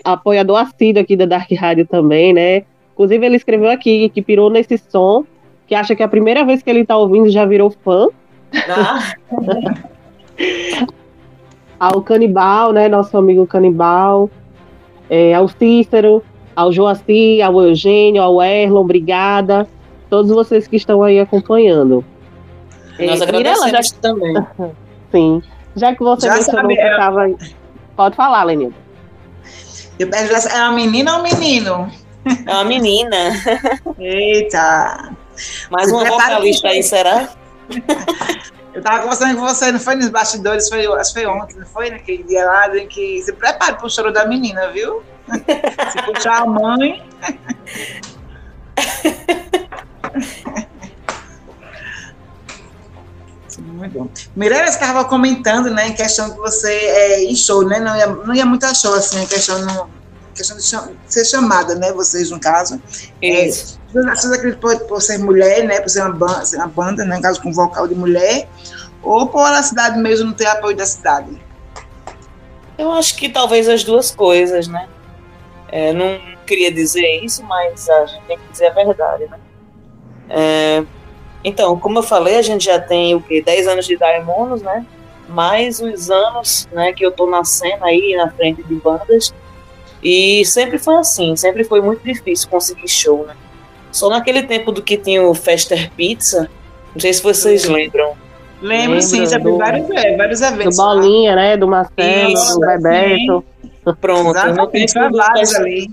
apoiador 0.03 0.57
assíduo 0.59 1.01
aqui 1.01 1.17
da 1.17 1.27
Dark 1.27 1.49
Radio 1.53 1.87
também, 1.87 2.33
né? 2.33 2.65
Inclusive, 2.93 3.25
ele 3.25 3.37
escreveu 3.37 3.71
aqui 3.71 4.09
que 4.09 4.23
pirou 4.23 4.51
nesse 4.51 4.79
som, 4.79 5.25
que 5.67 5.75
acha 5.75 5.95
que 5.95 6.03
é 6.03 6.07
a 6.07 6.09
primeira 6.09 6.45
vez 6.45 6.63
que 6.63 6.71
ele 6.71 6.85
tá 6.85 6.97
ouvindo 6.97 7.29
já 7.29 7.45
virou 7.45 7.71
fã. 7.71 8.09
Ah. 8.69 9.15
ao 11.79 12.03
Canibal, 12.03 12.73
né? 12.73 12.89
Nosso 12.89 13.17
amigo 13.17 13.47
Canibal. 13.47 14.31
É, 15.09 15.35
ao 15.35 15.49
Cícero, 15.49 16.23
ao 16.55 16.73
Joaci, 16.73 17.41
ao 17.41 17.63
Eugênio, 17.63 18.23
ao 18.23 18.43
Erlon, 18.43 18.81
obrigada. 18.81 19.69
Todos 20.11 20.31
vocês 20.31 20.67
que 20.67 20.77
estão 20.77 21.03
aí 21.03 21.21
acompanhando. 21.21 22.05
Nós 22.99 23.21
é, 23.21 23.25
agradecemos 23.25 23.89
já... 23.89 23.97
também. 24.01 24.35
Sim. 25.13 25.43
Já 25.77 25.95
que 25.95 26.03
você 26.03 26.27
já 26.27 26.35
mencionou 26.35 26.69
que 26.69 26.75
estava 26.75 27.23
aí. 27.23 27.37
Pode 27.95 28.17
falar, 28.17 28.45
Lenilda. 28.45 28.75
Eu 29.99 30.11
pergunto, 30.11 30.49
é 30.49 30.63
uma 30.63 30.73
menina 30.73 31.15
ou 31.15 31.21
um 31.21 31.23
menino? 31.23 31.91
É 32.47 32.53
uma 32.53 32.65
menina. 32.65 33.17
Eita. 33.99 35.13
Mais 35.71 35.91
uma 35.93 36.05
vocalista 36.05 36.69
aí, 36.69 36.83
será? 36.83 37.29
Eu 38.77 38.83
tava 38.83 39.01
conversando 39.01 39.37
com 39.37 39.41
você, 39.41 39.73
não 39.73 39.81
foi 39.81 39.95
nos 39.95 40.11
bastidores, 40.11 40.69
foi, 40.69 40.87
acho 40.87 41.15
que 41.15 41.21
foi 41.21 41.27
ontem, 41.27 41.59
não 41.59 41.67
foi 41.67 41.89
naquele 41.89 42.23
dia 42.25 42.45
lá, 42.45 42.77
em 42.77 42.87
que 42.87 43.23
se 43.23 43.33
prepare 43.33 43.77
pro 43.77 43.89
choro 43.89 44.13
da 44.13 44.27
menina, 44.27 44.71
viu? 44.71 45.03
Se 45.91 46.03
puxar 46.03 46.43
a 46.43 46.47
mãe. 46.47 47.03
Muito 53.59 53.99
bom. 53.99 54.09
Mireia 54.37 54.65
estava 54.67 55.07
comentando, 55.07 55.71
né, 55.71 55.89
em 55.89 55.95
questão 55.95 56.31
que 56.31 56.37
você 56.37 56.71
é, 56.71 57.25
em 57.25 57.35
show, 57.35 57.67
né, 57.67 57.81
não 57.81 57.97
ia, 57.97 58.07
não 58.07 58.35
ia 58.35 58.45
muito 58.45 58.67
a 58.67 58.75
show, 58.75 58.95
assim, 58.95 59.23
em 59.23 59.27
questão, 59.27 59.59
no, 59.65 59.89
questão 60.37 60.57
de 60.57 60.97
ser 61.07 61.25
chamada, 61.25 61.75
né, 61.75 61.93
vocês, 61.93 62.31
no 62.31 62.39
caso. 62.39 62.81
É, 63.23 63.47
Isso. 63.47 63.81
É, 63.95 64.01
vocês 64.15 64.33
acreditam 64.33 64.79
por, 64.87 65.01
ser 65.01 65.19
mulher, 65.19 65.65
né, 65.65 65.81
por 65.81 65.89
ser 65.89 66.03
uma 66.03 66.13
banda, 66.13 66.45
ser 66.45 66.57
uma 66.57 66.69
banda, 66.69 67.05
né, 67.05 67.17
no 67.17 67.23
caso 67.23 67.41
com 67.41 67.53
vocal 67.53 67.89
de 67.89 67.95
mulher, 67.95 68.49
ou 69.03 69.27
por 69.27 69.41
a 69.41 69.63
cidade 69.63 69.99
mesmo 69.99 70.27
não 70.27 70.33
ter 70.35 70.47
apoio 70.47 70.77
da 70.77 70.85
cidade? 70.85 71.31
Eu 72.77 72.93
acho 72.93 73.17
que 73.17 73.29
talvez 73.29 73.69
as 73.69 73.83
duas 73.83 74.15
coisas, 74.15 74.69
né. 74.69 74.89
É, 75.69 75.93
não 75.93 76.21
queria 76.47 76.71
dizer 76.71 77.25
isso, 77.25 77.43
mas 77.43 77.89
a 77.89 78.07
gente 78.07 78.25
tem 78.27 78.39
que 78.39 78.49
dizer 78.53 78.67
a 78.67 78.73
verdade, 78.73 79.25
né. 79.27 79.39
É, 80.29 80.85
então, 81.43 81.79
como 81.79 82.01
eu 82.01 82.03
falei, 82.03 82.37
a 82.37 82.43
gente 82.43 82.65
já 82.65 82.81
tem 82.81 83.15
o 83.15 83.21
que 83.21 83.41
10 83.41 83.69
anos 83.69 83.87
de 83.87 83.97
Daimonos, 83.97 84.63
né? 84.63 84.85
Mais 85.29 85.81
os 85.81 86.11
anos, 86.11 86.69
né, 86.73 86.93
que 86.93 87.05
eu 87.05 87.11
tô 87.11 87.27
na 87.27 87.45
cena 87.45 87.87
aí 87.87 88.15
na 88.17 88.31
frente 88.31 88.63
de 88.63 88.75
bandas. 88.75 89.33
E 90.09 90.45
sempre 90.45 90.79
foi 90.79 90.95
assim, 90.99 91.35
sempre 91.35 91.65
foi 91.65 91.81
muito 91.81 92.01
difícil 92.05 92.49
conseguir 92.49 92.87
show, 92.87 93.27
né? 93.27 93.35
Só 93.91 94.09
naquele 94.09 94.45
tempo 94.45 94.71
do 94.71 94.81
que 94.81 94.97
tinha 94.97 95.21
o 95.21 95.35
Fester 95.35 95.91
Pizza, 95.97 96.49
não 96.95 97.01
sei 97.01 97.13
se 97.13 97.21
vocês 97.21 97.65
lembram. 97.65 98.15
Lembro, 98.63 99.03
sim, 99.03 99.27
já 99.27 99.37
vi 99.37 99.51
vários, 99.51 99.91
é, 99.91 100.17
vários 100.17 100.41
eventos. 100.41 100.77
Do 100.77 100.83
Bolinha, 100.85 101.35
né? 101.35 101.57
Do 101.57 101.67
Marcelo, 101.67 102.33
Isso, 102.33 102.55
do 102.55 102.61
Bebeto. 102.61 103.45
Pronto, 104.01 104.31
Exatamente, 104.31 104.95
tempo 104.95 105.21
ali. 105.59 105.91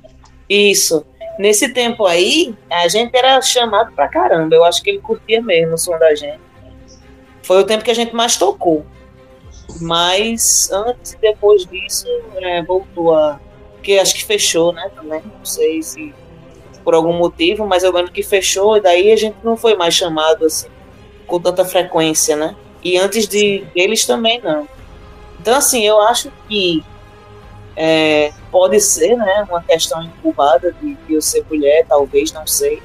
Isso. 0.47 1.03
Nesse 1.39 1.69
tempo 1.69 2.05
aí, 2.05 2.53
a 2.69 2.87
gente 2.87 3.17
era 3.17 3.41
chamado 3.41 3.93
pra 3.93 4.07
caramba. 4.07 4.53
Eu 4.53 4.63
acho 4.63 4.83
que 4.83 4.91
ele 4.91 4.99
curtia 4.99 5.41
mesmo 5.41 5.73
o 5.73 5.77
som 5.79 5.97
da 5.97 6.13
gente. 6.13 6.39
Foi 7.41 7.59
o 7.59 7.65
tempo 7.65 7.83
que 7.83 7.89
a 7.89 7.95
gente 7.95 8.15
mais 8.15 8.37
tocou. 8.37 8.85
Mas 9.81 10.69
antes 10.71 11.13
e 11.13 11.17
depois 11.17 11.65
disso, 11.65 12.05
é, 12.37 12.61
voltou 12.61 13.15
a. 13.15 13.39
Porque 13.83 13.99
acho 13.99 14.15
que 14.15 14.23
fechou, 14.23 14.71
né? 14.71 14.89
Também. 14.95 15.21
Não 15.21 15.43
sei 15.43 15.83
se 15.83 16.15
por 16.85 16.93
algum 16.93 17.11
motivo, 17.11 17.67
mas 17.67 17.83
eu 17.83 17.91
lembro 17.91 18.13
que 18.13 18.23
fechou, 18.23 18.77
e 18.77 18.81
daí 18.81 19.11
a 19.11 19.15
gente 19.15 19.35
não 19.43 19.55
foi 19.55 19.75
mais 19.75 19.93
chamado 19.93 20.45
assim, 20.45 20.67
com 21.27 21.39
tanta 21.39 21.63
frequência, 21.65 22.35
né? 22.35 22.55
E 22.81 22.97
antes 22.97 23.27
de 23.27 23.65
deles 23.75 24.05
também 24.05 24.41
não. 24.41 24.67
Então, 25.39 25.55
assim, 25.55 25.85
eu 25.85 26.01
acho 26.01 26.31
que 26.47 26.83
é, 27.75 28.33
pode 28.51 28.79
ser, 28.81 29.15
né, 29.17 29.45
uma 29.49 29.61
questão 29.61 30.01
incubada 30.03 30.73
de, 30.73 30.95
de 30.95 31.13
eu 31.13 31.21
ser 31.21 31.45
mulher, 31.49 31.85
talvez, 31.87 32.33
não 32.33 32.47
sei. 32.47 32.81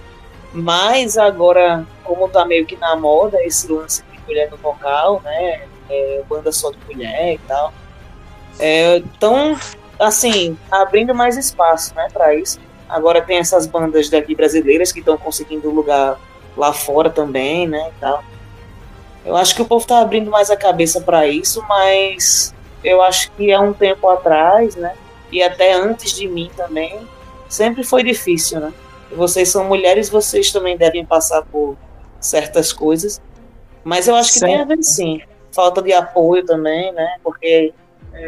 Mas 0.53 1.19
agora, 1.19 1.85
como 2.05 2.29
tá 2.29 2.45
meio 2.45 2.67
que 2.67 2.77
na 2.77 2.95
moda 2.95 3.43
esse 3.45 3.71
lance 3.71 4.03
de 4.13 4.21
mulher 4.27 4.49
no 4.51 4.57
vocal, 4.57 5.21
né, 5.25 5.67
é, 5.91 6.23
banda 6.29 6.53
só 6.53 6.71
de 6.71 6.79
mulher 6.87 7.35
e 7.35 7.39
tal, 7.47 7.73
então, 8.61 9.57
assim, 9.99 10.57
abrindo 10.71 11.15
mais 11.15 11.37
espaço, 11.37 11.95
né, 11.95 12.09
para 12.13 12.35
isso. 12.35 12.59
Agora 12.89 13.21
tem 13.21 13.39
essas 13.39 13.67
bandas 13.67 14.09
daqui 14.09 14.35
brasileiras 14.35 14.93
que 14.93 15.01
estão 15.01 15.17
conseguindo 15.19 15.71
lugar 15.71 16.19
lá 16.57 16.73
fora 16.73 17.11
também, 17.11 17.67
né, 17.69 17.91
e 17.97 18.01
tal. 18.01 18.25
Eu 19.25 19.37
acho 19.37 19.55
que 19.55 19.63
o 19.63 19.67
povo 19.67 19.87
tá 19.87 20.01
abrindo 20.01 20.31
mais 20.31 20.51
a 20.51 20.57
cabeça 20.57 21.01
para 21.01 21.27
isso, 21.27 21.63
mas 21.69 22.55
eu 22.83 23.03
acho 23.03 23.31
que 23.33 23.53
há 23.53 23.61
um 23.61 23.73
tempo 23.73 24.09
atrás, 24.09 24.75
né, 24.77 24.95
e 25.31 25.43
até 25.43 25.75
antes 25.75 26.13
de 26.13 26.27
mim 26.27 26.51
também, 26.57 27.07
sempre 27.49 27.83
foi 27.83 28.03
difícil, 28.03 28.61
né? 28.61 28.73
Vocês 29.11 29.49
são 29.49 29.65
mulheres, 29.65 30.09
vocês 30.09 30.53
também 30.53 30.77
devem 30.77 31.05
passar 31.05 31.43
por 31.43 31.77
certas 32.21 32.73
coisas, 32.73 33.21
mas 33.85 34.09
eu 34.09 34.15
acho 34.15 34.33
que 34.33 34.39
certo. 34.39 34.53
tem 34.53 34.61
a 34.61 34.65
ver 34.65 34.83
sim. 34.83 35.21
Falta 35.51 35.81
de 35.81 35.93
apoio 35.93 36.45
também, 36.45 36.93
né? 36.93 37.17
Porque 37.23 37.73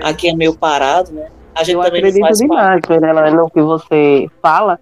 aqui 0.02 0.28
é 0.28 0.34
meio 0.34 0.54
parado, 0.54 1.12
né? 1.12 1.30
A 1.60 1.62
gente 1.62 1.76
eu 1.76 1.82
também 1.82 2.00
acredito 2.00 2.32
demais, 2.38 2.80
né, 2.88 3.30
no 3.32 3.50
que 3.50 3.60
você 3.60 4.26
fala. 4.40 4.80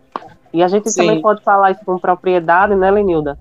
E 0.52 0.62
a 0.62 0.68
gente 0.68 0.88
Sim. 0.90 1.00
também 1.00 1.20
pode 1.20 1.42
falar 1.42 1.72
isso 1.72 1.84
com 1.84 1.98
propriedade, 1.98 2.76
né, 2.76 2.88
Lenilda? 2.88 3.36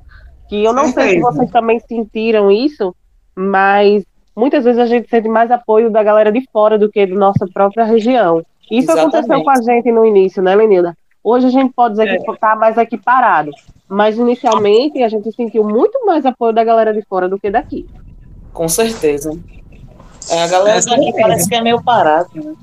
Que 0.50 0.64
eu 0.64 0.74
não 0.74 0.88
Sim, 0.88 0.94
sei 0.94 1.10
se 1.12 1.20
vocês 1.20 1.52
também 1.52 1.80
sentiram 1.80 2.50
isso, 2.50 2.96
mas 3.36 4.04
muitas 4.36 4.66
vezes 4.66 4.82
a 4.82 4.88
gente 4.88 5.08
sente 5.08 5.30
mais 5.30 5.52
apoio 5.52 5.92
da 5.92 6.02
galera 6.02 6.32
de 6.32 6.44
fora 6.52 6.80
do 6.80 6.90
que 6.90 7.06
da 7.06 7.16
nossa 7.16 7.46
própria 7.54 7.86
região. 7.86 8.44
Isso 8.72 8.92
Exatamente. 8.92 9.16
aconteceu 9.16 9.44
com 9.44 9.50
a 9.52 9.62
gente 9.62 9.92
no 9.92 10.04
início, 10.04 10.42
né, 10.42 10.56
Lenilda? 10.56 10.98
Hoje 11.24 11.46
a 11.46 11.52
gente 11.52 11.72
pode 11.74 11.92
dizer 11.92 12.08
é. 12.08 12.18
que 12.18 12.32
está 12.32 12.56
mais 12.56 12.76
equiparado, 12.76 13.52
mas 13.88 14.18
inicialmente 14.18 15.04
a 15.04 15.10
gente 15.10 15.32
sentiu 15.32 15.64
muito 15.64 16.04
mais 16.08 16.26
apoio 16.26 16.54
da 16.54 16.64
galera 16.64 16.92
de 16.92 17.04
fora 17.04 17.30
do 17.30 17.38
que 17.38 17.52
daqui. 17.52 17.86
Com 18.52 18.68
certeza. 18.68 19.38
É, 20.28 20.42
a 20.42 20.48
galera 20.48 20.82
daqui 20.82 21.14
parece 21.22 21.48
que 21.48 21.56
é 21.56 21.62
meio 21.62 21.84
parado, 21.84 22.30
né? 22.34 22.56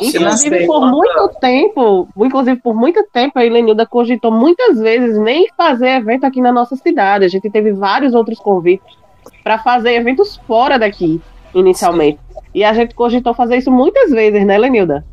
Inclusive, 0.00 0.66
por 0.66 0.86
muito 0.86 1.28
tempo, 1.40 2.08
inclusive 2.16 2.60
por 2.60 2.74
muito 2.74 3.04
tempo, 3.12 3.38
a 3.38 3.44
Helenilda 3.44 3.86
cogitou 3.86 4.30
muitas 4.30 4.78
vezes 4.78 5.18
nem 5.18 5.48
fazer 5.56 5.88
evento 5.88 6.24
aqui 6.24 6.40
na 6.40 6.52
nossa 6.52 6.76
cidade. 6.76 7.24
A 7.24 7.28
gente 7.28 7.50
teve 7.50 7.72
vários 7.72 8.14
outros 8.14 8.38
convites 8.38 8.96
para 9.42 9.58
fazer 9.58 9.94
eventos 9.94 10.40
fora 10.46 10.78
daqui, 10.78 11.20
inicialmente. 11.54 12.18
E 12.54 12.64
a 12.64 12.72
gente 12.72 12.94
cogitou 12.94 13.34
fazer 13.34 13.56
isso 13.56 13.70
muitas 13.70 14.10
vezes, 14.10 14.44
né, 14.46 14.58
Lenilda? 14.58 15.04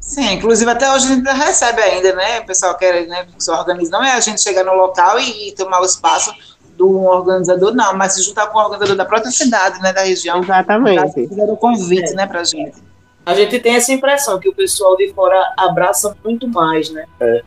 Sim, 0.00 0.32
inclusive 0.32 0.68
até 0.68 0.92
hoje 0.92 1.06
a 1.06 1.14
gente 1.14 1.30
recebe 1.30 1.80
ainda, 1.80 2.12
né? 2.14 2.40
O 2.40 2.46
pessoal 2.46 2.76
quer, 2.76 3.06
né, 3.06 3.24
se 3.38 3.50
organiza. 3.50 3.90
Não 3.90 4.02
é 4.02 4.12
a 4.12 4.20
gente 4.20 4.40
chegar 4.40 4.64
no 4.64 4.74
local 4.74 5.18
e, 5.20 5.48
e 5.48 5.52
tomar 5.52 5.80
o 5.80 5.84
espaço 5.84 6.34
do 6.82 7.04
organizador, 7.04 7.72
não, 7.72 7.96
mas 7.96 8.14
se 8.14 8.22
juntar 8.22 8.48
com 8.48 8.58
o 8.58 8.62
organizador 8.62 8.96
da 8.96 9.04
própria 9.04 9.30
cidade, 9.30 9.80
né, 9.80 9.92
da 9.92 10.02
região. 10.02 10.40
Exatamente. 10.42 11.28
Fizeram 11.28 11.54
o 11.54 11.56
convite, 11.56 12.10
é. 12.10 12.14
né, 12.14 12.26
pra 12.26 12.42
gente. 12.42 12.82
A 13.24 13.34
gente 13.34 13.60
tem 13.60 13.76
essa 13.76 13.92
impressão 13.92 14.40
que 14.40 14.48
o 14.48 14.54
pessoal 14.54 14.96
de 14.96 15.12
fora 15.14 15.54
abraça 15.56 16.16
muito 16.24 16.48
mais, 16.48 16.90
né? 16.90 17.06
É. 17.20 17.42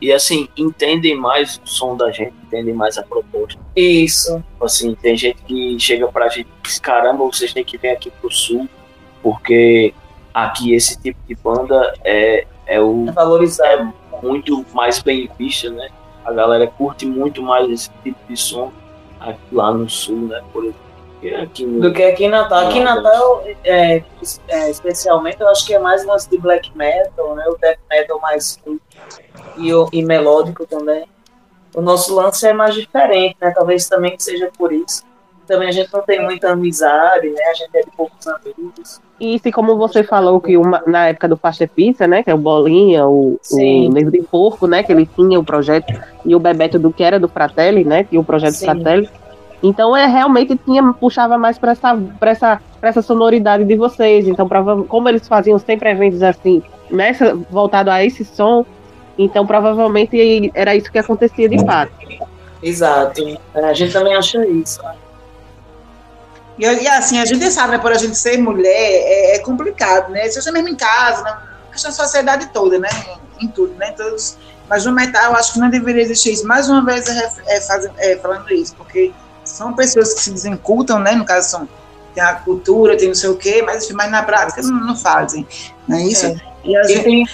E 0.00 0.12
assim, 0.12 0.48
entendem 0.56 1.16
mais 1.16 1.60
o 1.64 1.68
som 1.68 1.96
da 1.96 2.12
gente, 2.12 2.32
entendem 2.44 2.72
mais 2.72 2.96
a 2.96 3.02
proposta. 3.02 3.60
Isso. 3.74 4.40
Assim, 4.62 4.94
tem 4.94 5.16
gente 5.16 5.42
que 5.42 5.76
chega 5.80 6.06
pra 6.06 6.28
gente 6.28 6.46
e 6.46 6.62
diz, 6.62 6.78
caramba, 6.78 7.24
vocês 7.24 7.52
têm 7.52 7.64
que 7.64 7.76
vir 7.76 7.88
aqui 7.88 8.12
pro 8.12 8.30
sul, 8.30 8.68
porque 9.20 9.92
aqui 10.32 10.72
esse 10.72 10.96
tipo 11.00 11.18
de 11.26 11.34
banda 11.34 11.94
é, 12.04 12.46
é 12.64 12.80
o. 12.80 13.08
É 13.08 13.12
valorizado. 13.12 13.92
É 14.12 14.22
muito 14.24 14.64
mais 14.72 15.02
bem 15.02 15.28
vista, 15.36 15.68
né? 15.68 15.88
A 16.28 16.32
galera 16.32 16.66
curte 16.66 17.06
muito 17.06 17.42
mais 17.42 17.70
esse 17.70 17.90
tipo 18.02 18.18
de 18.28 18.36
som 18.36 18.72
aqui, 19.18 19.40
lá 19.52 19.72
no 19.72 19.88
sul, 19.88 20.28
né? 20.28 20.42
Por 20.52 20.64
exemplo. 20.64 20.88
Aqui 21.42 21.66
no, 21.66 21.80
do 21.80 21.92
que 21.92 22.02
aqui 22.02 22.26
em 22.26 22.28
Natal. 22.28 22.68
Aqui 22.68 22.78
em 22.78 22.84
Natal, 22.84 23.44
é, 23.64 24.04
é, 24.46 24.70
especialmente, 24.70 25.40
eu 25.40 25.48
acho 25.48 25.66
que 25.66 25.74
é 25.74 25.78
mais 25.78 26.04
lance 26.04 26.30
de 26.30 26.38
black 26.38 26.76
metal, 26.76 27.34
né? 27.34 27.44
O 27.48 27.56
death 27.56 27.78
metal 27.90 28.20
mais 28.20 28.60
e, 29.56 29.70
e 29.92 30.04
melódico 30.04 30.64
também. 30.64 31.06
O 31.74 31.80
nosso 31.80 32.14
lance 32.14 32.46
é 32.46 32.52
mais 32.52 32.74
diferente, 32.74 33.36
né? 33.40 33.50
Talvez 33.50 33.88
também 33.88 34.16
seja 34.18 34.50
por 34.56 34.72
isso 34.72 35.08
também 35.48 35.68
a 35.68 35.72
gente 35.72 35.92
não 35.92 36.02
tem 36.02 36.22
muita 36.22 36.52
amizade, 36.52 37.30
né? 37.30 37.42
A 37.44 37.54
gente 37.54 37.74
é 37.74 37.80
de 37.80 37.90
poucos 37.96 38.26
amigos. 38.28 39.00
E 39.20 39.38
se 39.40 39.50
como 39.50 39.76
você 39.76 40.04
falou 40.04 40.40
que 40.40 40.56
uma, 40.56 40.82
na 40.86 41.08
época 41.08 41.28
do 41.28 41.36
Faixa 41.36 41.66
Pizza, 41.66 42.06
né? 42.06 42.22
Que 42.22 42.30
é 42.30 42.34
o 42.34 42.38
Bolinha, 42.38 43.06
o, 43.06 43.38
Sim. 43.42 43.88
o 43.88 43.92
Negro 43.92 44.12
de 44.12 44.22
Porco, 44.22 44.66
né? 44.66 44.82
Que 44.82 44.92
ele 44.92 45.06
tinha 45.06 45.38
o 45.40 45.44
projeto, 45.44 45.92
e 46.24 46.34
o 46.36 46.38
Bebeto 46.38 46.78
do 46.78 46.92
que 46.92 47.02
era 47.02 47.18
do 47.18 47.28
Fratelli, 47.28 47.84
né? 47.84 48.04
Tinha 48.04 48.20
o 48.20 48.24
projeto 48.24 48.54
Sim. 48.54 48.66
Fratelli. 48.66 49.08
Então 49.62 49.96
é 49.96 50.06
realmente 50.06 50.56
tinha 50.64 50.82
puxava 50.92 51.36
mais 51.36 51.58
para 51.58 51.72
essa, 51.72 51.96
pra 52.20 52.30
essa, 52.30 52.60
pra 52.80 52.90
essa 52.90 53.02
sonoridade 53.02 53.64
de 53.64 53.74
vocês. 53.74 54.28
Então, 54.28 54.48
prova, 54.48 54.84
como 54.84 55.08
eles 55.08 55.26
faziam 55.26 55.58
sempre 55.58 55.90
eventos 55.90 56.22
assim, 56.22 56.62
nessa 56.88 57.34
voltado 57.50 57.90
a 57.90 58.04
esse 58.04 58.24
som, 58.24 58.64
então 59.18 59.44
provavelmente 59.44 60.50
era 60.54 60.76
isso 60.76 60.92
que 60.92 60.98
acontecia 60.98 61.48
de 61.48 61.58
fato. 61.64 61.92
Exato. 62.62 63.22
A 63.54 63.72
gente 63.72 63.92
também 63.92 64.14
acha 64.14 64.46
isso. 64.46 64.80
E, 66.58 66.64
e, 66.64 66.88
assim, 66.88 67.18
a 67.18 67.24
gente 67.24 67.50
sabe, 67.50 67.72
né, 67.72 67.78
por 67.78 67.92
a 67.92 67.96
gente 67.96 68.16
ser 68.16 68.36
mulher, 68.38 68.68
é, 68.68 69.36
é 69.36 69.38
complicado, 69.38 70.10
né? 70.10 70.28
Se 70.28 70.42
você 70.42 70.50
mesmo 70.50 70.68
em 70.68 70.74
casa, 70.74 71.22
na 71.22 71.42
questão 71.70 71.90
da 71.90 71.96
sociedade 71.96 72.50
toda, 72.52 72.78
né? 72.78 72.88
Em, 73.38 73.44
em, 73.44 73.48
tudo, 73.48 73.74
né? 73.74 73.92
Todos, 73.92 74.36
mas 74.68 74.84
no 74.84 74.92
metal 74.92 75.34
acho 75.34 75.52
que 75.52 75.60
não 75.60 75.70
deveria 75.70 76.02
existir 76.02 76.32
isso. 76.32 76.46
Mais 76.46 76.68
uma 76.68 76.84
vez 76.84 77.08
é, 77.08 77.32
é, 77.46 77.60
faz, 77.60 77.88
é, 77.98 78.16
falando 78.16 78.52
isso, 78.52 78.74
porque 78.74 79.12
são 79.44 79.72
pessoas 79.72 80.12
que 80.14 80.20
se 80.20 80.32
desencultam, 80.32 80.98
né? 80.98 81.12
No 81.12 81.24
caso, 81.24 81.48
são, 81.48 81.68
tem 82.12 82.22
a 82.22 82.34
cultura, 82.34 82.96
tem 82.96 83.06
não 83.06 83.14
sei 83.14 83.30
o 83.30 83.36
quê, 83.36 83.62
mas, 83.62 83.88
mas 83.92 84.10
na 84.10 84.24
prática 84.24 84.60
não, 84.62 84.86
não 84.86 84.96
fazem, 84.96 85.46
não 85.86 85.96
é 85.96 86.02
isso? 86.02 86.26
É. 86.26 86.36
E 86.64 86.76
a 86.76 86.82
gente... 86.82 87.04
tem, 87.04 87.26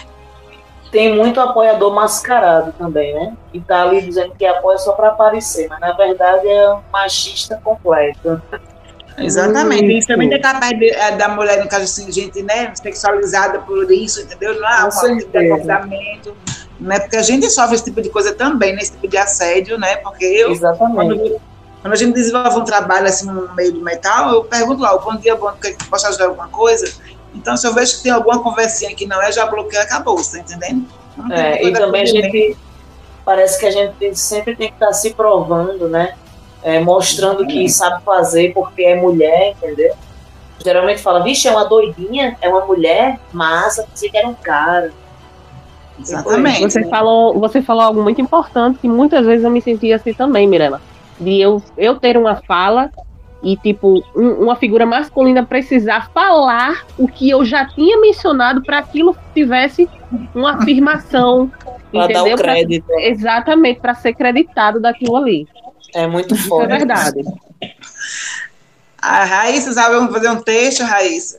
tem 0.93 1.17
muito 1.17 1.41
apoiador 1.41 1.95
mascarado 1.95 2.73
também, 2.79 3.15
né? 3.15 3.35
Que 3.51 3.61
tá 3.61 3.83
ali 3.83 4.03
dizendo 4.03 4.35
que 4.35 4.45
apoia 4.45 4.77
só 4.77 4.93
para 4.93 5.09
aparecer, 5.09 5.67
mas 5.69 5.81
na 5.81 5.93
verdade 5.93 6.47
é 6.47 6.75
um 6.75 6.81
machista 6.93 7.59
completo. 7.65 8.41
Exatamente. 9.19 9.99
Isso 9.99 10.09
também 10.09 10.33
é 10.33 10.39
capaz 10.39 10.77
de, 10.79 10.91
é, 10.91 11.17
da 11.17 11.29
mulher, 11.29 11.63
no 11.63 11.69
caso 11.69 11.85
assim, 11.85 12.11
gente, 12.11 12.43
né, 12.43 12.73
sexualizada 12.75 13.61
por 13.61 13.91
isso, 13.91 14.21
entendeu? 14.21 14.61
Não 14.61 14.69
é 14.69 14.85
um 14.85 14.91
comportamento. 14.91 16.37
Né? 16.81 16.99
Porque 16.99 17.17
a 17.17 17.23
gente 17.23 17.49
sofre 17.51 17.77
esse 17.77 17.85
tipo 17.85 18.03
de 18.03 18.11
coisa 18.11 18.35
também, 18.35 18.75
né? 18.75 18.83
Esse 18.83 18.93
tipo 18.93 19.07
de 19.07 19.17
assédio, 19.17 19.79
né? 19.79 19.97
Porque 19.97 20.25
eu. 20.25 20.51
Exatamente. 20.51 20.97
Quando, 20.97 21.41
quando 21.81 21.93
a 21.93 21.97
gente 21.97 22.13
desenvolve 22.15 22.59
um 22.59 22.65
trabalho 22.65 23.07
assim 23.07 23.27
no 23.27 23.55
meio 23.55 23.73
do 23.73 23.81
metal, 23.81 24.33
eu 24.33 24.45
pergunto 24.45 24.83
lá, 24.83 24.97
bom 24.99 25.17
dia, 25.17 25.37
bom 25.37 25.53
dia, 25.63 25.77
posso 25.89 26.07
ajudar 26.09 26.27
alguma 26.27 26.49
coisa? 26.49 26.93
Então, 27.35 27.57
se 27.57 27.67
eu 27.67 27.73
vejo 27.73 27.97
que 27.97 28.03
tem 28.05 28.13
alguma 28.13 28.43
conversinha 28.43 28.95
que 28.95 29.07
não 29.07 29.21
é, 29.23 29.31
já 29.31 29.47
bloqueio 29.47 29.83
acabou, 29.83 30.17
tá 30.17 30.39
entendendo? 30.39 30.87
É, 31.31 31.65
e 31.65 31.73
também 31.73 32.03
a 32.03 32.07
gente. 32.07 32.57
Parece 33.25 33.59
que 33.59 33.67
a 33.67 33.71
gente 33.71 34.15
sempre 34.17 34.55
tem 34.55 34.69
que 34.69 34.75
estar 34.75 34.89
tá 34.89 34.93
se 34.93 35.15
provando, 35.15 35.89
né? 35.89 36.15
É, 36.65 36.81
mostrando 36.81 37.47
que 37.47 37.69
sabe 37.69 38.03
fazer 38.03 38.55
porque 38.55 38.83
é 38.83 38.97
mulher, 38.97 39.51
entendeu? 39.51 39.95
Geralmente 40.65 41.03
fala, 41.03 41.23
vixe, 41.23 41.47
é 41.47 41.51
uma 41.51 41.65
doidinha, 41.65 42.39
é 42.41 42.49
uma 42.49 42.65
mulher, 42.65 43.21
massa, 43.31 43.87
você 43.95 44.09
que 44.09 44.17
era 44.17 44.27
um 44.27 44.35
cara. 44.35 44.91
Exatamente. 46.01 46.63
Você 46.63 46.85
falou, 46.89 47.39
você 47.39 47.61
falou 47.61 47.83
algo 47.83 48.03
muito 48.03 48.21
importante 48.21 48.79
que 48.79 48.89
muitas 48.89 49.27
vezes 49.27 49.45
eu 49.45 49.51
me 49.51 49.61
sentia 49.61 49.97
assim 49.97 50.15
também, 50.15 50.47
Mirella. 50.47 50.81
De 51.21 51.39
eu, 51.39 51.63
eu 51.77 51.97
ter 51.97 52.17
uma 52.17 52.37
fala 52.37 52.91
e, 53.43 53.59
tipo, 53.59 54.03
um, 54.17 54.45
uma 54.45 54.57
figura 54.57 54.87
masculina 54.87 55.45
precisar 55.45 56.11
falar 56.15 56.87
o 56.99 57.07
que 57.07 57.29
eu 57.29 57.45
já 57.45 57.67
tinha 57.67 58.01
mencionado 58.01 58.63
para 58.63 58.79
aquilo 58.79 59.15
tivesse 59.35 59.87
uma 60.35 60.55
afirmação. 60.55 61.53
para 61.93 62.13
dar 62.13 62.25
o 62.25 62.37
crédito. 62.37 62.87
Pra, 62.87 63.03
exatamente, 63.03 63.81
para 63.81 63.95
ser 63.95 64.15
creditado 64.15 64.81
daquilo 64.81 65.17
ali. 65.17 65.47
É 65.95 66.07
muito 66.07 66.37
forte. 66.37 66.73
É 66.73 66.77
verdade. 66.79 67.23
A 68.99 69.25
Raíssa 69.25 69.73
sabe 69.73 69.95
vamos 69.95 70.13
fazer 70.13 70.31
um 70.31 70.43
texto, 70.43 70.83
Raíssa. 70.83 71.39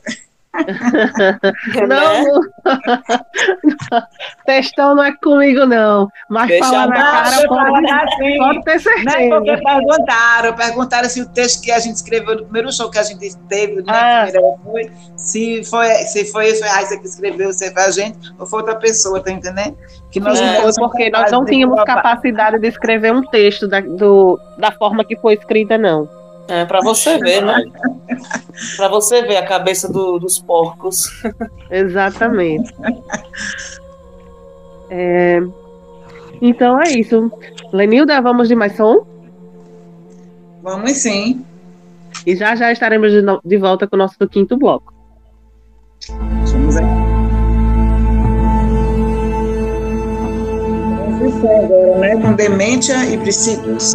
não, 1.88 2.40
textão 4.44 4.94
não 4.94 5.04
é 5.04 5.12
comigo, 5.16 5.66
não. 5.66 6.08
Mas 6.28 6.48
Deixa 6.48 6.64
falar 6.64 6.86
na 6.88 6.94
cara 6.96 7.48
pode, 7.48 7.90
assim, 7.90 8.38
pode 8.38 8.64
ter 8.64 8.80
certeza. 8.80 9.18
Né, 9.18 9.28
porque 9.28 9.56
perguntaram, 9.56 10.54
perguntaram 10.54 11.08
se 11.08 11.20
o 11.20 11.28
texto 11.28 11.62
que 11.62 11.70
a 11.70 11.78
gente 11.78 11.96
escreveu 11.96 12.36
no 12.36 12.44
primeiro 12.44 12.72
show 12.72 12.90
que 12.90 12.98
a 12.98 13.02
gente 13.02 13.36
teve, 13.48 13.82
né, 13.82 13.92
ah. 13.92 14.28
foi, 14.64 14.90
se 15.16 15.64
foi, 15.64 15.88
se 16.04 16.24
foi, 16.32 16.62
a 16.62 16.74
Raíssa 16.74 16.98
que 16.98 17.06
escreveu, 17.06 17.52
se 17.52 17.72
foi 17.72 17.82
a 17.82 17.90
gente, 17.90 18.32
ou 18.38 18.46
foi 18.46 18.60
outra 18.60 18.76
pessoa, 18.76 19.22
tá 19.22 19.30
entendendo? 19.30 19.76
Que 20.10 20.20
nós 20.20 20.40
é, 20.40 20.62
não 20.62 20.72
porque 20.72 21.10
nós 21.10 21.30
não 21.30 21.44
tínhamos 21.44 21.82
capacidade 21.84 22.58
de 22.58 22.68
escrever 22.68 23.12
um 23.12 23.22
texto 23.22 23.68
da, 23.68 23.80
do, 23.80 24.38
da 24.58 24.72
forma 24.72 25.04
que 25.04 25.16
foi 25.16 25.34
escrita, 25.34 25.76
não. 25.76 26.08
É, 26.48 26.64
para 26.64 26.80
você 26.80 27.18
ver, 27.22 27.42
né? 27.42 27.64
para 28.76 28.88
você 28.88 29.22
ver 29.22 29.36
a 29.36 29.46
cabeça 29.46 29.92
do, 29.92 30.18
dos 30.18 30.38
porcos. 30.38 31.06
Exatamente. 31.70 32.74
É... 34.90 35.40
Então 36.40 36.80
é 36.80 36.90
isso. 36.90 37.30
Lenilda, 37.72 38.20
vamos 38.20 38.48
de 38.48 38.54
mais 38.54 38.76
som? 38.76 39.06
Vamos 40.62 40.92
sim. 40.92 41.44
E 42.24 42.36
já 42.36 42.54
já 42.56 42.70
estaremos 42.72 43.10
de, 43.10 43.22
no... 43.22 43.40
de 43.44 43.56
volta 43.56 43.86
com 43.86 43.96
o 43.96 43.98
nosso 43.98 44.16
quinto 44.28 44.56
bloco. 44.56 44.92
Vamos 46.08 46.76
aí. 46.76 47.06
agora, 51.46 51.98
né? 51.98 52.16
Com 52.20 52.32
demência 52.34 53.04
e 53.06 53.18
princípios. 53.18 53.94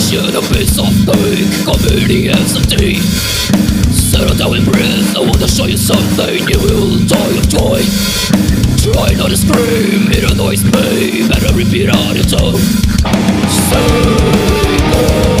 Vision 0.00 0.34
of 0.34 0.50
peace 0.50 0.78
of 0.78 0.88
pain 1.04 1.44
Convenience 1.62 2.56
and 2.56 2.70
tea 2.70 2.98
Settle 3.92 4.34
down 4.34 4.56
and 4.56 4.64
breathe 4.64 5.14
I 5.14 5.20
wanna 5.20 5.46
show 5.46 5.66
you 5.66 5.76
something 5.76 6.48
You 6.48 6.58
will 6.58 7.04
die 7.06 7.36
of 7.36 7.46
joy 7.46 7.82
Try 8.80 9.12
not 9.14 9.28
to 9.28 9.36
scream 9.36 10.10
It 10.10 10.32
annoys 10.32 10.64
me 10.64 11.28
Better 11.28 11.54
repeat 11.54 11.90
on 11.90 12.16
your 12.16 12.24
tongue 12.24 12.56
Say 13.68 13.88
no. 15.36 15.39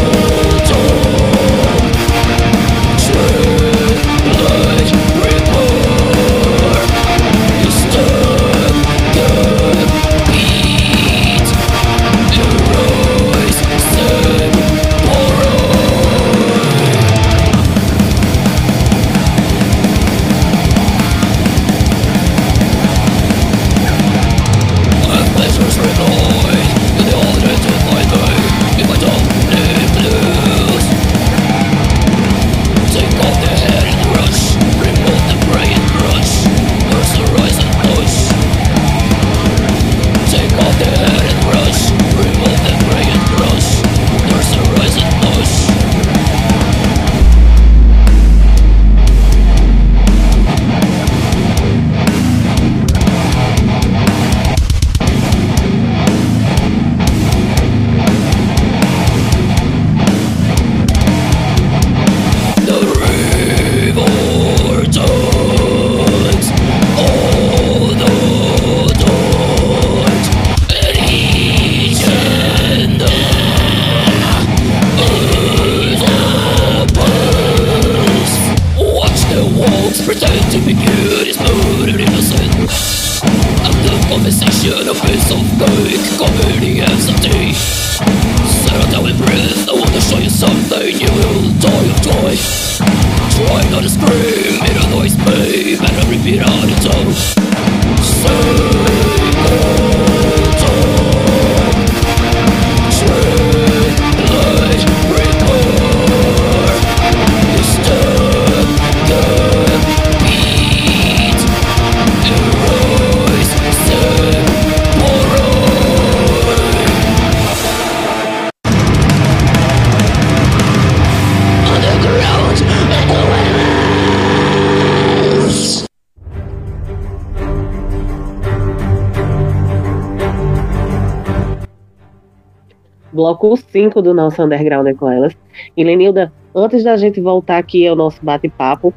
Bloco 133.20 133.54
5 133.54 134.00
do 134.00 134.14
nosso 134.14 134.42
Underground 134.42 134.86
é 134.86 134.94
com 134.94 135.10
elas. 135.10 135.36
E 135.76 135.84
Lenilda, 135.84 136.32
antes 136.54 136.82
da 136.82 136.96
gente 136.96 137.20
voltar 137.20 137.58
aqui 137.58 137.86
ao 137.86 137.94
nosso 137.94 138.18
bate-papo, 138.22 138.94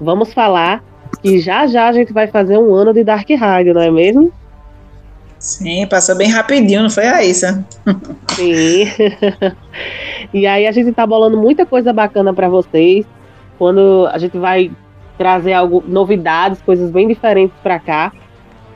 vamos 0.00 0.32
falar 0.34 0.82
que 1.22 1.38
já 1.38 1.68
já 1.68 1.86
a 1.86 1.92
gente 1.92 2.12
vai 2.12 2.26
fazer 2.26 2.58
um 2.58 2.74
ano 2.74 2.92
de 2.92 3.04
Dark 3.04 3.28
Rádio, 3.30 3.72
não 3.72 3.80
é 3.80 3.90
mesmo? 3.90 4.32
Sim, 5.38 5.86
passou 5.86 6.16
bem 6.16 6.28
rapidinho, 6.28 6.82
não 6.82 6.90
foi 6.90 7.06
a 7.06 7.24
Issa? 7.24 7.64
Sim. 8.34 8.84
e 10.34 10.44
aí 10.44 10.66
a 10.66 10.72
gente 10.72 10.90
tá 10.90 11.06
bolando 11.06 11.36
muita 11.36 11.64
coisa 11.64 11.92
bacana 11.92 12.34
para 12.34 12.48
vocês. 12.48 13.06
Quando 13.58 14.08
a 14.10 14.18
gente 14.18 14.36
vai 14.38 14.72
trazer 15.16 15.52
algo, 15.52 15.84
novidades, 15.86 16.60
coisas 16.62 16.90
bem 16.90 17.06
diferentes 17.06 17.56
para 17.62 17.78
cá. 17.78 18.12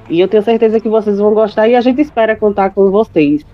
E 0.09 0.21
eu 0.21 0.29
tenho 0.29 0.45
certeza 0.45 0.79
que 0.79 0.89
vocês 0.89 1.19
vão 1.19 1.35
gostar 1.35 1.67
e 1.67 1.75
a 1.75 1.81
gente 1.81 2.01
espera 2.01 2.37
contar 2.37 2.71
com 2.71 2.89
vocês. 2.89 3.45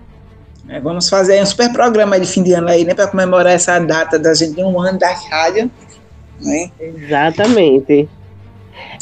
É, 0.72 0.80
vamos 0.80 1.06
fazer 1.10 1.42
um 1.42 1.44
super 1.44 1.70
programa 1.70 2.18
de 2.18 2.26
fim 2.26 2.42
de 2.42 2.54
ano 2.54 2.68
aí, 2.68 2.82
né? 2.82 2.94
Para 2.94 3.06
comemorar 3.06 3.52
essa 3.52 3.78
data 3.78 4.18
da 4.18 4.32
gente 4.32 4.54
de 4.54 4.64
um 4.64 4.80
ano 4.80 4.98
da 4.98 5.12
rádio. 5.12 5.70
Né? 6.40 6.70
Exatamente. 6.80 8.08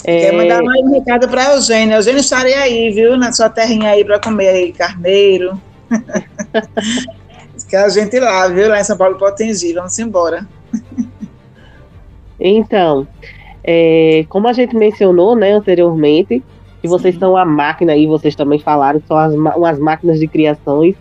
Quer 0.05 0.33
mandar 0.33 0.63
mais 0.65 0.81
um 0.81 0.93
recado 0.93 1.29
para 1.29 1.55
Eugênio. 1.55 1.95
Eugênio 1.95 2.19
estarei 2.19 2.55
aí, 2.55 2.91
viu? 2.91 3.17
Na 3.17 3.31
sua 3.33 3.49
terrinha 3.49 3.91
aí 3.91 4.05
para 4.05 4.19
comer 4.19 4.49
aí 4.49 4.73
carneiro. 4.73 5.61
Quer 7.71 7.85
a 7.85 7.89
gente 7.89 8.19
lá, 8.19 8.49
viu? 8.49 8.69
Lá 8.69 8.81
em 8.81 8.85
São 8.85 8.97
Paulo 8.97 9.17
Potengi. 9.17 9.73
Vamos 9.73 9.97
embora. 9.97 10.45
Então, 12.41 13.07
é, 13.63 14.25
como 14.29 14.49
a 14.49 14.53
gente 14.53 14.75
mencionou 14.75 15.37
né, 15.37 15.53
anteriormente, 15.53 16.43
que 16.83 16.89
vocês 16.89 17.17
são 17.17 17.37
a 17.37 17.45
máquina 17.45 17.93
aí, 17.93 18.09
vocês 18.09 18.35
também 18.35 18.59
falaram 18.59 18.99
que 18.99 19.07
são 19.07 19.17
as, 19.17 19.37
ma- 19.37 19.55
umas 19.55 19.79
máquinas 19.79 20.19
de 20.19 20.27
criações. 20.27 20.97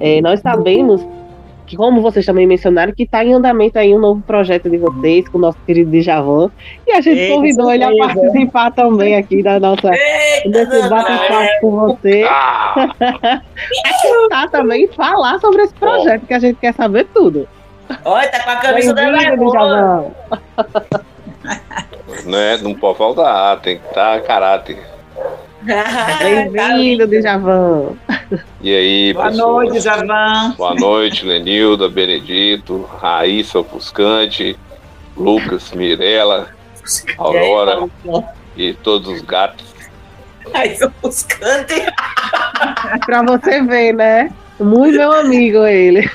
É, 0.00 0.20
nós 0.20 0.40
sabemos 0.40 1.04
que, 1.66 1.76
como 1.76 2.02
vocês 2.02 2.26
também 2.26 2.46
mencionaram, 2.46 2.92
que 2.92 3.04
está 3.04 3.24
em 3.24 3.32
andamento 3.32 3.78
aí 3.78 3.94
um 3.94 3.98
novo 3.98 4.20
projeto 4.22 4.68
de 4.68 4.76
vocês 4.76 5.28
com 5.28 5.38
o 5.38 5.40
nosso 5.40 5.58
querido 5.66 5.90
Djavan. 5.90 6.50
E 6.86 6.92
a 6.92 7.00
gente 7.00 7.18
Ei, 7.18 7.34
convidou 7.34 7.72
ele 7.72 7.84
a 7.84 7.96
participar 7.96 8.70
também 8.72 9.16
aqui 9.16 9.42
da 9.42 9.58
nossa 9.58 9.90
Eita, 9.92 10.50
desse 10.50 10.88
bate-papo 10.88 11.60
com 11.60 11.70
você. 11.70 12.24
Tá 14.28 14.48
também 14.48 14.88
falar 14.88 15.38
sobre 15.38 15.62
esse 15.62 15.74
projeto, 15.74 16.26
que 16.26 16.34
a 16.34 16.38
gente 16.38 16.56
quer 16.56 16.74
saber 16.74 17.06
tudo. 17.14 17.48
Olha, 18.04 18.28
tá 18.28 18.42
com 18.42 18.50
a 18.50 18.56
camisa 18.56 18.92
da. 18.92 19.10
Djavan. 19.10 20.04
Né? 22.24 22.56
Não 22.58 22.74
pode 22.74 22.98
faltar, 22.98 23.60
tem 23.60 23.78
que 23.78 23.86
estar 23.86 24.20
caráter. 24.22 24.78
Tá 25.66 26.18
Bem-vindo, 26.18 27.06
Djavan. 27.06 27.94
E 28.60 28.74
aí, 28.74 29.12
Boa 29.14 29.26
pessoal? 29.26 29.52
noite, 29.52 29.80
Javan. 29.80 30.54
Boa 30.56 30.74
noite, 30.74 31.24
Lenilda, 31.24 31.88
Benedito, 31.88 32.82
Raíssa 33.00 33.60
Ofuscante, 33.60 34.58
Lucas, 35.16 35.72
Mirella, 35.72 36.48
Aurora 37.16 37.88
e 38.56 38.74
todos 38.74 39.08
os 39.08 39.22
gatos. 39.22 39.64
Aí, 40.52 40.76
eu 40.78 40.92
buscando. 41.02 41.66
Pra 43.06 43.22
você 43.22 43.62
ver, 43.62 43.94
né? 43.94 44.30
Muito 44.60 44.96
meu 44.98 45.12
amigo 45.12 45.64
ele. 45.66 46.08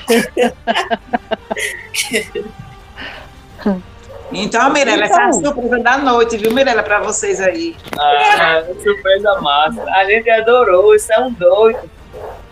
Então, 4.32 4.72
Mirella, 4.72 5.04
essa 5.04 5.20
é 5.20 5.24
a 5.24 5.32
surpresa 5.32 5.78
da 5.80 5.98
noite, 5.98 6.36
viu, 6.36 6.52
Mirella, 6.52 6.82
para 6.82 7.00
vocês 7.00 7.40
aí. 7.40 7.74
Ah, 7.98 8.62
surpresa 8.82 9.40
massa. 9.40 9.82
A 9.82 10.04
gente 10.04 10.30
adorou, 10.30 10.94
isso 10.94 11.12
é 11.12 11.20
um 11.20 11.32
doido. 11.32 11.90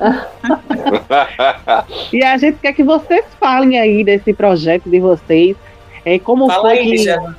E 2.13 2.25
a 2.25 2.37
gente 2.37 2.59
quer 2.59 2.73
que 2.73 2.83
vocês 2.83 3.25
falem 3.39 3.79
aí 3.79 4.05
desse 4.05 4.33
projeto 4.33 4.89
de 4.89 5.01
vocês. 5.01 5.57
É, 6.05 6.19
como 6.19 6.47
Fala 6.47 6.63
foi 6.63 6.79
aí, 6.79 6.91
que 6.91 6.97
Djavan. 6.97 7.37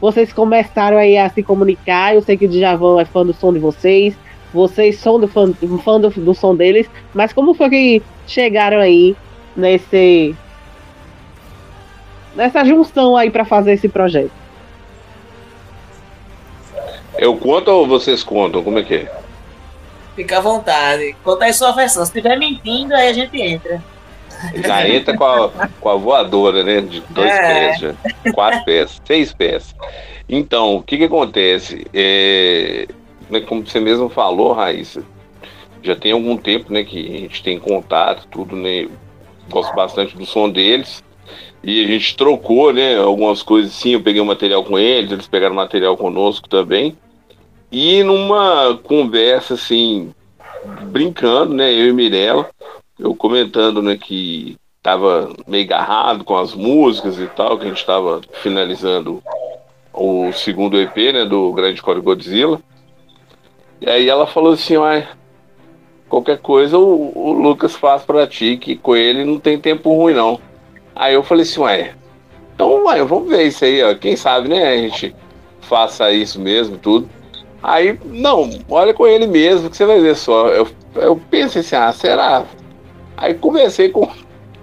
vocês 0.00 0.32
começaram 0.32 0.96
aí 0.96 1.16
a 1.16 1.28
se 1.28 1.42
comunicar? 1.42 2.14
Eu 2.14 2.22
sei 2.22 2.36
que 2.36 2.46
o 2.46 2.48
Djavan 2.48 3.00
é 3.00 3.04
fã 3.04 3.24
do 3.24 3.32
som 3.32 3.52
de 3.52 3.58
vocês. 3.58 4.14
Vocês 4.52 4.98
são 4.98 5.18
do 5.18 5.26
fã, 5.26 5.52
fã 5.82 5.98
do, 5.98 6.10
do 6.10 6.34
som 6.34 6.54
deles. 6.54 6.88
Mas 7.14 7.32
como 7.32 7.54
foi 7.54 7.70
que 7.70 8.02
chegaram 8.26 8.78
aí 8.78 9.16
nesse 9.56 10.34
nessa 12.34 12.64
junção 12.64 13.16
aí 13.16 13.30
para 13.30 13.44
fazer 13.44 13.72
esse 13.72 13.88
projeto? 13.88 14.30
Eu 17.18 17.36
conto 17.36 17.68
ou 17.70 17.86
vocês 17.86 18.22
contam? 18.24 18.62
Como 18.62 18.78
é 18.78 18.82
que 18.82 18.94
é? 18.94 19.12
Fica 20.16 20.38
à 20.38 20.40
vontade. 20.40 21.14
Conta 21.22 21.44
aí 21.44 21.52
sua 21.52 21.72
versão. 21.72 22.04
Se 22.04 22.10
estiver 22.10 22.38
mentindo, 22.38 22.94
aí 22.94 23.08
a 23.08 23.12
gente 23.12 23.40
entra. 23.40 23.82
Já 24.56 24.88
entra 24.88 25.16
com 25.16 25.24
a, 25.24 25.68
com 25.80 25.88
a 25.88 25.94
voadora, 25.94 26.64
né? 26.64 26.80
De 26.80 27.00
dois 27.10 27.30
É. 27.30 27.40
pés, 27.40 27.78
já. 27.80 27.94
quatro 28.34 28.64
pés, 28.64 29.00
seis 29.04 29.32
pés. 29.32 29.74
Então, 30.28 30.76
o 30.76 30.82
que 30.82 30.96
que 30.98 31.04
acontece? 31.04 31.86
É, 31.94 32.86
né, 33.30 33.40
como 33.40 33.64
você 33.66 33.78
mesmo 33.78 34.08
falou, 34.08 34.52
Raíssa, 34.52 35.02
já 35.82 35.94
tem 35.94 36.12
algum 36.12 36.36
tempo 36.36 36.72
né, 36.72 36.82
que 36.82 37.14
a 37.14 37.18
gente 37.20 37.42
tem 37.42 37.58
contato, 37.58 38.26
tudo, 38.30 38.56
né? 38.56 38.88
Gosto 39.48 39.74
bastante 39.74 40.16
do 40.16 40.24
som 40.26 40.48
deles. 40.48 41.02
E 41.62 41.84
a 41.84 41.86
gente 41.86 42.16
trocou, 42.16 42.72
né? 42.72 42.96
Algumas 42.98 43.42
coisas 43.42 43.72
assim, 43.72 43.90
eu 43.90 44.02
peguei 44.02 44.20
o 44.20 44.26
material 44.26 44.64
com 44.64 44.78
eles, 44.78 45.12
eles 45.12 45.28
pegaram 45.28 45.54
material 45.54 45.96
conosco 45.96 46.48
também. 46.48 46.96
E 47.70 48.02
numa 48.02 48.78
conversa 48.82 49.54
assim, 49.54 50.12
brincando, 50.84 51.54
né? 51.54 51.72
Eu 51.72 51.88
e 51.88 51.92
Mirella, 51.92 52.50
eu 52.98 53.14
comentando, 53.14 53.80
né, 53.80 53.96
que 53.96 54.56
tava 54.82 55.32
meio 55.46 55.64
agarrado 55.64 56.24
com 56.24 56.36
as 56.36 56.54
músicas 56.54 57.18
e 57.18 57.26
tal, 57.28 57.56
que 57.56 57.64
a 57.64 57.68
gente 57.68 57.86
tava 57.86 58.20
finalizando 58.42 59.22
o 59.92 60.32
segundo 60.32 60.80
EP, 60.80 60.96
né, 61.12 61.24
do 61.24 61.52
Grande 61.52 61.80
Core 61.80 62.00
Godzilla. 62.00 62.60
E 63.80 63.88
aí 63.88 64.08
ela 64.08 64.26
falou 64.26 64.52
assim, 64.52 64.76
uai, 64.76 65.08
qualquer 66.08 66.38
coisa 66.38 66.78
o, 66.78 67.12
o 67.14 67.32
Lucas 67.32 67.76
faz 67.76 68.02
pra 68.02 68.26
ti, 68.26 68.56
que 68.56 68.76
com 68.76 68.96
ele 68.96 69.24
não 69.24 69.38
tem 69.38 69.58
tempo 69.58 69.94
ruim 69.94 70.14
não. 70.14 70.40
Aí 70.94 71.14
eu 71.14 71.22
falei 71.22 71.42
assim, 71.42 71.60
ué, 71.60 71.94
então 72.54 72.84
uai, 72.84 73.02
vamos 73.04 73.28
ver 73.28 73.46
isso 73.46 73.64
aí, 73.64 73.82
ó. 73.82 73.94
Quem 73.94 74.16
sabe, 74.16 74.48
né, 74.48 74.68
a 74.68 74.76
gente 74.76 75.14
faça 75.60 76.10
isso 76.12 76.40
mesmo, 76.40 76.76
tudo. 76.76 77.08
Aí, 77.62 77.98
não, 78.04 78.50
olha 78.68 78.92
com 78.92 79.06
ele 79.06 79.26
mesmo, 79.26 79.70
que 79.70 79.76
você 79.76 79.86
vai 79.86 80.00
ver 80.00 80.16
só. 80.16 80.48
Eu, 80.48 80.68
eu 80.96 81.16
pensei 81.30 81.60
assim, 81.60 81.76
ah, 81.76 81.92
será? 81.92 82.44
Aí 83.16 83.34
conversei 83.34 83.88
com, 83.88 84.08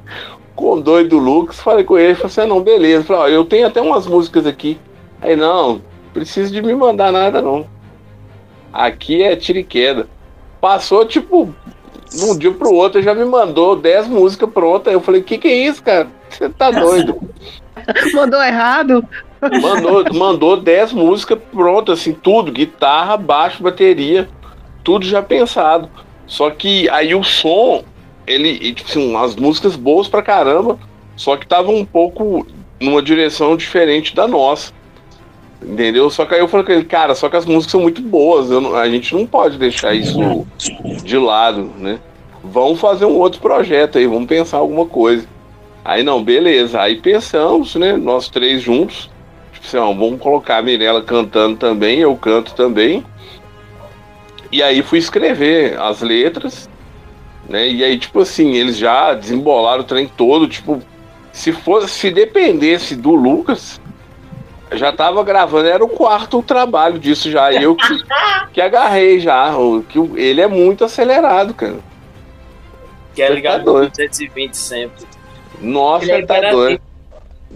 com 0.55 0.73
o 0.73 0.81
doido 0.81 1.17
Lucas, 1.17 1.59
falei 1.59 1.83
com 1.83 1.97
ele, 1.97 2.15
falei 2.15 2.27
assim, 2.27 2.41
ah, 2.41 2.47
não, 2.47 2.61
beleza. 2.61 3.05
Falei, 3.05 3.21
ó, 3.21 3.27
eu 3.27 3.45
tenho 3.45 3.67
até 3.67 3.81
umas 3.81 4.05
músicas 4.05 4.45
aqui. 4.45 4.77
Aí, 5.21 5.35
não, 5.35 5.81
precisa 6.13 6.51
de 6.51 6.61
me 6.61 6.75
mandar 6.75 7.11
nada, 7.11 7.41
não. 7.41 7.65
Aqui 8.71 9.23
é 9.23 9.35
tiro 9.35 9.59
e 9.59 9.63
queda. 9.63 10.07
Passou, 10.59 11.05
tipo, 11.05 11.53
de 12.09 12.23
um 12.23 12.37
dia 12.37 12.51
pro 12.51 12.73
outro, 12.73 13.01
já 13.01 13.13
me 13.13 13.25
mandou 13.25 13.75
10 13.75 14.07
músicas 14.07 14.49
prontas. 14.49 14.93
Eu 14.93 15.01
falei, 15.01 15.21
que 15.21 15.37
que 15.37 15.47
é 15.47 15.67
isso, 15.67 15.83
cara? 15.83 16.07
Você 16.29 16.49
tá 16.49 16.71
doido? 16.71 17.19
Mandou 18.13 18.41
errado? 18.41 19.05
Mandou, 19.61 20.13
mandou 20.13 20.57
10 20.57 20.91
músicas 20.91 21.39
prontas, 21.51 21.99
assim, 21.99 22.13
tudo, 22.13 22.51
guitarra, 22.51 23.15
baixo, 23.15 23.63
bateria, 23.63 24.27
tudo 24.83 25.05
já 25.05 25.21
pensado. 25.21 25.89
Só 26.27 26.49
que 26.49 26.89
aí 26.89 27.15
o 27.15 27.23
som, 27.23 27.83
ele, 28.27 28.73
tipo 28.73 28.89
assim, 28.89 29.15
as 29.15 29.35
músicas 29.37 29.77
boas 29.77 30.09
pra 30.09 30.21
caramba, 30.21 30.77
só 31.15 31.37
que 31.37 31.47
tava 31.47 31.71
um 31.71 31.85
pouco 31.85 32.45
numa 32.81 33.01
direção 33.01 33.55
diferente 33.55 34.13
da 34.13 34.27
nossa. 34.27 34.73
Entendeu? 35.61 36.09
Só 36.09 36.25
que 36.25 36.33
aí 36.33 36.39
eu 36.39 36.47
falei 36.47 36.65
com 36.65 36.71
ele, 36.71 36.85
cara, 36.85 37.13
só 37.13 37.27
que 37.29 37.35
as 37.35 37.45
músicas 37.45 37.71
são 37.71 37.81
muito 37.81 38.01
boas, 38.01 38.49
não- 38.49 38.75
a 38.75 38.89
gente 38.89 39.13
não 39.13 39.25
pode 39.25 39.57
deixar 39.57 39.93
isso 39.93 40.47
de 41.03 41.17
lado, 41.17 41.69
né? 41.77 41.99
Vamos 42.43 42.79
fazer 42.79 43.05
um 43.05 43.17
outro 43.17 43.41
projeto 43.41 43.97
aí, 43.97 44.07
vamos 44.07 44.27
pensar 44.27 44.57
alguma 44.57 44.85
coisa. 44.85 45.27
Aí 45.83 46.03
não, 46.03 46.23
beleza. 46.23 46.79
Aí 46.81 46.97
pensamos, 47.01 47.75
né? 47.75 47.97
Nós 47.97 48.29
três 48.29 48.61
juntos. 48.61 49.09
Tipo 49.51 49.65
assim, 49.67 49.77
ó, 49.77 49.87
vamos 49.87 50.21
colocar 50.21 50.57
a 50.57 50.61
Mirella 50.61 51.01
cantando 51.01 51.57
também, 51.57 51.99
eu 51.99 52.15
canto 52.15 52.53
também. 52.53 53.03
E 54.51 54.63
aí 54.63 54.81
fui 54.81 54.97
escrever 54.99 55.79
as 55.79 56.01
letras, 56.01 56.69
né? 57.47 57.67
E 57.69 57.83
aí, 57.83 57.97
tipo 57.97 58.21
assim, 58.21 58.53
eles 58.55 58.77
já 58.77 59.13
desembolaram 59.13 59.81
o 59.81 59.85
trem 59.85 60.07
todo, 60.07 60.47
tipo, 60.47 60.81
se 61.31 61.51
fosse, 61.51 61.89
se 61.89 62.09
dependesse 62.09 62.95
do 62.95 63.13
Lucas, 63.13 63.79
já 64.73 64.91
tava 64.91 65.23
gravando, 65.23 65.67
era 65.67 65.83
o 65.83 65.89
quarto 65.89 66.41
trabalho 66.43 66.99
disso 66.99 67.29
já. 67.31 67.51
Eu 67.53 67.75
que, 67.75 68.03
que 68.53 68.61
agarrei 68.61 69.19
já. 69.19 69.55
o- 69.57 69.83
Que 69.83 69.97
o- 69.99 70.17
ele 70.17 70.41
é 70.41 70.47
muito 70.47 70.83
acelerado, 70.85 71.53
cara. 71.53 71.77
Que 73.15 73.21
é 73.23 73.29
ligado 73.33 73.59
tá 73.65 73.71
no 73.71 73.73
doido. 73.79 73.91
220 73.91 74.53
sempre. 74.55 75.05
Nossa, 75.61 76.05
Ele 76.05 76.23
é 76.23 76.25
tá 76.25 76.39
doido. 76.51 76.81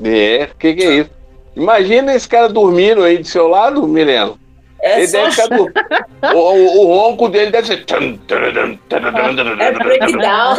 É, 0.04 0.50
que 0.60 0.74
que 0.74 0.84
é 0.84 0.92
isso? 0.96 1.10
Imagina 1.56 2.14
esse 2.16 2.28
cara 2.28 2.50
dormindo 2.50 3.04
aí 3.04 3.18
do 3.20 3.28
seu 3.28 3.48
lado, 3.48 3.88
Mileno. 3.88 4.40
É 4.82 4.98
ele 4.98 5.08
só 5.08 5.20
deve 5.20 5.32
ficar 5.32 5.48
do... 5.56 5.72
o, 6.36 6.38
o, 6.38 6.82
o 6.82 6.86
ronco 6.98 7.30
dele 7.30 7.52
deve 7.52 7.68
ser. 7.68 7.86
É 9.60 9.72
breakdown. 9.72 10.56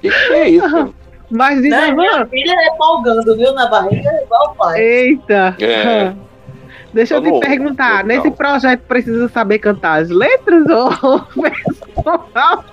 que, 0.00 0.10
que 0.10 0.32
é 0.34 0.48
isso? 0.50 0.94
Mas 1.30 1.60
diz 1.62 1.72
aí, 1.72 1.92
Minha 1.94 2.26
filha 2.26 2.52
é 2.54 2.76
folgando, 2.76 3.36
viu? 3.36 3.52
Na 3.52 3.66
barriga 3.66 4.08
é 4.10 4.22
igual 4.22 4.52
o 4.52 4.54
pai. 4.56 4.80
Eita. 4.80 5.56
É. 5.60 6.12
Deixa 6.92 7.14
eu 7.16 7.20
Tá 7.20 7.26
te 7.26 7.30
bom. 7.32 7.40
perguntar, 7.40 8.04
nesse 8.04 8.30
projeto 8.30 8.80
precisa 8.88 9.28
saber 9.28 9.58
cantar 9.58 10.00
as 10.02 10.08
letras 10.08 10.64
ou 10.70 10.88
pessoal? 11.20 12.64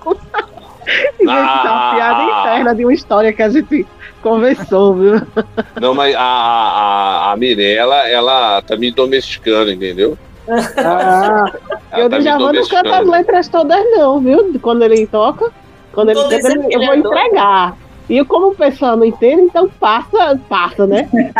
Gente, 0.86 1.20
isso 1.20 1.30
é 1.30 1.32
uma 1.32 1.90
Ah. 1.90 1.94
piada 1.94 2.22
interna 2.22 2.74
de 2.74 2.84
uma 2.84 2.94
história 2.94 3.32
que 3.32 3.42
a 3.42 3.48
gente 3.50 3.86
conversou, 4.22 4.94
viu? 4.94 5.20
Não, 5.80 5.94
mas 5.94 6.14
a, 6.16 6.20
a, 6.22 7.32
a 7.32 7.36
Mirella, 7.36 8.08
ela 8.08 8.62
tá 8.62 8.74
me 8.76 8.90
domesticando, 8.90 9.70
entendeu? 9.70 10.16
Ah, 10.48 11.52
eu 11.98 12.08
tá 12.08 12.18
de 12.18 12.24
me 12.24 12.30
Javan 12.30 12.52
não 12.52 12.66
canto 12.68 12.92
as 12.94 13.06
letras 13.06 13.48
todas, 13.48 13.84
não, 13.96 14.20
viu? 14.20 14.58
Quando 14.62 14.82
ele 14.84 15.06
toca, 15.06 15.50
quando 15.92 16.10
ele 16.10 16.20
Tô 16.22 16.28
canta, 16.28 16.48
ele- 16.52 16.74
eu 16.74 16.80
vou 16.80 16.94
é 16.94 16.96
entregar. 16.98 17.76
E 18.08 18.24
como 18.24 18.48
o 18.50 18.54
pessoal 18.54 18.96
não 18.96 19.04
entende, 19.04 19.42
então 19.42 19.68
passa, 19.68 20.38
passa, 20.48 20.86
né? 20.86 21.08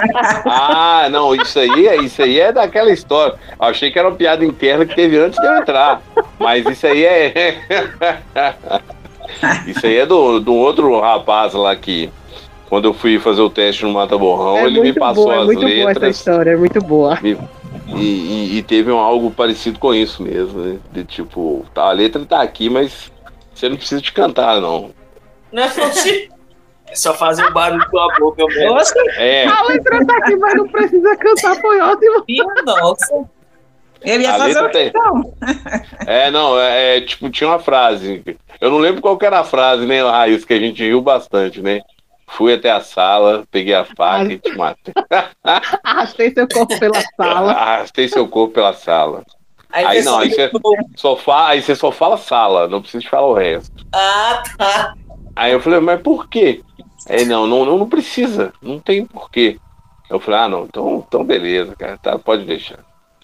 Ah, 0.44 1.09
não, 1.10 1.34
isso 1.34 1.59
aí, 1.59 1.86
é- 1.86 1.97
isso 2.02 2.20
aí 2.22 2.40
é 2.40 2.52
daquela 2.52 2.90
história. 2.90 3.34
Achei 3.59 3.90
que 3.90 3.98
era 3.98 4.09
uma 4.09 4.16
piada 4.16 4.44
interna 4.44 4.84
que 4.84 4.94
teve 4.94 5.16
antes 5.18 5.38
de 5.40 5.47
eu 5.47 5.56
entrar. 5.59 6.02
Mas 6.38 6.66
isso 6.66 6.86
aí 6.86 7.05
é. 7.05 7.59
isso 9.66 9.86
aí 9.86 9.97
é 9.98 10.06
do, 10.06 10.40
do 10.40 10.55
outro 10.55 11.01
rapaz 11.01 11.52
lá 11.55 11.74
que, 11.76 12.10
quando 12.68 12.86
eu 12.86 12.94
fui 12.94 13.18
fazer 13.18 13.43
o 13.43 13.51
teste 13.51 13.84
no 13.84 13.93
Mata 13.93 14.16
Borrão, 14.18 14.59
é 14.59 14.64
ele 14.66 14.80
me 14.80 14.93
passou 14.93 15.24
boa, 15.24 15.34
é 15.36 15.38
as 15.40 15.44
muito 15.47 15.60
boa 15.60 15.72
essa 15.72 15.86
letras. 15.86 16.16
história, 16.16 16.51
é 16.51 16.56
muito 16.56 16.80
boa. 16.80 17.18
E, 17.22 17.36
e- 17.97 18.59
e 18.59 18.62
teve 18.62 18.90
um, 18.90 18.98
algo 18.98 19.30
parecido 19.30 19.78
com 19.78 19.94
isso 19.94 20.22
mesmo, 20.22 20.60
né? 20.60 20.76
De 20.93 21.05
tipo, 21.05 21.64
tá, 21.72 21.84
a 21.84 21.93
letra 21.93 22.24
tá 22.24 22.43
aqui, 22.43 22.68
mas 22.68 23.12
você 23.55 23.68
não 23.68 23.76
precisa 23.76 24.01
de 24.01 24.10
cantar, 24.12 24.60
não. 24.60 24.90
Não 25.52 25.62
é 25.62 25.68
fosse. 25.68 26.28
Só 26.97 27.14
fazer 27.14 27.44
o 27.44 27.52
barulho 27.52 27.89
com 27.90 27.98
a 27.98 28.14
boca 28.18 28.44
mesmo. 28.47 28.74
Nossa, 28.74 28.94
É, 29.16 29.47
A 29.47 29.62
letra 29.64 30.05
tá 30.06 30.16
aqui, 30.18 30.36
mas 30.36 30.55
não 30.55 30.68
precisa 30.68 31.16
cantar, 31.16 31.55
foi 31.60 31.81
ótimo. 31.81 32.24
nossa. 32.64 33.24
Ele 34.02 34.23
ia 34.23 34.35
A 34.35 34.39
fazer 34.39 34.62
o 34.62 34.68
tem. 34.70 34.86
então. 34.89 35.32
é, 36.06 36.31
não, 36.31 36.59
é, 36.59 36.97
é, 36.97 37.01
tipo, 37.01 37.28
tinha 37.31 37.48
uma 37.48 37.59
frase. 37.59 38.23
Eu 38.60 38.70
não 38.70 38.78
lembro 38.78 39.02
qual 39.02 39.16
que 39.18 39.27
era 39.27 39.40
a 39.40 39.44
frase, 39.44 39.85
né, 39.85 40.02
Raiz, 40.02 40.44
que 40.44 40.55
a 40.55 40.59
gente 40.59 40.82
riu 40.82 41.01
bastante, 41.01 41.60
né? 41.60 41.81
Fui 42.28 42.52
até 42.55 42.70
a 42.70 42.81
sala, 42.81 43.44
peguei 43.51 43.74
a 43.74 43.85
faca 43.85 44.32
e 44.32 44.39
te 44.39 44.55
matei. 44.56 44.93
Arrastei 45.82 46.32
seu 46.32 46.48
corpo 46.48 46.78
pela 46.78 47.01
sala. 47.16 47.52
Arrastei 47.52 48.09
seu 48.09 48.28
corpo 48.28 48.55
pela 48.55 48.73
sala. 48.73 49.23
Aí 49.73 49.86
fez 49.86 50.05
não, 50.05 50.18
aí 50.18 50.31
você 50.31 50.51
só, 50.97 51.16
fa 51.16 51.48
aí 51.48 51.62
você 51.62 51.74
só 51.74 51.90
fala 51.93 52.16
sala, 52.16 52.68
não 52.68 52.81
precisa 52.81 53.02
de 53.02 53.09
falar 53.09 53.27
o 53.27 53.35
resto. 53.35 53.73
Ah, 53.93 54.43
tá. 54.56 54.94
Aí 55.35 55.52
eu 55.52 55.60
falei, 55.60 55.81
mas 55.81 56.01
por 56.01 56.28
quê? 56.28 56.62
Aí 57.09 57.24
não, 57.24 57.47
não, 57.47 57.65
não, 57.65 57.78
não 57.78 57.89
precisa, 57.89 58.53
não 58.61 58.78
tem 58.78 59.05
porquê. 59.07 59.59
Eu 60.09 60.20
falei, 60.20 60.41
ah, 60.41 60.49
não, 60.49 60.65
então, 60.65 61.05
então 61.07 61.24
beleza, 61.24 61.74
cara, 61.77 61.99
tá, 61.99 62.19
pode 62.19 62.45
deixar. 62.45 62.78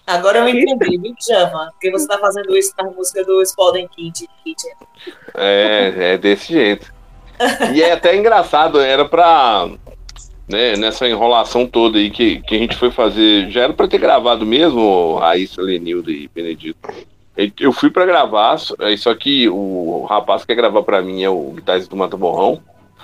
Agora 0.05 0.39
eu 0.39 0.49
entendi, 0.49 0.97
viu, 0.97 1.15
Javan? 1.25 1.69
Porque 1.71 1.89
você 1.89 2.05
tá 2.07 2.17
fazendo 2.17 2.55
isso 2.57 2.73
na 2.77 2.83
música 2.89 3.23
do 3.23 3.41
Spalding 3.45 3.87
Kid. 3.87 4.27
É, 5.33 5.93
é 5.97 6.17
desse 6.17 6.51
jeito. 6.53 6.93
E 7.73 7.81
é 7.81 7.93
até 7.93 8.15
engraçado, 8.15 8.79
era 8.79 9.05
pra. 9.05 9.69
Né, 10.45 10.75
nessa 10.75 11.07
enrolação 11.07 11.65
toda 11.65 11.97
aí 11.97 12.09
que, 12.11 12.41
que 12.41 12.55
a 12.55 12.57
gente 12.57 12.75
foi 12.75 12.91
fazer, 12.91 13.49
já 13.49 13.61
era 13.61 13.71
pra 13.73 13.87
ter 13.87 13.97
gravado 13.97 14.45
mesmo, 14.45 15.15
Raíssa, 15.15 15.61
Lenilda 15.61 16.11
e 16.11 16.27
Benedito. 16.27 16.77
Eu 17.59 17.71
fui 17.71 17.89
pra 17.89 18.05
gravar, 18.05 18.57
só- 18.59 18.75
que 19.15 19.47
o 19.47 20.05
rapaz 20.07 20.41
que 20.41 20.47
quer 20.47 20.55
gravar 20.55 20.83
pra 20.83 21.01
mim 21.01 21.23
é 21.23 21.29
o 21.29 21.51
guitarrista 21.51 21.89
do 21.89 21.95
Mata 21.95 22.17
Borrão. 22.17 22.61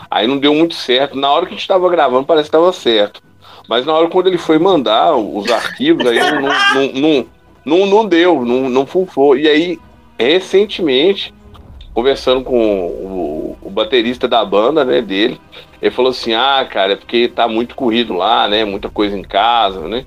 Aí 0.09 0.27
não 0.27 0.37
deu 0.37 0.53
muito 0.53 0.75
certo. 0.75 1.17
Na 1.17 1.31
hora 1.31 1.45
que 1.45 1.53
a 1.53 1.57
gente 1.57 1.67
tava 1.67 1.89
gravando, 1.89 2.25
parece 2.25 2.49
que 2.49 2.57
tava 2.57 2.71
certo. 2.73 3.21
Mas 3.67 3.85
na 3.85 3.93
hora 3.93 4.07
quando 4.07 4.27
ele 4.27 4.37
foi 4.37 4.57
mandar 4.57 5.15
os 5.15 5.49
arquivos, 5.51 6.05
aí 6.05 6.17
não, 6.17 6.93
não, 6.93 7.25
não, 7.65 7.85
não 7.85 8.05
deu, 8.05 8.43
não, 8.43 8.69
não 8.69 8.85
funfou. 8.85 9.37
E 9.37 9.47
aí, 9.47 9.79
recentemente, 10.17 11.33
conversando 11.93 12.43
com 12.43 12.87
o, 12.87 13.57
o 13.61 13.69
baterista 13.69 14.27
da 14.27 14.43
banda, 14.45 14.83
né, 14.85 15.01
dele, 15.01 15.39
ele 15.81 15.91
falou 15.91 16.11
assim, 16.11 16.33
ah, 16.33 16.65
cara, 16.69 16.93
é 16.93 16.95
porque 16.95 17.27
tá 17.27 17.47
muito 17.47 17.75
corrido 17.75 18.13
lá, 18.13 18.47
né, 18.47 18.63
muita 18.65 18.89
coisa 18.89 19.17
em 19.17 19.21
casa, 19.21 19.87
né, 19.87 20.05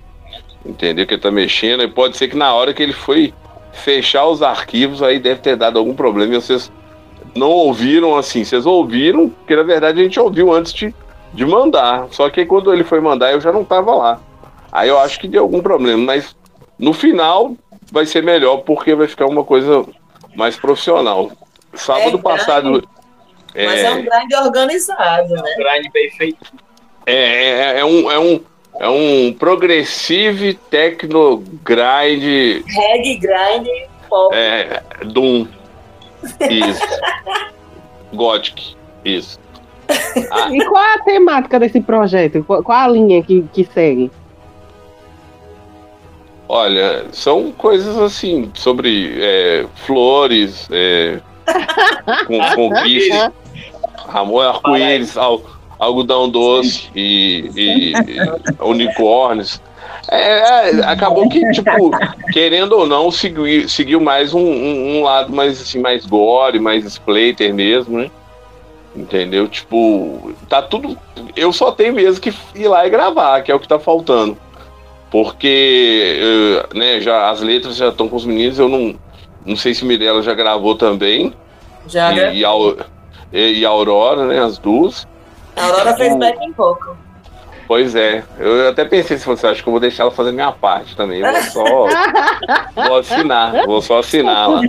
entendeu, 0.64 1.06
que 1.06 1.14
ele 1.14 1.20
tá 1.22 1.30
mexendo, 1.30 1.82
e 1.82 1.88
pode 1.88 2.16
ser 2.16 2.28
que 2.28 2.36
na 2.36 2.54
hora 2.54 2.72
que 2.72 2.82
ele 2.82 2.92
foi 2.92 3.34
fechar 3.72 4.26
os 4.26 4.42
arquivos, 4.42 5.02
aí 5.02 5.18
deve 5.18 5.40
ter 5.40 5.56
dado 5.56 5.78
algum 5.78 5.94
problema, 5.94 6.34
e 6.34 6.40
vocês 6.40 6.70
não 7.34 7.50
ouviram 7.50 8.16
assim. 8.16 8.44
Vocês 8.44 8.66
ouviram, 8.66 9.28
porque 9.28 9.56
na 9.56 9.62
verdade 9.62 10.00
a 10.00 10.04
gente 10.04 10.20
ouviu 10.20 10.52
antes 10.52 10.72
de, 10.72 10.94
de 11.32 11.46
mandar. 11.46 12.08
Só 12.10 12.28
que 12.30 12.44
quando 12.46 12.72
ele 12.72 12.84
foi 12.84 13.00
mandar, 13.00 13.32
eu 13.32 13.40
já 13.40 13.52
não 13.52 13.64
tava 13.64 13.94
lá. 13.94 14.20
Aí 14.70 14.88
eu 14.88 14.98
acho 14.98 15.20
que 15.20 15.28
deu 15.28 15.42
algum 15.42 15.60
problema, 15.60 16.02
mas 16.02 16.34
no 16.78 16.92
final 16.92 17.54
vai 17.90 18.06
ser 18.06 18.22
melhor, 18.22 18.58
porque 18.58 18.94
vai 18.94 19.06
ficar 19.06 19.26
uma 19.26 19.44
coisa 19.44 19.84
mais 20.34 20.56
profissional. 20.56 21.30
Sábado 21.74 22.18
É 22.18 22.22
passado. 22.22 22.88
Mas 23.54 23.80
é, 23.80 23.90
um 23.90 23.96
grind 24.02 24.32
organizado, 24.44 25.34
né? 25.34 25.54
Grind 25.56 25.92
bem 25.92 26.10
feito. 26.10 26.52
É, 27.04 27.14
é, 27.14 27.80
é 27.80 27.84
um, 27.84 28.10
é 28.10 28.18
um, 28.18 28.40
é 28.80 28.88
um 28.88 29.32
progressive 29.38 30.54
techno 30.54 31.38
grind 31.62 32.64
Reggae, 32.66 33.18
grind, 33.18 33.66
pop. 34.08 34.34
é, 34.34 34.82
Doom. 35.04 35.46
Isso. 36.50 36.82
Gothic. 38.14 38.76
Isso. 39.04 39.38
Ah, 40.30 40.48
E 40.54 40.64
qual 40.64 40.82
é 40.82 40.94
a 40.94 40.98
temática 41.02 41.58
desse 41.58 41.80
projeto? 41.80 42.42
Qual, 42.44 42.62
qual 42.62 42.78
a 42.78 42.88
linha 42.88 43.22
que, 43.22 43.42
que 43.52 43.64
segue? 43.64 44.10
olha, 46.48 47.06
são 47.12 47.50
coisas 47.50 47.96
assim, 47.98 48.50
sobre 48.52 49.14
é, 49.18 49.64
flores, 49.86 50.68
é, 50.70 51.18
com 52.26 52.38
conquista, 52.54 53.32
amor, 54.08 54.46
arco-íris, 54.46 55.16
al- 55.16 55.40
algodão 55.78 56.28
doce 56.28 56.90
e, 56.94 57.50
e- 57.56 57.92
e 57.92 58.16
unicórnios. 58.60 59.62
É, 60.08 60.70
é, 60.70 60.84
acabou 60.84 61.28
que, 61.28 61.40
tipo, 61.52 61.90
querendo 62.32 62.72
ou 62.72 62.86
não, 62.86 63.10
seguiu, 63.10 63.68
seguiu 63.68 64.00
mais 64.00 64.34
um, 64.34 64.40
um- 64.40 64.98
um 64.98 65.02
lado 65.04 65.32
mais 65.32 65.60
assim, 65.60 65.78
mais 65.80 66.04
gore, 66.04 66.58
mais 66.58 66.84
splater 66.84 67.54
mesmo, 67.54 67.98
né? 67.98 68.10
Entendeu? 68.94 69.48
Tipo, 69.48 70.32
tá 70.48 70.60
tudo. 70.60 70.98
Eu 71.36 71.52
só 71.52 71.70
tenho 71.72 71.94
mesmo 71.94 72.20
que 72.20 72.34
ir 72.54 72.68
lá 72.68 72.86
e 72.86 72.90
gravar, 72.90 73.40
que 73.42 73.50
é 73.50 73.54
o 73.54 73.60
que 73.60 73.68
tá 73.68 73.78
faltando. 73.78 74.36
Porque 75.10 76.18
eh, 76.20 76.76
né, 76.76 77.00
já, 77.00 77.30
as 77.30 77.40
letras 77.40 77.76
já 77.76 77.88
estão 77.88 78.08
com 78.08 78.16
os 78.16 78.24
meninos, 78.26 78.58
eu 78.58 78.68
não, 78.68 78.94
não 79.46 79.56
sei 79.56 79.72
se 79.74 79.84
Mirella 79.84 80.22
já 80.22 80.34
gravou 80.34 80.74
também. 80.74 81.32
Já 81.86 82.12
e, 82.12 82.40
e, 82.40 82.44
a, 82.44 82.50
e, 83.32 83.64
a 83.64 83.68
Aurora, 83.68 84.26
né? 84.26 84.40
As 84.42 84.58
duas. 84.58 85.06
A 85.56 85.64
Aurora 85.64 85.96
fez 85.96 86.16
backing 86.18 86.52
vocal. 86.52 86.96
Pois 87.72 87.94
é, 87.94 88.22
eu 88.38 88.68
até 88.68 88.84
pensei 88.84 89.16
se 89.16 89.24
você 89.24 89.46
acha 89.46 89.62
que 89.62 89.66
eu 89.66 89.70
vou 89.70 89.80
deixar 89.80 90.02
ela 90.02 90.12
fazer 90.12 90.30
minha 90.30 90.52
parte 90.52 90.94
também. 90.94 91.20
Eu 91.20 91.32
vou 91.32 91.42
só 91.42 91.64
vou 92.86 92.96
assinar, 92.98 93.64
vou 93.64 93.80
só 93.80 93.98
assinar 94.00 94.46
lá. 94.50 94.60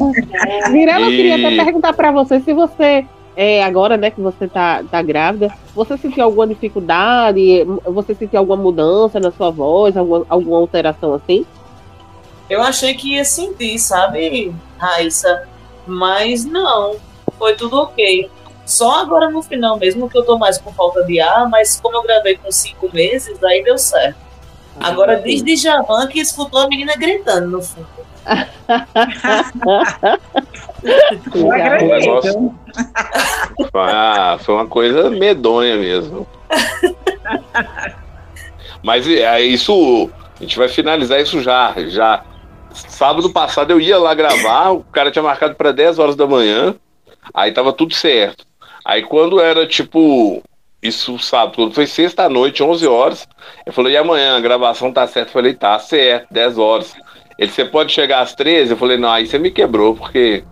Mirella, 0.70 1.08
eu 1.08 1.12
E- 1.12 1.16
queria 1.18 1.36
até 1.36 1.66
perguntar 1.66 1.92
pra 1.92 2.14
você 2.14 2.40
se 2.40 2.54
você, 2.54 3.06
é, 3.36 3.62
agora 3.62 3.98
né, 3.98 4.10
que 4.10 4.22
você 4.22 4.48
tá, 4.48 4.82
tá 4.90 5.02
grávida, 5.02 5.54
você 5.76 5.98
sentiu 5.98 6.24
alguma 6.24 6.48
dificuldade? 6.48 7.66
Você 7.88 8.16
sentiu 8.16 8.40
alguma 8.40 8.56
mudança 8.64 9.20
na 9.20 9.32
sua 9.34 9.52
voz? 9.52 9.98
Alguma, 9.98 10.26
alguma 10.30 10.58
alteração 10.60 11.14
assim? 11.14 11.46
Eu 12.50 12.62
achei 12.62 12.94
que 12.94 13.16
ia 13.16 13.26
sentir, 13.26 13.78
sabe, 13.80 14.56
Raíssa? 14.78 15.44
Mas 15.86 16.46
não, 16.46 16.96
foi 17.38 17.54
tudo 17.56 17.82
ok. 17.82 18.30
Só 18.66 19.02
agora 19.02 19.30
no 19.30 19.42
final 19.44 19.78
mesmo 19.78 20.10
que 20.10 20.18
eu 20.18 20.24
tô 20.24 20.38
mais 20.38 20.58
com 20.58 20.72
falta 20.74 21.04
de 21.04 21.20
ar, 21.20 21.50
mas 21.50 21.80
como 21.82 21.98
eu 21.98 22.04
gravei 22.04 22.38
com 22.38 22.52
cinco 22.52 22.90
meses, 22.94 23.42
aí 23.44 23.64
deu 23.64 23.78
certo. 23.78 24.24
Agora 24.80 25.20
diz 25.22 25.44
de 25.44 25.56
Javan 25.56 26.08
que 26.08 26.20
escutou 26.20 26.62
a 26.62 26.68
menina 26.68 26.96
gritando 26.96 27.48
no 27.48 27.62
fundo. 27.62 27.88
Acredito. 31.54 32.56
Ah, 33.74 34.38
foi 34.40 34.56
uma 34.56 34.68
coisa 34.68 35.10
medonha 35.10 35.76
mesmo. 35.78 36.26
Mas 38.82 39.08
é 39.08 39.42
isso, 39.42 40.10
a 40.38 40.44
gente 40.44 40.58
vai 40.58 40.68
finalizar 40.68 41.22
isso 41.22 41.42
já, 41.42 41.74
já. 41.88 42.24
Sábado 42.74 43.30
passado 43.30 43.72
eu 43.72 43.80
ia 43.80 43.98
lá 43.98 44.14
gravar, 44.14 44.72
o 44.72 44.84
cara 44.84 45.12
tinha 45.12 45.24
marcado 45.24 45.56
para 45.56 45.72
10 45.72 46.00
horas 46.00 46.16
da 46.16 46.28
manhã, 46.28 46.76
aí 47.34 47.52
tava 47.54 47.72
tudo 47.72 47.94
certo. 47.94 48.46
Aí 48.86 49.02
quando 49.04 49.40
era 49.40 49.66
tipo, 49.66 50.44
isso 50.82 51.18
sábado, 51.18 51.56
quando 51.56 51.74
foi 51.74 51.88
sexta 51.88 52.28
noite, 52.28 52.62
11 52.62 52.88
horas, 52.88 53.28
eu 53.66 53.72
falei, 53.72 53.94
e 53.94 53.98
amanhã 53.98 54.36
a 54.36 54.42
gravação 54.42 54.92
tá 54.92 55.08
certa? 55.08 55.30
Eu 55.30 55.34
falei, 55.34 55.54
tá 55.54 55.80
certo, 55.80 56.28
10 56.32 56.58
horas. 56.58 56.94
Ele, 57.38 57.50
você 57.50 57.66
pode 57.66 57.92
chegar 57.92 58.22
às 58.22 58.36
13? 58.36 58.72
Eu 58.72 58.78
falei, 58.78 58.98
não, 58.98 59.10
aí 59.10 59.26
você 59.26 59.40
me 59.40 59.50
quebrou, 59.50 59.96
porque 59.96 60.44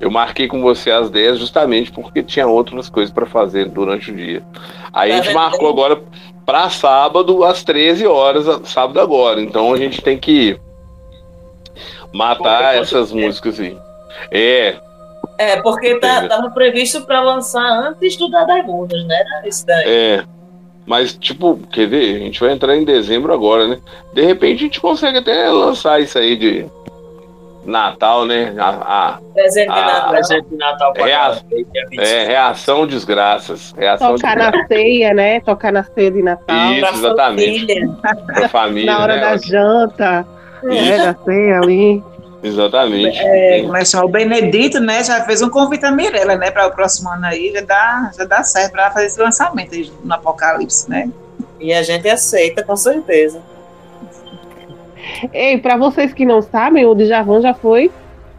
eu 0.00 0.10
marquei 0.10 0.46
com 0.46 0.60
você 0.60 0.90
às 0.90 1.10
10 1.10 1.38
justamente 1.38 1.90
porque 1.90 2.22
tinha 2.22 2.46
outras 2.46 2.88
coisas 2.88 3.12
para 3.12 3.26
fazer 3.26 3.68
durante 3.68 4.10
o 4.10 4.14
dia. 4.14 4.42
Aí 4.92 5.10
a 5.10 5.16
gente 5.16 5.32
marcou 5.34 5.68
agora 5.68 6.02
para 6.44 6.70
sábado 6.70 7.42
às 7.44 7.64
13 7.64 8.06
horas, 8.06 8.46
sábado 8.68 9.00
agora. 9.00 9.40
Então 9.40 9.72
a 9.72 9.76
gente 9.76 10.00
tem 10.00 10.18
que 10.18 10.58
matar 12.12 12.76
essas 12.76 13.10
músicas 13.10 13.58
aí. 13.58 13.76
É, 14.30 14.76
É, 15.38 15.60
porque 15.60 15.98
tá, 15.98 16.26
tava 16.28 16.50
previsto 16.50 17.02
pra 17.06 17.20
lançar 17.20 17.60
antes 17.62 18.16
do 18.16 18.28
Dadamundos, 18.30 19.04
né? 19.06 19.16
Isso 19.44 19.66
daí. 19.66 19.84
é. 19.86 20.24
Mas, 20.86 21.14
tipo, 21.14 21.58
quer 21.72 21.86
ver? 21.88 22.14
A 22.16 22.18
gente 22.20 22.38
vai 22.40 22.52
entrar 22.52 22.76
em 22.76 22.84
dezembro 22.84 23.32
agora, 23.34 23.66
né? 23.66 23.78
De 24.14 24.22
repente 24.22 24.54
a 24.60 24.66
gente 24.66 24.80
consegue 24.80 25.18
até 25.18 25.48
lançar 25.50 26.00
isso 26.00 26.16
aí 26.16 26.36
de 26.36 26.64
Natal, 27.64 28.24
né? 28.24 28.54
A, 28.56 29.18
Presente 29.34 29.66
de 29.72 29.78
Ah, 29.78 29.82
Natal. 29.86 30.10
Presente 30.10 30.48
de 30.48 30.56
Natal 30.56 30.92
pra 30.92 31.08
É 31.10 31.14
a- 31.14 31.26
a- 31.26 31.30
25. 31.32 32.00
é, 32.00 32.24
reação 32.26 32.86
desgraças. 32.86 33.74
Reação 33.76 34.14
Tocar 34.14 34.36
desgraças. 34.36 34.60
na 34.60 34.66
ceia, 34.68 35.12
né? 35.14 35.40
Tocar 35.40 35.72
na 35.72 35.82
ceia 35.82 36.10
de 36.12 36.22
Natal. 36.22 36.72
Isso, 36.72 36.80
Pra 36.80 36.90
exatamente. 36.92 37.60
família. 37.66 37.88
Pra 38.26 38.48
família. 38.48 38.92
Na 38.92 39.02
hora 39.02 39.16
né? 39.16 39.20
da 39.22 39.36
janta? 39.38 40.26
Isso. 40.70 40.98
Da 41.02 41.16
ceia 41.24 41.58
ali. 41.58 42.04
Exatamente. 42.46 43.18
É, 43.18 43.62
mas 43.62 43.92
o 43.94 44.06
Benedito, 44.06 44.78
né, 44.78 45.02
já 45.02 45.24
fez 45.24 45.42
um 45.42 45.50
convite 45.50 45.84
a 45.84 45.90
Mirella, 45.90 46.36
né, 46.36 46.50
para 46.50 46.68
o 46.68 46.70
próximo 46.70 47.10
ano 47.10 47.26
aí, 47.26 47.52
já 47.52 47.60
dá, 47.60 48.10
já 48.16 48.24
dá 48.24 48.42
certo 48.44 48.72
para 48.72 48.90
fazer 48.92 49.06
esse 49.06 49.20
lançamento 49.20 49.74
aí 49.74 49.90
no 50.04 50.14
Apocalipse, 50.14 50.88
né? 50.88 51.10
E 51.58 51.72
a 51.72 51.82
gente 51.82 52.08
aceita, 52.08 52.62
com 52.62 52.76
certeza. 52.76 53.40
Ei, 55.32 55.58
pra 55.58 55.76
vocês 55.76 56.12
que 56.12 56.24
não 56.24 56.40
sabem, 56.40 56.86
o 56.86 56.94
Djavan 56.94 57.40
já 57.40 57.52
foi 57.52 57.90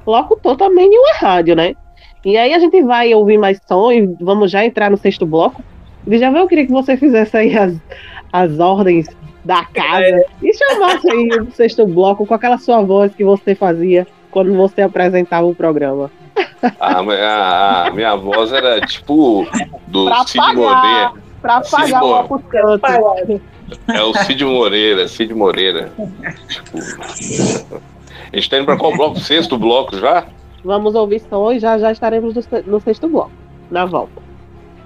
locutor 0.06 0.56
também 0.56 0.88
em 0.88 0.98
uma 0.98 1.14
rádio, 1.18 1.56
né? 1.56 1.76
E 2.24 2.38
aí 2.38 2.54
a 2.54 2.60
gente 2.60 2.82
vai 2.84 3.14
ouvir 3.14 3.38
mais 3.38 3.60
som 3.68 3.92
e 3.92 4.06
vamos 4.22 4.52
já 4.52 4.64
entrar 4.64 4.90
no 4.90 4.98
sexto 4.98 5.26
bloco. 5.26 5.62
Djavan, 6.06 6.40
eu 6.40 6.48
queria 6.48 6.66
que 6.66 6.72
você 6.72 6.96
fizesse 6.96 7.36
aí 7.36 7.58
as, 7.58 7.76
as 8.32 8.60
ordens 8.60 9.08
da 9.48 9.64
casa 9.66 10.26
e 10.44 10.54
chamasse 10.54 11.10
aí 11.10 11.30
o 11.40 11.50
sexto 11.52 11.88
bloco 11.88 12.26
com 12.26 12.34
aquela 12.34 12.58
sua 12.58 12.82
voz 12.82 13.16
que 13.16 13.24
você 13.24 13.56
fazia 13.56 14.06
quando 14.30 14.54
você 14.56 14.82
apresentava 14.82 15.48
o 15.48 15.56
programa. 15.56 16.12
A, 16.80 17.00
a- 17.00 17.88
a 17.88 17.92
minha 17.92 18.16
voz 18.16 18.52
era 18.52 18.82
tipo 18.82 19.48
do 19.88 20.06
Pra 20.06 20.24
Cid 20.26 20.38
pagar. 20.38 20.54
Moreira. 20.56 21.12
Pra 21.42 21.62
pagar 21.62 22.04
o 22.04 22.08
bom. 22.08 22.20
ocupante. 22.36 23.42
É 23.88 24.02
o 24.04 24.14
Cid 24.14 24.44
Moreira, 24.46 25.08
Cid 25.08 25.34
Moreira. 25.34 25.92
Tipo, 26.48 26.78
a 28.32 28.36
gente 28.36 28.50
tá 28.50 28.58
indo 28.58 28.66
pra 28.66 28.78
qual 28.78 28.96
bloco? 28.96 29.20
Sexto 29.20 29.58
bloco 29.58 29.98
já? 29.98 30.26
Vamos 30.64 30.94
ouvir 30.96 31.22
som 31.30 31.52
e 31.54 31.60
já 31.60 31.78
já 31.78 31.92
estaremos 31.92 32.36
no 32.66 32.80
sexto 32.82 33.08
bloco. 33.08 33.32
Na 33.72 33.86
volta. 33.86 34.22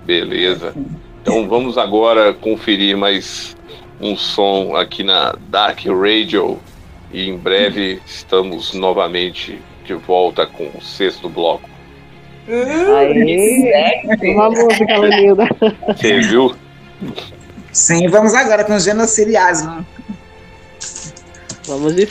Beleza. 0.05 0.73
Então 1.21 1.47
vamos 1.47 1.77
agora 1.77 2.33
conferir 2.33 2.97
mais 2.97 3.55
um 4.01 4.17
som 4.17 4.75
aqui 4.75 5.03
na 5.03 5.35
Dark 5.49 5.85
Radio. 5.85 6.59
E 7.13 7.29
em 7.29 7.37
breve 7.37 8.01
estamos 8.05 8.73
novamente 8.73 9.61
de 9.85 9.93
volta 9.93 10.45
com 10.47 10.69
o 10.75 10.81
sexto 10.81 11.29
bloco. 11.29 11.69
Aê! 12.47 14.01
Uma 14.33 14.49
música, 14.49 14.97
Lenilda. 14.97 15.47
Você 15.87 16.19
viu? 16.21 16.55
Sim, 17.71 18.07
vamos 18.07 18.33
agora 18.33 18.63
com 18.63 18.75
o 18.75 18.79
genocidiasmo. 18.79 19.85
Vamos 21.67 21.95
de 21.95 22.05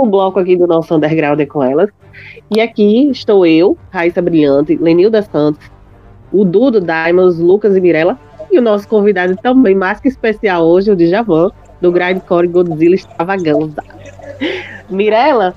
último 0.00 0.06
bloco 0.06 0.38
aqui 0.38 0.56
do 0.56 0.66
nosso 0.66 0.94
Underground 0.94 1.40
é 1.40 1.46
com 1.46 1.62
elas. 1.62 1.90
E 2.50 2.60
aqui 2.60 3.10
estou 3.10 3.46
eu, 3.46 3.76
Raíssa 3.90 4.22
Brilhante, 4.22 4.76
Lenilda 4.76 5.22
Santos, 5.22 5.70
o 6.32 6.44
Dudo 6.44 6.80
Diamonds, 6.80 7.38
Lucas 7.38 7.76
e 7.76 7.80
Mirella, 7.80 8.18
e 8.50 8.58
o 8.58 8.62
nosso 8.62 8.88
convidado 8.88 9.36
também 9.36 9.74
mais 9.74 10.00
que 10.00 10.08
especial 10.08 10.66
hoje, 10.66 10.90
o 10.90 10.96
Djavan, 10.96 11.50
do 11.80 11.92
Grindcore 11.92 12.48
Godzilla 12.48 12.94
Extravaganza. 12.94 13.82
Mirella 14.88 15.54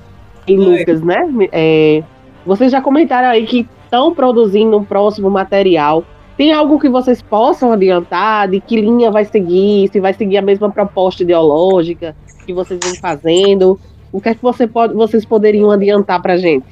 e 0.47 0.57
Oi. 0.57 0.79
Lucas, 0.79 1.01
né? 1.01 1.27
É, 1.51 2.03
vocês 2.45 2.71
já 2.71 2.81
comentaram 2.81 3.29
aí 3.29 3.45
que 3.45 3.67
estão 3.83 4.13
produzindo 4.13 4.77
um 4.77 4.83
próximo 4.83 5.29
material. 5.29 6.03
Tem 6.37 6.51
algo 6.51 6.79
que 6.79 6.89
vocês 6.89 7.21
possam 7.21 7.71
adiantar 7.71 8.47
de 8.47 8.59
que 8.59 8.79
linha 8.79 9.11
vai 9.11 9.25
seguir, 9.25 9.89
se 9.91 9.99
vai 9.99 10.13
seguir 10.13 10.37
a 10.37 10.41
mesma 10.41 10.69
proposta 10.71 11.23
ideológica 11.23 12.15
que 12.45 12.53
vocês 12.53 12.79
vêm 12.83 12.95
fazendo? 12.95 13.79
O 14.13 14.21
que 14.21 14.29
é 14.29 14.35
que 14.35 14.43
você 14.43 14.67
pode, 14.67 14.93
vocês 14.93 15.25
poderiam 15.25 15.71
adiantar 15.71 16.21
pra 16.21 16.37
gente? 16.37 16.67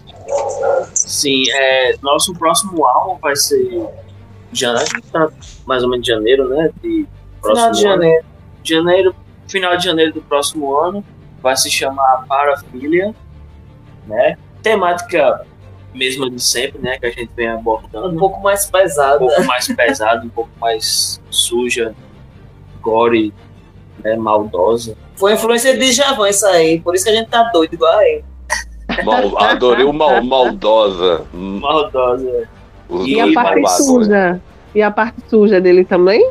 Sim, 0.94 1.44
é, 1.52 1.96
nosso 2.02 2.34
próximo 2.36 2.86
álbum 2.86 3.20
vai 3.20 3.36
ser 3.36 3.84
janeiro, 4.54 4.90
tá 5.12 5.28
mais 5.66 5.84
ou 5.84 5.90
menos 5.90 6.06
de 6.06 6.12
janeiro, 6.12 6.48
né? 6.48 6.70
De 6.84 7.08
próximo 7.42 7.56
Final 7.56 7.72
de 7.72 7.86
ano. 7.88 7.94
janeiro. 7.94 8.26
janeiro, 8.64 9.16
final 9.48 9.76
de 9.76 9.84
janeiro 9.86 10.14
do 10.14 10.22
próximo 10.22 10.78
ano, 10.78 11.04
vai 11.42 11.58
se 11.58 11.72
chamar 11.72 12.26
Parafilia, 12.28 13.16
né? 14.06 14.38
Temática 14.62 15.44
mesma 15.96 16.30
de 16.30 16.42
sempre, 16.42 16.80
né? 16.80 17.00
Que 17.00 17.08
a 17.08 17.12
gente 17.12 17.32
vem 17.36 17.48
abordando. 17.48 18.10
Um 18.10 18.18
pouco 18.18 18.40
mais 18.42 18.68
um 18.68 18.72
pesada. 18.72 19.18
pouco 19.18 19.44
mais 19.46 19.68
pesada, 19.68 20.24
um 20.24 20.30
pouco 20.30 20.52
mais 20.60 21.20
suja, 21.32 21.96
gore, 22.82 23.34
né? 24.04 24.16
maldosa. 24.16 24.96
Foi 25.16 25.34
influência 25.34 25.78
de 25.78 25.92
Javan 25.92 26.30
isso 26.30 26.46
aí, 26.48 26.80
por 26.80 26.96
isso 26.96 27.04
que 27.06 27.12
a 27.12 27.16
gente 27.16 27.30
tá 27.30 27.44
doido 27.54 27.74
igual 27.74 27.94
a 27.98 28.04
ele. 28.08 28.24
Mal- 29.06 29.42
adorei 29.44 29.86
o 29.86 29.94
mal, 29.94 30.22
maldosa. 30.24 31.26
Maldosa. 31.34 32.50
Os 32.90 33.08
E 33.08 33.20
a 33.20 33.32
parte 33.34 33.62
malvados. 33.62 33.86
suja? 33.86 34.42
E 34.76 34.82
a 34.82 34.92
parte 34.92 35.16
suja 35.30 35.62
dele 35.62 35.86
também? 35.86 36.30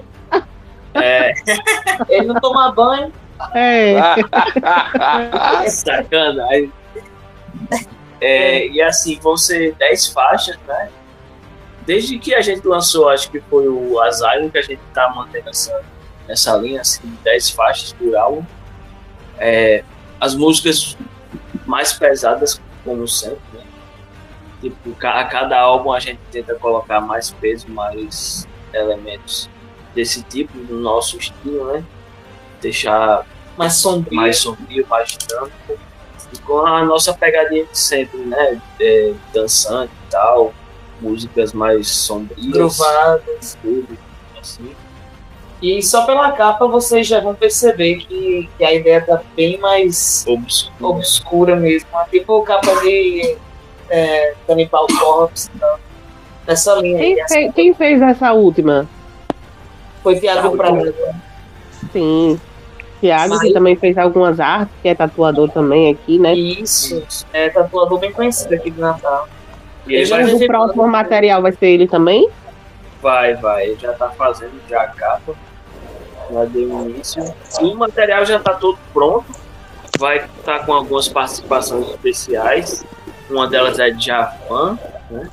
É, 0.95 1.33
Ele 2.09 2.27
não 2.27 2.35
toma 2.41 2.73
banho, 2.73 3.13
É. 3.55 3.95
sacanagem. 5.71 6.73
É, 8.21 8.67
e 8.69 8.83
assim, 8.83 9.19
vão 9.23 9.37
ser 9.37 9.75
10 9.77 10.09
faixas, 10.09 10.59
né? 10.67 10.89
Desde 11.87 12.19
que 12.19 12.35
a 12.35 12.41
gente 12.43 12.67
lançou, 12.67 13.09
acho 13.09 13.31
que 13.31 13.41
foi 13.41 13.67
o 13.69 13.99
Asylum, 14.01 14.51
que 14.51 14.59
a 14.59 14.63
gente 14.63 14.81
tá 14.93 15.11
mantendo 15.15 15.49
essa, 15.49 15.81
essa 16.31 16.57
linha, 16.57 16.81
assim, 16.81 17.03
10 17.25 17.51
faixas 17.51 17.93
por 17.93 18.15
álbum. 18.17 18.45
É, 19.39 19.85
as 20.21 20.35
músicas 20.35 20.97
mais 21.67 21.93
pesadas, 21.93 22.61
como 22.85 23.07
sempre, 23.09 23.39
né? 23.53 23.65
Tipo, 24.61 24.95
a 25.07 25.25
cada 25.25 25.59
álbum 25.59 25.93
a 25.93 25.99
gente 25.99 26.21
tenta 26.31 26.55
colocar 26.55 27.01
mais 27.01 27.31
peso, 27.31 27.69
mais 27.69 28.47
elementos 28.73 29.49
desse 29.95 30.23
tipo 30.23 30.57
no 30.57 30.79
nosso 30.79 31.17
estilo, 31.17 31.73
né? 31.73 31.85
Deixar 32.61 33.27
mais 33.57 33.75
sombrio. 33.75 34.17
mais 34.17 34.39
sombrio, 34.39 34.87
mais 34.89 35.17
dinâmico. 35.17 35.79
E 36.33 36.39
com 36.39 36.65
a 36.65 36.85
nossa 36.85 37.13
pegadinha 37.13 37.65
de 37.65 37.77
sempre, 37.77 38.19
né? 38.19 38.61
É, 38.79 39.15
dançante 39.33 39.93
e 40.07 40.11
tal, 40.11 40.55
músicas 41.01 41.53
mais 41.53 41.89
sombrias. 41.89 42.53
Grovadas. 42.53 43.59
Tudo, 43.63 43.99
assim. 44.41 44.77
E 45.63 45.83
só 45.83 46.07
pela 46.07 46.33
capa 46.33 46.67
vocês 46.67 47.07
já 47.07 47.21
vão 47.21 47.35
perceber 47.35 47.97
que, 47.97 48.49
que 48.57 48.65
a 48.65 48.73
ideia 48.73 49.01
tá 49.03 49.21
bem 49.37 49.59
mais 49.59 50.25
Obscuro. 50.27 50.95
obscura 50.97 51.57
mesmo. 51.57 51.87
Tipo 52.11 52.43
capa 52.43 52.75
de 52.81 53.37
é, 53.91 54.35
Cannibal 54.47 54.87
Corpse. 54.99 55.51
Então, 55.55 55.77
nessa 56.47 56.75
linha 56.77 56.99
aí. 56.99 57.15
Quem, 57.15 57.27
fe- 57.27 57.53
quem 57.55 57.75
fez 57.75 58.01
essa 58.01 58.33
última? 58.33 58.89
Foi 60.03 60.19
Thiago 60.19 60.57
Prado. 60.57 60.95
Sim. 61.93 62.41
Tiago, 63.01 63.39
que 63.41 63.53
também 63.53 63.77
fez 63.77 63.97
algumas 63.99 64.39
artes, 64.41 64.75
que 64.83 64.89
é 64.89 64.95
tatuador 64.95 65.51
também 65.51 65.91
aqui, 65.91 66.19
né? 66.19 66.35
Isso. 66.35 67.03
É 67.33 67.49
tatuador 67.49 67.99
bem 67.99 68.13
conhecido 68.13 68.55
aqui 68.55 68.71
de 68.71 68.79
Natal. 68.81 69.27
E 69.87 69.95
ele 69.95 70.05
vai, 70.11 70.23
Mas 70.23 70.33
o 70.35 70.47
próximo 70.47 70.87
material 70.89 71.41
vai 71.43 71.53
ser 71.53 71.67
ele 71.67 71.87
também? 71.89 72.29
vai, 73.03 73.35
vai, 73.37 73.65
ele 73.69 73.79
já 73.81 73.95
tá 73.95 74.11
fazendo 74.11 74.53
já 74.69 74.83
a 74.83 74.89
capa. 74.89 75.33
Já 76.33 76.45
deu 76.45 76.69
início. 76.87 77.35
E 77.61 77.65
o 77.65 77.77
material 77.77 78.25
já 78.25 78.39
tá 78.39 78.55
todo 78.55 78.79
pronto. 78.93 79.27
Vai 79.99 80.25
estar 80.39 80.65
com 80.65 80.73
algumas 80.73 81.09
participações 81.09 81.89
especiais. 81.91 82.85
Uma 83.29 83.47
delas 83.47 83.79
é 83.79 83.91
de 83.91 84.07
Javan. 84.07 84.79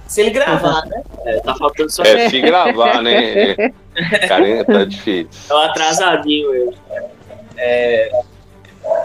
Se 0.07 0.21
ele 0.21 0.31
gravar, 0.31 0.85
né? 0.87 1.03
É, 1.25 1.39
tá 1.39 1.55
faltando 1.55 1.91
só 1.91 2.03
É, 2.03 2.29
se 2.29 2.41
gravar, 2.41 3.01
né? 3.01 3.55
Cara, 4.27 4.65
tá 4.65 4.83
difícil. 4.85 5.29
É 5.49 5.53
um 5.53 5.57
atrasadinho 5.57 6.53
ele. 6.53 6.77
É, 7.57 8.11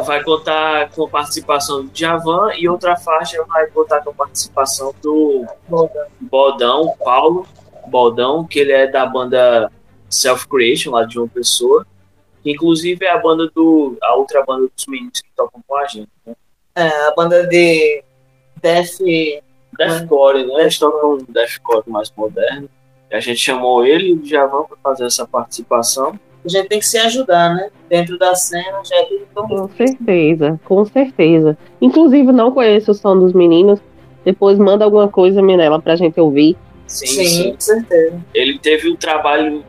vai 0.04 0.22
contar 0.22 0.90
com 0.90 1.04
a 1.04 1.08
participação 1.08 1.84
do 1.84 1.90
Javan 1.92 2.52
e 2.56 2.68
outra 2.68 2.96
faixa 2.96 3.42
vai 3.48 3.66
contar 3.66 4.00
com 4.02 4.10
a 4.10 4.14
participação 4.14 4.94
do 5.02 5.46
Bodão, 6.20 6.94
Paulo 7.02 7.46
Bodão, 7.86 8.44
que 8.44 8.58
ele 8.60 8.72
é 8.72 8.86
da 8.86 9.04
banda 9.06 9.70
Self 10.12 10.46
Creation, 10.48 10.90
lá 10.92 11.04
de 11.04 11.18
uma 11.18 11.28
pessoa. 11.28 11.86
Que 12.42 12.50
inclusive 12.50 13.04
é 13.04 13.10
a 13.10 13.18
banda 13.18 13.50
do. 13.54 13.96
a 14.02 14.16
outra 14.16 14.44
banda 14.44 14.68
dos 14.74 14.86
meninos 14.86 15.20
que 15.20 15.28
tocam 15.36 15.62
com 15.66 15.76
a 15.76 15.86
gente. 15.86 16.08
Né? 16.26 16.34
É, 16.74 16.88
a 17.08 17.14
banda 17.14 17.46
de 17.46 18.02
Death. 18.60 18.98
Deathcore, 19.78 20.46
né? 20.46 20.62
Eles 20.62 20.78
tocam 20.78 21.14
um 21.14 21.18
Deathcore 21.28 21.84
mais 21.86 22.12
moderno. 22.16 22.68
E 23.10 23.14
a 23.14 23.20
gente 23.20 23.38
chamou 23.38 23.84
ele 23.86 24.08
e 24.08 24.12
o 24.14 24.24
Javan 24.24 24.64
para 24.64 24.76
fazer 24.82 25.06
essa 25.06 25.26
participação. 25.26 26.18
A 26.44 26.48
gente 26.48 26.68
tem 26.68 26.78
que 26.78 26.86
se 26.86 26.98
ajudar, 26.98 27.54
né? 27.54 27.70
Dentro 27.88 28.18
da 28.18 28.34
cena 28.34 28.82
já 28.84 28.96
é 28.96 29.04
tudo 29.04 29.26
tão 29.34 29.46
Com 29.46 29.68
certeza, 29.68 30.60
com 30.64 30.84
certeza. 30.84 31.56
Inclusive, 31.80 32.32
não 32.32 32.50
conheço 32.50 32.90
o 32.90 32.94
som 32.94 33.16
dos 33.16 33.32
meninos. 33.32 33.80
Depois 34.24 34.58
manda 34.58 34.84
alguma 34.84 35.08
coisa, 35.08 35.40
Minela, 35.40 35.80
pra 35.80 35.96
gente 35.96 36.20
ouvir. 36.20 36.56
Sim, 36.86 37.06
Sim, 37.06 37.24
sim. 37.24 37.52
com 37.52 37.60
certeza. 37.60 38.20
ele 38.34 38.58
teve 38.58 38.88
o 38.90 38.96
trabalho 38.96 39.64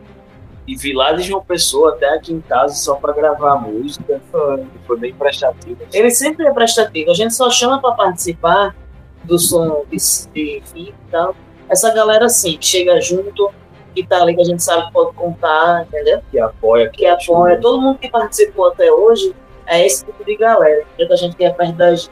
e 0.68 0.76
vi 0.76 0.94
lá 0.94 1.12
de 1.12 1.24
João 1.24 1.44
Pessoa 1.44 1.94
até 1.94 2.08
aqui 2.16 2.34
em 2.34 2.42
casa 2.42 2.74
só 2.76 2.96
para 2.96 3.14
gravar 3.14 3.54
a 3.54 3.58
música. 3.58 4.22
Foi, 4.32 4.66
foi 4.88 4.98
bem 4.98 5.14
prestativo. 5.14 5.78
Ele 5.92 6.10
sempre 6.12 6.48
é 6.48 6.52
prestativo. 6.52 7.12
A 7.12 7.14
gente 7.14 7.34
só 7.34 7.50
chama 7.50 7.82
para 7.82 7.92
participar 7.94 8.76
do 9.24 9.38
som 9.38 9.84
de, 9.90 9.98
de 10.34 10.62
fim 10.66 10.90
e 10.90 11.12
tal. 11.12 11.36
Essa 11.70 11.94
galera, 11.94 12.26
assim, 12.26 12.58
que 12.58 12.66
chega 12.66 13.00
junto, 13.02 13.52
que 13.94 14.06
tá 14.06 14.22
ali, 14.22 14.36
que 14.36 14.42
a 14.42 14.46
gente 14.46 14.64
sabe 14.64 14.86
que 14.88 14.94
pode 14.94 15.14
contar, 15.16 15.86
entendeu? 15.88 16.22
Que 16.32 16.40
apoia, 16.40 16.90
Que 16.90 17.06
apoia. 17.06 17.60
Todo 17.60 17.82
mundo 17.82 17.98
que 18.00 18.10
participou 18.10 18.68
até 18.68 18.92
hoje 18.92 19.34
é 19.66 19.86
esse 19.86 20.06
tipo 20.06 20.24
de 20.24 20.36
galera. 20.36 20.86
Que 20.96 21.04
a 21.04 21.16
gente 21.16 21.36
quer 21.36 21.56
perto 21.56 21.74
da 21.74 21.96
gente. 21.96 22.12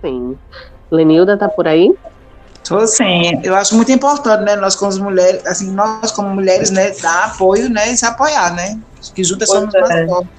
Sim. 0.00 0.38
Lenilda 0.90 1.36
tá 1.36 1.48
por 1.48 1.66
aí? 1.66 1.96
Tô 2.72 2.86
sim. 2.86 3.38
Eu 3.44 3.54
acho 3.54 3.76
muito 3.76 3.92
importante, 3.92 4.44
né? 4.44 4.56
Nós 4.56 4.74
como 4.74 4.92
mulheres, 4.98 5.44
assim, 5.46 5.70
nós 5.72 6.10
como 6.10 6.30
mulheres, 6.30 6.70
né, 6.70 6.90
dar 7.02 7.26
apoio, 7.26 7.68
né, 7.68 7.92
e 7.92 7.96
se 7.96 8.06
apoiar, 8.06 8.54
né? 8.54 8.80
Que 9.14 9.22
juntas 9.22 9.48
Pois 9.48 9.60
somos 9.60 9.74
é. 9.74 9.80
mais 9.80 10.10
fortes. 10.10 10.30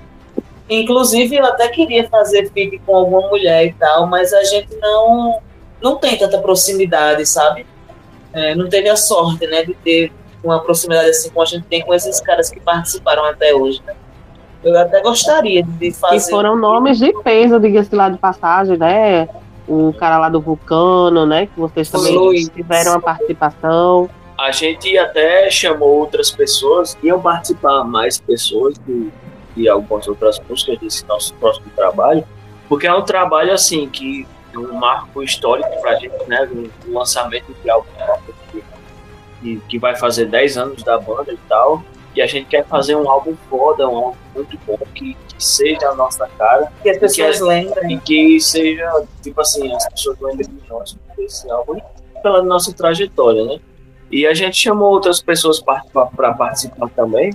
Inclusive, 0.69 1.35
eu 1.35 1.45
até 1.45 1.67
queria 1.67 2.09
fazer 2.09 2.51
feat 2.51 2.79
com 2.85 2.95
alguma 2.95 3.29
mulher 3.29 3.67
e 3.67 3.73
tal, 3.73 4.07
mas 4.07 4.33
a 4.33 4.43
gente 4.45 4.75
não, 4.81 5.39
não 5.81 5.97
tem 5.97 6.17
tanta 6.17 6.39
proximidade, 6.39 7.23
sabe? 7.25 7.67
É, 8.33 8.55
não 8.55 8.67
teve 8.67 8.89
a 8.89 8.95
sorte, 8.95 9.45
né, 9.45 9.63
de 9.63 9.75
ter 9.75 10.11
uma 10.43 10.59
proximidade 10.59 11.09
assim 11.09 11.29
como 11.29 11.43
a 11.43 11.45
gente 11.45 11.65
tem 11.67 11.83
com 11.83 11.93
esses 11.93 12.19
caras 12.19 12.49
que 12.49 12.59
participaram 12.59 13.25
até 13.25 13.53
hoje, 13.53 13.81
né? 13.85 13.93
Eu 14.63 14.75
até 14.79 15.01
gostaria 15.01 15.61
de 15.61 15.91
fazer. 15.91 16.31
foram 16.31 16.55
nomes 16.55 16.97
de 16.97 17.13
peso, 17.21 17.59
diga-se 17.59 17.93
lá 17.93 18.09
de 18.09 18.17
passagem, 18.17 18.77
né? 18.77 19.27
O 19.67 19.93
cara 19.93 20.17
lá 20.17 20.29
do 20.29 20.41
Vulcano, 20.41 21.25
né? 21.25 21.45
Que 21.47 21.59
vocês 21.59 21.89
também 21.89 22.15
tiveram 22.49 22.93
a 22.93 22.99
participação. 22.99 24.09
A 24.37 24.51
gente 24.51 24.97
até 24.97 25.49
chamou 25.49 25.99
outras 25.99 26.31
pessoas, 26.31 26.97
iam 27.03 27.21
participar 27.21 27.83
mais 27.83 28.19
pessoas 28.19 28.75
de, 28.79 29.09
de 29.55 29.69
algumas 29.69 30.07
outras 30.07 30.39
músicas 30.49 30.79
desse 30.79 31.05
nosso 31.07 31.33
próximo 31.35 31.67
trabalho, 31.75 32.25
porque 32.67 32.87
é 32.87 32.93
um 32.93 33.03
trabalho 33.03 33.53
assim 33.53 33.87
que 33.87 34.27
é 34.53 34.57
um 34.57 34.73
marco 34.73 35.23
histórico 35.23 35.69
pra 35.81 35.95
gente, 35.95 36.27
né? 36.27 36.49
Um 36.87 36.97
lançamento 36.97 37.53
de 37.63 37.69
álbum 37.69 37.87
que, 38.51 38.63
que, 39.41 39.61
que 39.69 39.79
vai 39.79 39.95
fazer 39.95 40.25
10 40.25 40.57
anos 40.57 40.83
da 40.83 40.97
banda 40.99 41.31
e 41.31 41.37
tal. 41.47 41.83
E 42.15 42.21
a 42.21 42.27
gente 42.27 42.45
quer 42.47 42.65
fazer 42.65 42.95
um 42.95 43.09
álbum 43.09 43.35
foda, 43.49 43.87
um 43.87 43.97
álbum 43.97 44.17
muito 44.35 44.59
bom, 44.65 44.77
que, 44.93 45.15
que 45.15 45.43
seja 45.43 45.89
a 45.89 45.95
nossa 45.95 46.27
cara 46.37 46.71
que 46.81 46.89
as 46.89 46.97
pessoas 46.97 47.37
que 47.37 47.43
lembrem. 47.43 47.95
e 47.95 47.99
que 47.99 48.39
seja, 48.39 49.05
tipo 49.21 49.41
assim, 49.41 49.73
as 49.73 49.87
pessoas 49.89 50.19
lembrem 50.21 50.47
de 50.47 50.69
nós 50.69 50.93
por 50.93 51.23
esse 51.23 51.49
álbum 51.49 51.79
pela 52.21 52.41
nossa 52.41 52.71
trajetória, 52.73 53.43
né? 53.43 53.59
E 54.09 54.25
a 54.25 54.33
gente 54.33 54.55
chamou 54.55 54.91
outras 54.91 55.21
pessoas 55.21 55.59
para 55.59 56.33
participar 56.33 56.89
também, 56.89 57.33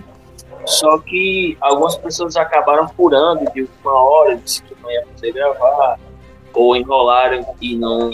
só 0.64 0.98
que 0.98 1.56
algumas 1.60 1.96
pessoas 1.96 2.36
acabaram 2.36 2.88
furando 2.88 3.50
de 3.52 3.62
última 3.62 3.92
hora, 3.92 4.36
disse 4.36 4.62
que 4.62 4.74
não 4.82 4.90
ia 4.90 5.02
poder 5.02 5.32
gravar, 5.32 5.98
ou 6.54 6.76
enrolaram 6.76 7.44
e 7.60 7.76
não 7.76 8.10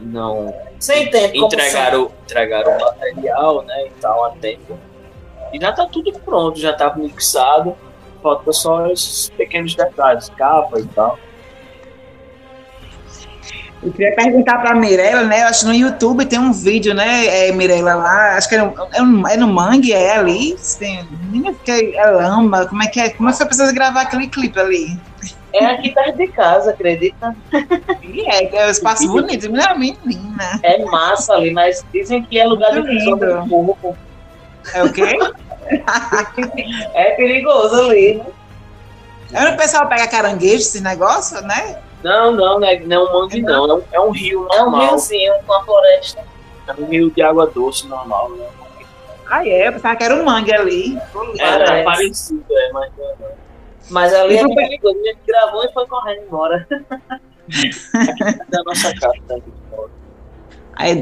não 0.00 0.52
Sem 0.78 1.08
tempo, 1.10 1.36
entregaram, 1.36 2.10
entregaram 2.24 2.76
o 2.76 2.80
material, 2.80 3.62
né, 3.62 3.86
e 3.86 3.90
tal, 4.00 4.24
a 4.24 4.30
tempo. 4.32 4.78
E 5.54 5.60
já 5.60 5.70
tá 5.70 5.86
tudo 5.86 6.12
pronto, 6.18 6.58
já 6.58 6.72
tá 6.72 6.92
mixado, 6.96 7.76
falta 8.20 8.52
só 8.52 8.88
esses 8.88 9.30
pequenos 9.30 9.76
detalhes, 9.76 10.28
capa 10.30 10.80
e 10.80 10.86
tal. 10.86 11.16
Eu 13.80 13.92
queria 13.92 14.16
perguntar 14.16 14.58
pra 14.58 14.74
Mirella, 14.74 15.22
né? 15.22 15.42
Eu 15.42 15.46
acho 15.46 15.60
que 15.60 15.66
no 15.66 15.74
YouTube 15.74 16.26
tem 16.26 16.40
um 16.40 16.52
vídeo, 16.52 16.92
né, 16.92 17.26
é, 17.26 17.52
Mirella, 17.52 17.94
lá, 17.94 18.36
acho 18.36 18.48
que 18.48 18.56
é 18.56 18.64
no, 18.64 18.74
é 18.92 19.00
no, 19.00 19.28
é 19.28 19.36
no 19.36 19.46
Mangue, 19.46 19.92
é 19.92 20.16
ali. 20.16 20.56
Que 21.64 21.96
é 21.96 22.10
lama, 22.10 22.66
como 22.66 22.82
é 22.82 22.88
que 22.88 22.98
é? 22.98 23.10
Como 23.10 23.28
é 23.28 23.32
que 23.32 23.38
você 23.38 23.46
precisa 23.46 23.72
gravar 23.72 24.02
aquele 24.02 24.26
clipe 24.26 24.58
ali? 24.58 24.98
É 25.52 25.66
aqui 25.66 25.90
perto 25.90 26.16
de 26.16 26.26
casa, 26.28 26.70
acredita? 26.70 27.36
E 28.02 28.22
é, 28.22 28.56
é 28.56 28.66
um 28.66 28.70
espaço 28.70 29.06
bonito, 29.06 29.48
menina, 29.48 29.74
menina. 29.76 30.60
É 30.64 30.84
massa 30.84 31.34
ali, 31.34 31.52
mas 31.52 31.84
dizem 31.92 32.24
que 32.24 32.40
é 32.40 32.44
lugar 32.44 32.72
de 32.72 32.80
Muito 32.80 32.90
lindo. 32.90 33.44
do 33.44 33.48
corpo. 33.48 33.96
É 34.72 34.82
o 34.82 34.92
quê? 34.92 35.16
É 36.94 37.10
perigoso 37.16 37.74
ali, 37.90 38.14
né? 38.16 38.26
Aí 39.34 39.52
o 39.52 39.56
pessoal 39.56 39.88
pega 39.88 40.06
caranguejo, 40.06 40.56
esse 40.56 40.80
negócio, 40.80 41.40
né? 41.42 41.80
Não, 42.02 42.32
não, 42.32 42.60
não 42.60 42.66
é, 42.68 42.78
não 42.80 42.96
é 42.96 43.10
um 43.10 43.12
mangue 43.20 43.42
não, 43.42 43.70
é 43.70 43.74
um, 43.74 43.82
é 43.92 44.00
um 44.00 44.10
rio 44.10 44.46
É 44.52 44.56
um 44.62 44.64
normal. 44.70 44.88
riozinho 44.88 45.34
com 45.46 45.52
a 45.54 45.64
floresta. 45.64 46.22
É 46.68 46.72
um 46.80 46.84
rio 46.86 47.10
de 47.10 47.22
água 47.22 47.46
doce 47.46 47.86
normal, 47.88 48.30
né? 48.30 48.46
Ah, 49.30 49.46
é, 49.46 49.68
eu 49.68 49.72
pensava 49.72 49.96
que 49.96 50.04
era 50.04 50.14
um 50.14 50.24
mangue 50.24 50.52
ali. 50.54 50.96
É, 50.96 51.00
Parece. 51.58 51.72
é 51.72 51.82
parecido, 51.82 52.44
é, 52.50 52.72
mas 52.72 52.92
é. 52.98 53.14
Mas 53.90 54.14
ali 54.14 54.36
é 54.36 54.40
pro- 54.42 54.54
perigoso. 54.54 54.98
A 55.00 55.02
gente 55.08 55.18
gravou 55.26 55.64
e 55.64 55.72
foi 55.72 55.86
correndo 55.86 56.22
embora. 56.26 56.66
da 58.48 58.62
nossa 58.64 58.94
casa. 58.94 59.42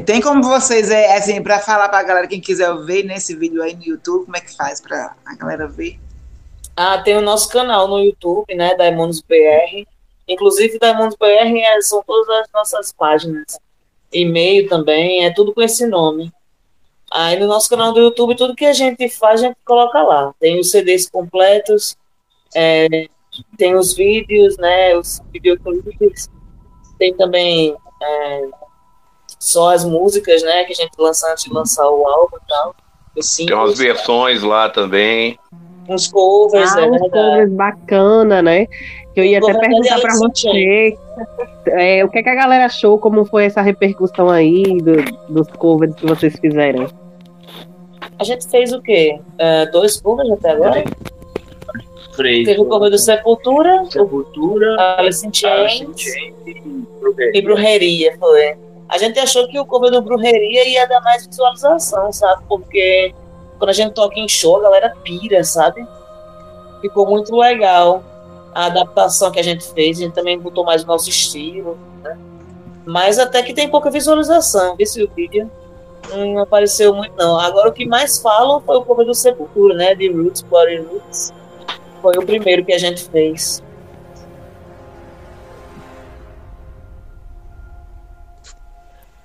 Tem 0.05 0.21
como 0.21 0.43
vocês, 0.43 0.89
é, 0.91 1.17
assim, 1.17 1.41
pra 1.41 1.59
falar 1.59 1.89
pra 1.89 2.03
galera, 2.03 2.27
quem 2.27 2.39
quiser 2.39 2.75
ver 2.85 3.03
nesse 3.03 3.35
vídeo 3.35 3.61
aí 3.61 3.75
no 3.75 3.83
YouTube, 3.83 4.25
como 4.25 4.37
é 4.37 4.41
que 4.41 4.55
faz 4.55 4.79
pra 4.79 5.15
a 5.25 5.35
galera 5.35 5.67
ver? 5.67 5.99
Ah, 6.75 6.99
tem 7.01 7.15
o 7.15 7.21
nosso 7.21 7.49
canal 7.49 7.87
no 7.87 7.99
YouTube, 7.99 8.53
né? 8.55 8.75
Daimondos 8.75 9.21
BR. 9.21 9.87
Inclusive, 10.27 10.79
Daimondos 10.79 11.15
BR 11.17 11.59
é- 11.59 11.81
são 11.81 12.03
todas 12.03 12.29
as 12.39 12.51
nossas 12.51 12.91
páginas. 12.91 13.59
E-mail 14.11 14.67
também, 14.69 15.25
é 15.25 15.33
tudo 15.33 15.53
com 15.53 15.61
esse 15.61 15.85
nome. 15.87 16.31
Aí 17.11 17.39
no 17.39 17.47
nosso 17.47 17.69
canal 17.69 17.93
do 17.93 17.99
YouTube, 17.99 18.35
tudo 18.35 18.55
que 18.55 18.65
a 18.65 18.73
gente 18.73 19.07
faz, 19.09 19.41
a 19.41 19.47
gente 19.47 19.57
coloca 19.65 20.01
lá. 20.01 20.33
Tem 20.39 20.59
os 20.59 20.71
CDs 20.71 21.09
completos, 21.09 21.95
é, 22.55 23.07
tem 23.57 23.75
os 23.75 23.93
vídeos, 23.95 24.57
né? 24.57 24.95
Os 24.95 25.21
videoclipes. 25.31 26.29
Tem 26.97 27.13
também 27.15 27.75
é, 28.01 28.49
só 29.43 29.73
as 29.73 29.83
músicas, 29.83 30.41
né? 30.43 30.63
Que 30.63 30.73
a 30.73 30.75
gente 30.75 30.91
lança 30.97 31.29
antes 31.31 31.43
de 31.43 31.53
lançar 31.53 31.87
o 31.89 32.07
álbum 32.07 32.37
e 32.37 32.47
tal. 32.47 32.75
Tem 33.37 33.53
umas 33.53 33.77
versões 33.77 34.41
lá 34.41 34.69
também. 34.69 35.37
uns 35.89 36.07
covers, 36.07 36.73
Ah, 36.75 36.81
é 36.81 36.85
uns 36.89 36.99
covers 37.11 37.51
bacana, 37.51 38.41
né? 38.41 38.65
Que 39.13 39.19
eu 39.19 39.23
ia 39.25 39.37
até 39.39 39.53
perguntar 39.59 39.99
pra 39.99 40.13
Alex 40.13 40.41
você 40.43 40.97
é, 41.67 42.03
o 42.05 42.09
que, 42.09 42.19
é 42.19 42.23
que 42.23 42.29
a 42.29 42.35
galera 42.35 42.65
achou, 42.65 42.97
como 42.97 43.25
foi 43.25 43.45
essa 43.45 43.61
repercussão 43.61 44.29
aí 44.29 44.63
do- 44.81 45.03
dos 45.33 45.47
covers 45.57 45.93
que 45.95 46.05
vocês 46.05 46.35
fizeram. 46.39 46.87
A 48.17 48.23
gente 48.23 48.49
fez 48.49 48.71
o 48.73 48.81
quê? 48.81 49.19
É, 49.37 49.65
dois 49.67 49.99
covers 50.01 50.31
até 50.31 50.51
agora? 50.51 50.83
Freio. 52.15 52.45
Teve 52.45 52.61
o 52.61 52.65
cover 52.65 52.89
do 52.91 52.97
Sepultura, 52.97 53.85
Sepultura, 53.89 54.95
Alice 54.97 55.25
in 55.25 55.29
Alice 55.29 55.39
Chains 55.77 55.81
in 55.81 55.97
Chains 55.97 56.35
e 56.45 56.61
Brujeria. 57.01 57.31
e 57.33 57.41
Brujeria, 57.41 58.17
foi. 58.19 58.55
A 58.93 58.97
gente 58.99 59.17
achou 59.17 59.47
que 59.47 59.59
o 59.59 59.65
cover 59.65 59.89
do 59.89 60.03
Brujeria 60.03 60.67
ia 60.67 60.87
dar 60.87 61.01
mais 61.01 61.25
visualização, 61.25 62.13
sabe? 62.13 62.43
Porque 62.47 63.11
quando 63.57 63.71
a 63.71 63.73
gente 63.73 63.91
toca 63.93 64.19
em 64.19 64.29
show, 64.29 64.57
a 64.57 64.61
galera 64.61 64.95
pira, 65.03 65.43
sabe? 65.43 65.83
Ficou 66.79 67.07
muito 67.07 67.35
legal 67.35 68.03
a 68.53 68.65
adaptação 68.67 69.31
que 69.31 69.39
a 69.39 69.43
gente 69.43 69.65
fez. 69.73 69.97
A 69.97 70.01
gente 70.01 70.13
também 70.13 70.37
botou 70.37 70.63
mais 70.63 70.83
o 70.83 70.85
nosso 70.85 71.09
estilo, 71.09 71.75
né? 72.03 72.15
Mas 72.85 73.17
até 73.17 73.41
que 73.41 73.51
tem 73.51 73.67
pouca 73.67 73.89
visualização. 73.89 74.75
Esse 74.77 75.03
o 75.03 75.09
vídeo 75.09 75.49
não 76.11 76.37
apareceu 76.37 76.93
muito, 76.93 77.15
não. 77.17 77.39
Agora 77.39 77.69
o 77.69 77.73
que 77.73 77.87
mais 77.87 78.19
falam 78.19 78.61
foi 78.61 78.77
o 78.77 78.85
cover 78.85 79.07
do 79.07 79.15
Sepultura, 79.15 79.73
né? 79.73 79.95
De 79.95 80.07
Roots, 80.07 80.43
Body 80.43 80.77
Roots. 80.77 81.33
Foi 81.99 82.13
o 82.15 82.23
primeiro 82.23 82.63
que 82.63 82.73
a 82.73 82.77
gente 82.77 83.09
fez. 83.09 83.63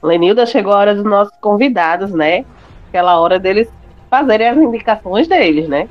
Lenilda, 0.03 0.47
chegou 0.47 0.73
a 0.73 0.79
hora 0.79 0.95
dos 0.95 1.05
nossos 1.05 1.35
convidados, 1.41 2.11
né? 2.11 2.45
Aquela 2.89 3.20
hora 3.20 3.39
deles 3.39 3.69
fazerem 4.09 4.49
as 4.49 4.57
indicações 4.57 5.27
deles, 5.27 5.69
né? 5.69 5.89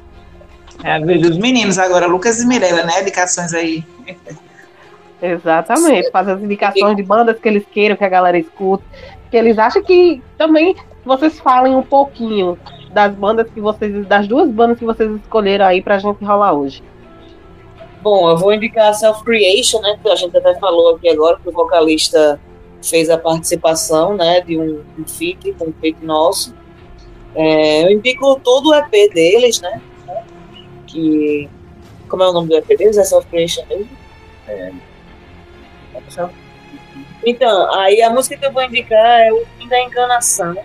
É 0.84 0.94
a 0.94 1.00
vez 1.00 1.22
dos 1.22 1.38
meninos 1.38 1.78
agora, 1.78 2.08
Lucas 2.08 2.42
e 2.42 2.48
Mirella, 2.48 2.84
né? 2.84 3.02
Indicações 3.02 3.54
aí. 3.54 3.84
Exatamente, 5.22 6.12
fazer 6.12 6.34
as 6.34 6.42
indicações 6.42 6.96
de 6.96 7.04
bandas 7.04 7.40
que 7.40 7.48
eles 7.48 7.66
queiram 7.72 7.96
que 7.96 8.04
a 8.04 8.10
galera 8.10 8.38
escute, 8.38 8.84
que 9.32 9.38
eles 9.38 9.58
acham 9.58 9.82
que 9.82 10.22
também 10.38 10.76
vocês 11.04 11.40
falem 11.40 11.76
um 11.76 11.82
pouquinho 11.82 12.58
das 12.92 13.14
bandas 13.14 13.50
que 13.50 13.60
vocês, 13.60 14.06
das 14.06 14.28
duas 14.28 14.50
bandas 14.50 14.78
que 14.78 14.86
vocês 14.86 15.10
escolheram 15.16 15.66
aí 15.66 15.82
pra 15.82 15.98
gente 15.98 16.24
rolar 16.24 16.54
hoje. 16.54 16.84
Bom, 18.02 18.30
eu 18.30 18.38
vou 18.38 18.54
indicar 18.54 18.90
a 18.90 18.94
Self 18.94 19.24
Creation, 19.24 19.82
né? 19.82 19.98
Que 20.02 20.10
a 20.10 20.16
gente 20.16 20.38
até 20.38 20.54
falou 20.60 20.96
aqui 20.96 21.10
agora, 21.10 21.40
que 21.42 21.50
o 21.50 21.52
vocalista 21.52 22.40
fez 22.82 23.10
a 23.10 23.18
participação, 23.18 24.16
né? 24.16 24.42
De 24.42 24.58
um, 24.58 24.84
um 24.98 25.08
feat, 25.08 25.56
um 25.62 25.74
feat 25.74 25.98
nosso. 26.04 26.54
É, 27.36 27.84
eu 27.84 27.92
indico 27.92 28.40
todo 28.44 28.70
o 28.70 28.76
EP 28.76 29.14
deles, 29.14 29.62
né? 29.62 29.82
Que. 30.86 31.50
Como 32.08 32.24
é 32.24 32.30
o 32.30 32.34
nome 32.34 32.50
do 32.50 32.56
EP 32.56 32.68
deles? 32.68 32.98
É 32.98 33.04
Self 33.04 33.28
Creation 33.28 33.64
mesmo? 33.70 33.90
É. 34.48 34.72
Então, 37.26 37.74
aí 37.74 38.02
a 38.02 38.10
música 38.10 38.38
que 38.38 38.46
eu 38.46 38.52
vou 38.52 38.64
indicar 38.64 39.22
é 39.22 39.32
o 39.32 39.46
Fim 39.58 39.68
da 39.68 39.82
Enganação. 39.82 40.56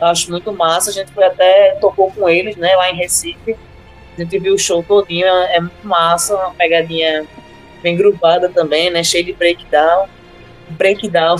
Eu 0.00 0.06
acho 0.06 0.30
muito 0.30 0.52
massa. 0.52 0.90
A 0.90 0.92
gente 0.92 1.12
foi 1.12 1.24
até, 1.24 1.76
tocou 1.80 2.10
com 2.10 2.28
eles, 2.28 2.56
né? 2.56 2.74
Lá 2.74 2.90
em 2.90 2.96
Recife. 2.96 3.56
A 4.16 4.20
gente 4.20 4.38
viu 4.38 4.54
o 4.54 4.58
show 4.58 4.82
todinho, 4.82 5.26
é 5.26 5.56
é 5.56 5.60
muito 5.60 5.86
massa, 5.86 6.34
uma 6.34 6.54
pegadinha 6.54 7.26
bem 7.82 7.96
grupada 7.96 8.48
também, 8.48 8.90
né? 8.90 9.02
Cheio 9.04 9.24
de 9.24 9.32
breakdown. 9.32 10.08
Breakdown. 10.72 11.36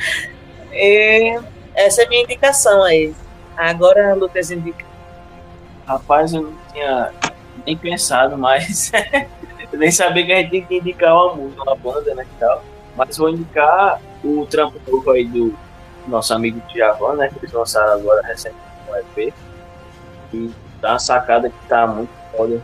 e 0.72 1.38
essa 1.74 2.02
é 2.02 2.06
a 2.06 2.08
minha 2.08 2.22
indicação 2.22 2.82
aí. 2.82 3.14
Agora, 3.56 4.14
Lucas 4.14 4.50
indica. 4.50 4.84
Rapaz, 5.86 6.32
eu 6.32 6.42
não 6.42 6.54
tinha 6.72 7.12
nem 7.64 7.76
pensado, 7.76 8.36
mas 8.36 8.92
eu 9.72 9.78
nem 9.78 9.90
sabia 9.90 10.26
que 10.26 10.32
a 10.32 10.36
gente 10.36 10.50
tinha 10.50 10.66
que 10.66 10.78
indicar 10.78 11.14
uma 11.14 11.34
música, 11.34 11.62
uma 11.62 11.76
banda, 11.76 12.14
né, 12.14 12.24
e 12.24 12.40
tal. 12.40 12.64
Mas 12.96 13.16
vou 13.16 13.30
indicar 13.30 14.00
o 14.24 14.46
trampo 14.46 14.80
novo 14.90 15.10
aí 15.10 15.24
do 15.24 15.56
nosso 16.06 16.34
amigo 16.34 16.60
Djavan, 16.68 17.14
né, 17.14 17.28
que 17.28 17.38
eles 17.38 17.52
lançaram 17.52 17.92
agora 17.92 18.22
recentemente 18.26 18.66
um 18.88 18.96
EP. 18.96 19.34
E 20.32 20.50
tá 20.80 20.90
uma 20.90 20.98
sacada 20.98 21.48
que 21.50 21.68
tá 21.68 21.86
muito 21.86 22.10
foda. 22.36 22.62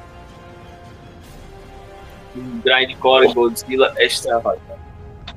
Um 2.35 2.61
grindcore 2.61 3.33
Godzilla 3.33 3.95
extravagante. 3.99 4.72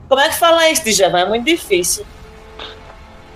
Como 0.07 0.21
é 0.21 0.29
que 0.29 0.35
fala 0.35 0.69
isso, 0.69 0.83
Djavan? 0.83 1.19
É 1.19 1.25
muito 1.25 1.45
difícil. 1.45 2.05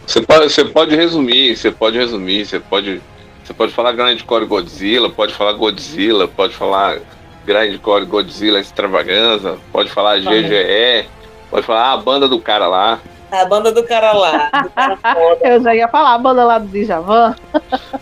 Você 0.06 0.22
pode, 0.22 0.50
você 0.50 0.66
pode 0.66 0.96
resumir, 0.96 1.56
você 1.56 1.72
pode 1.72 1.98
resumir, 1.98 2.46
você 2.46 2.60
pode, 2.60 3.02
você 3.44 3.54
pode 3.54 3.72
falar 3.72 3.92
Grindcore 3.92 4.46
Godzilla, 4.46 5.10
pode 5.10 5.36
falar 5.36 5.54
Godzilla, 5.54 6.28
pode 6.28 6.56
falar 6.56 7.00
Grindcore 7.46 8.06
Godzilla 8.06 8.60
Extravaganza, 8.60 9.60
pode 9.72 9.90
falar 9.90 10.20
GGE, 10.20 11.08
pode 11.52 11.66
falar 11.66 11.90
ah, 11.90 11.94
a 11.94 11.98
banda 11.98 12.28
do 12.28 12.40
cara 12.40 12.68
lá. 12.68 13.00
A 13.32 13.46
banda 13.46 13.72
do 13.72 13.84
cara 13.84 14.12
lá, 14.14 14.50
do 14.64 14.70
cara 14.74 14.98
Eu 15.42 15.62
já 15.62 15.76
ia 15.76 15.88
falar 15.88 16.16
a 16.16 16.18
banda 16.18 16.44
lá 16.44 16.58
do 16.58 16.68
Djavan. 16.68 17.36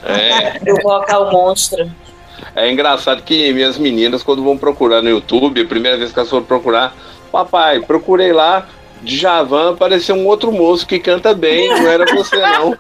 É, 0.05 0.59
do 0.59 0.81
vocal 0.81 1.29
monstro. 1.29 1.91
é 2.55 2.71
engraçado 2.71 3.21
que 3.23 3.51
minhas 3.51 3.77
meninas, 3.77 4.23
quando 4.23 4.43
vão 4.43 4.57
procurar 4.57 5.01
no 5.01 5.09
YouTube, 5.09 5.61
a 5.61 5.65
primeira 5.65 5.97
vez 5.97 6.13
que 6.13 6.19
elas 6.19 6.29
foram 6.29 6.45
procurar, 6.45 6.95
papai, 7.27 7.81
procurei 7.81 8.31
lá, 8.31 8.67
Djavan, 9.01 9.73
apareceu 9.73 10.15
um 10.15 10.25
outro 10.25 10.51
moço 10.51 10.87
que 10.87 10.99
canta 10.99 11.33
bem, 11.33 11.69
não 11.69 11.87
era 11.87 12.05
você 12.13 12.37
não. 12.37 12.75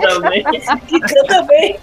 Também. 0.00 0.44
Que 0.86 1.00
canta 1.00 1.42
bem. 1.42 1.78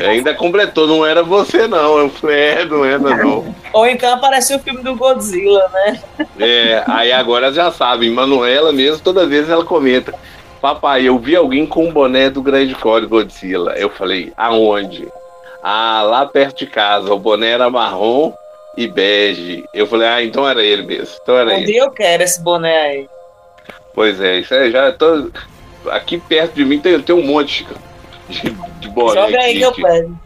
Ainda 0.00 0.34
completou, 0.34 0.86
não 0.86 1.04
era 1.04 1.22
você 1.22 1.66
não. 1.66 1.98
Eu 1.98 2.10
falei, 2.10 2.38
é, 2.38 2.64
não 2.64 2.84
era 2.84 2.98
não. 2.98 3.54
Ou 3.72 3.86
então 3.86 4.12
apareceu 4.14 4.56
o 4.56 4.60
filme 4.60 4.82
do 4.82 4.94
Godzilla, 4.94 5.68
né? 5.72 6.00
É, 6.38 6.84
aí 6.86 7.12
agora 7.12 7.52
já 7.52 7.70
sabem, 7.70 8.10
Manuela 8.10 8.72
mesmo, 8.72 9.02
toda 9.02 9.26
vez 9.26 9.48
ela 9.48 9.64
comenta. 9.64 10.14
Papai, 10.60 11.04
eu 11.04 11.18
vi 11.18 11.36
alguém 11.36 11.66
com 11.66 11.86
um 11.86 11.92
boné 11.92 12.30
do 12.30 12.42
Grande 12.42 12.74
Core 12.74 13.06
Godzilla. 13.06 13.74
Eu 13.76 13.90
falei, 13.90 14.32
aonde? 14.36 15.08
Ah, 15.62 16.02
lá 16.02 16.26
perto 16.26 16.58
de 16.58 16.66
casa, 16.66 17.12
o 17.12 17.18
boné 17.18 17.50
era 17.50 17.70
marrom 17.70 18.32
e 18.78 18.86
bege. 18.86 19.64
Eu 19.74 19.88
falei, 19.88 20.06
ah, 20.06 20.22
então 20.22 20.48
era 20.48 20.62
ele 20.62 20.82
mesmo. 20.82 21.16
Então 21.20 21.36
era 21.36 21.50
Um 21.50 21.54
ele. 21.54 21.76
eu 21.76 21.90
quero 21.90 22.22
esse 22.22 22.40
boné 22.40 22.78
aí. 22.78 23.08
Pois 23.92 24.20
é, 24.20 24.38
isso 24.38 24.54
aí 24.54 24.70
já 24.70 24.92
tô. 24.92 25.32
Aqui 25.90 26.16
perto 26.18 26.54
de 26.54 26.64
mim 26.64 26.78
tem, 26.78 27.00
tem 27.02 27.14
um 27.14 27.26
monte 27.26 27.66
de, 28.28 28.50
de 28.78 28.88
boné. 28.88 29.20
Joga 29.20 29.40
aí 29.40 29.58
que 29.58 29.62
eu 29.62 29.72
pego. 29.72 30.18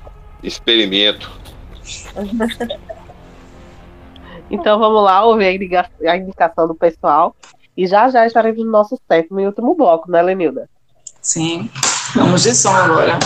Experimento. 0.43 1.33
Então 4.51 4.79
vamos 4.79 5.03
lá 5.03 5.25
ouvir 5.25 5.47
a 6.07 6.15
indicação 6.15 6.69
do 6.69 6.75
pessoal. 6.75 7.35
E 7.75 7.87
já 7.87 8.11
já 8.11 8.27
estaremos 8.27 8.63
no 8.63 8.71
nosso 8.71 9.01
sétimo 9.11 9.41
e 9.41 9.47
último 9.47 9.75
bloco, 9.75 10.11
né, 10.11 10.21
Lenilda? 10.21 10.69
Sim. 11.23 11.71
Vamos 12.15 12.43
de 12.43 12.55
som 12.55 12.69
agora. 12.69 13.19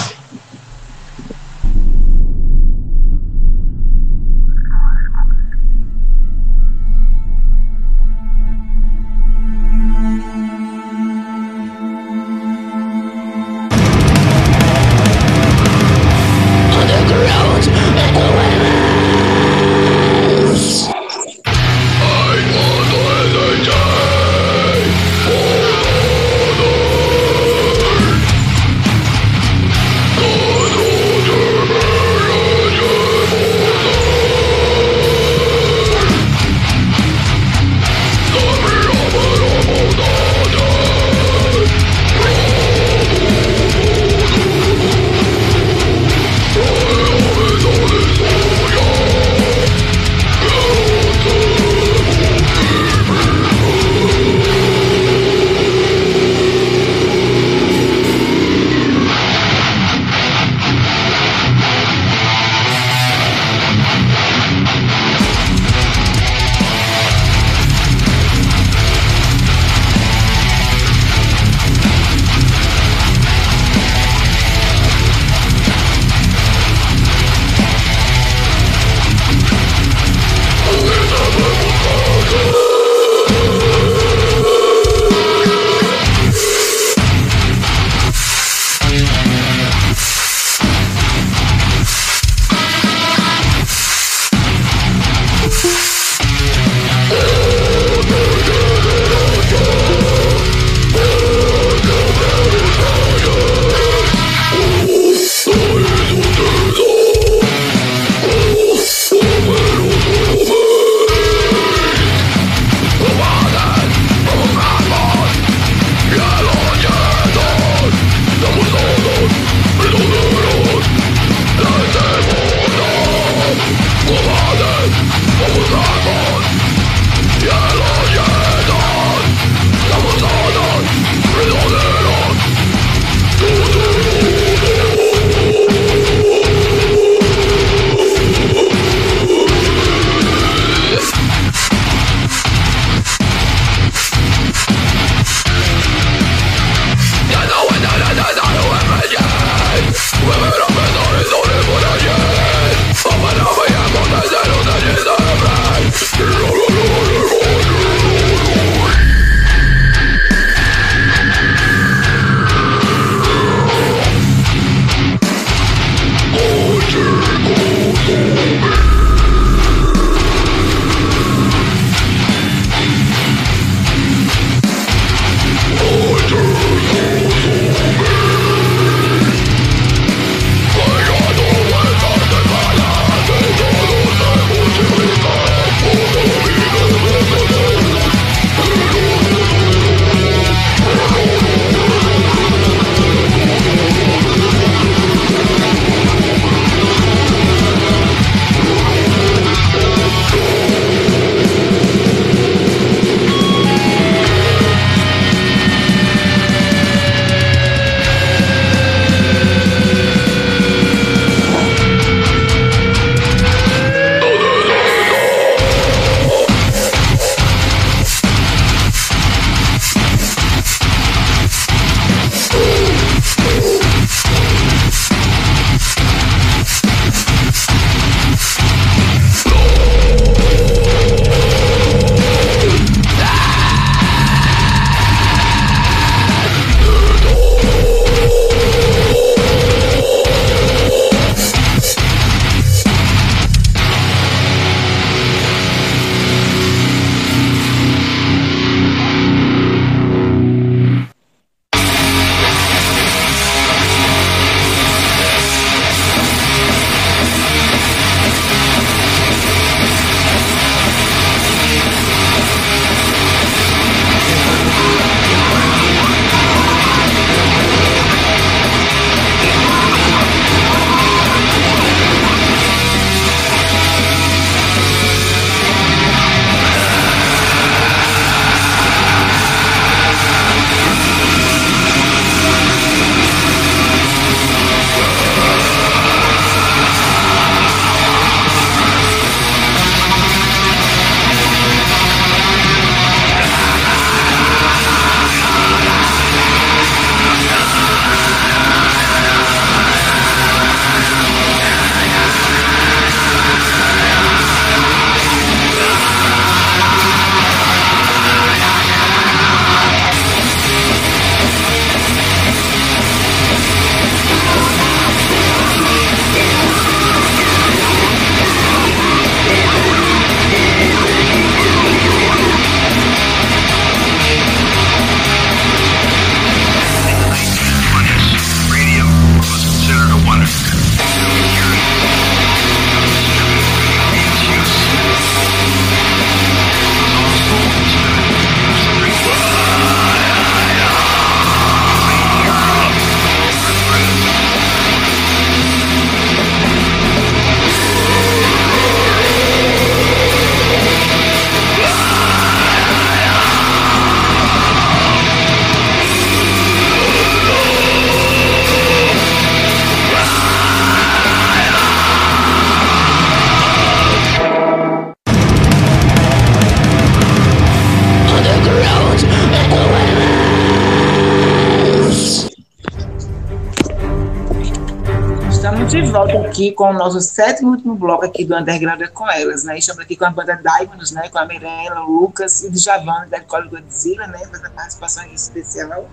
Com 376.77 376.90
o 376.90 376.93
nosso 376.93 377.20
sétimo 377.23 377.70
último 377.70 377.97
bloco 377.97 378.24
aqui 378.24 378.44
do 378.44 378.55
Underground 378.55 379.01
é 379.01 379.09
com 379.09 379.28
elas, 379.28 379.65
né? 379.65 379.78
Estamos 379.78 380.03
aqui 380.03 380.15
com 380.15 380.27
a 380.27 380.31
banda 380.31 380.55
Diamonds, 380.55 381.11
né? 381.11 381.28
Com 381.31 381.39
a 381.39 381.47
Mirella, 381.47 382.03
o 382.03 382.20
Lucas 382.20 382.62
e 382.62 382.69
o 382.69 382.70
Djavan, 382.70 383.27
da 383.28 383.39
Nicole 383.39 383.69
Godzilla, 383.69 384.27
né? 384.27 384.39
Faz 384.51 384.62
a 384.62 384.70
participação 384.70 385.24
aqui 385.24 385.35
especial 385.35 386.09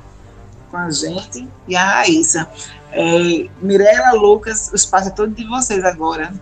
com 0.71 0.77
a 0.77 0.89
gente. 0.89 1.47
E 1.67 1.75
a 1.75 1.83
Raíssa. 1.83 2.49
É, 2.91 3.49
Mirella, 3.61 4.13
Lucas, 4.13 4.71
o 4.71 4.75
espaço 4.75 5.09
é 5.09 5.11
todo 5.11 5.35
de 5.35 5.45
vocês 5.45 5.83
agora. 5.83 6.33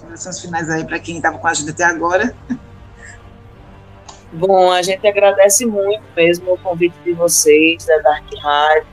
Conversações 0.00 0.40
finais 0.40 0.70
aí 0.70 0.84
para 0.84 0.98
quem 0.98 1.18
estava 1.18 1.38
com 1.38 1.46
a 1.46 1.54
gente 1.54 1.70
até 1.70 1.84
agora. 1.84 2.34
Bom, 4.32 4.72
a 4.72 4.82
gente 4.82 5.06
agradece 5.06 5.66
muito 5.66 6.02
mesmo 6.16 6.54
o 6.54 6.58
convite 6.58 6.96
de 7.04 7.12
vocês, 7.12 7.84
da 7.84 7.98
Dark 7.98 8.24
Rádio, 8.42 8.86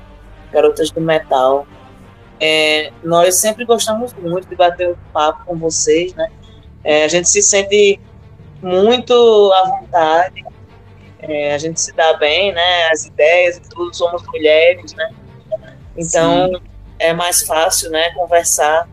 Garotas 0.51 0.91
do 0.91 1.01
Metal. 1.01 1.65
É, 2.45 2.91
nós 3.01 3.35
sempre 3.35 3.63
gostamos 3.63 4.13
muito 4.15 4.49
de 4.49 4.55
bater 4.55 4.89
o 4.89 4.97
papo 5.13 5.45
com 5.45 5.57
vocês, 5.57 6.13
né? 6.13 6.29
É, 6.83 7.05
a 7.05 7.07
gente 7.07 7.29
se 7.29 7.41
sente 7.41 8.01
muito 8.61 9.13
à 9.53 9.79
vontade, 9.79 10.43
é, 11.19 11.53
a 11.53 11.57
gente 11.57 11.79
se 11.79 11.93
dá 11.93 12.11
bem, 12.17 12.51
né? 12.51 12.89
As 12.91 13.05
ideias 13.05 13.55
e 13.55 13.61
tudo, 13.61 13.95
somos 13.95 14.21
mulheres, 14.27 14.93
né? 14.93 15.09
Então 15.95 16.47
Sim. 16.47 16.61
é 16.99 17.13
mais 17.13 17.43
fácil, 17.43 17.89
né? 17.89 18.09
Conversar 18.13 18.89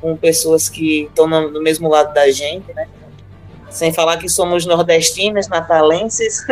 com 0.00 0.16
pessoas 0.16 0.70
que 0.70 1.02
estão 1.02 1.26
no 1.26 1.62
mesmo 1.62 1.90
lado 1.90 2.14
da 2.14 2.30
gente, 2.30 2.72
né? 2.72 2.88
sem 3.68 3.92
falar 3.92 4.16
que 4.16 4.30
somos 4.30 4.64
nordestinas, 4.64 5.46
natalenses. 5.46 6.42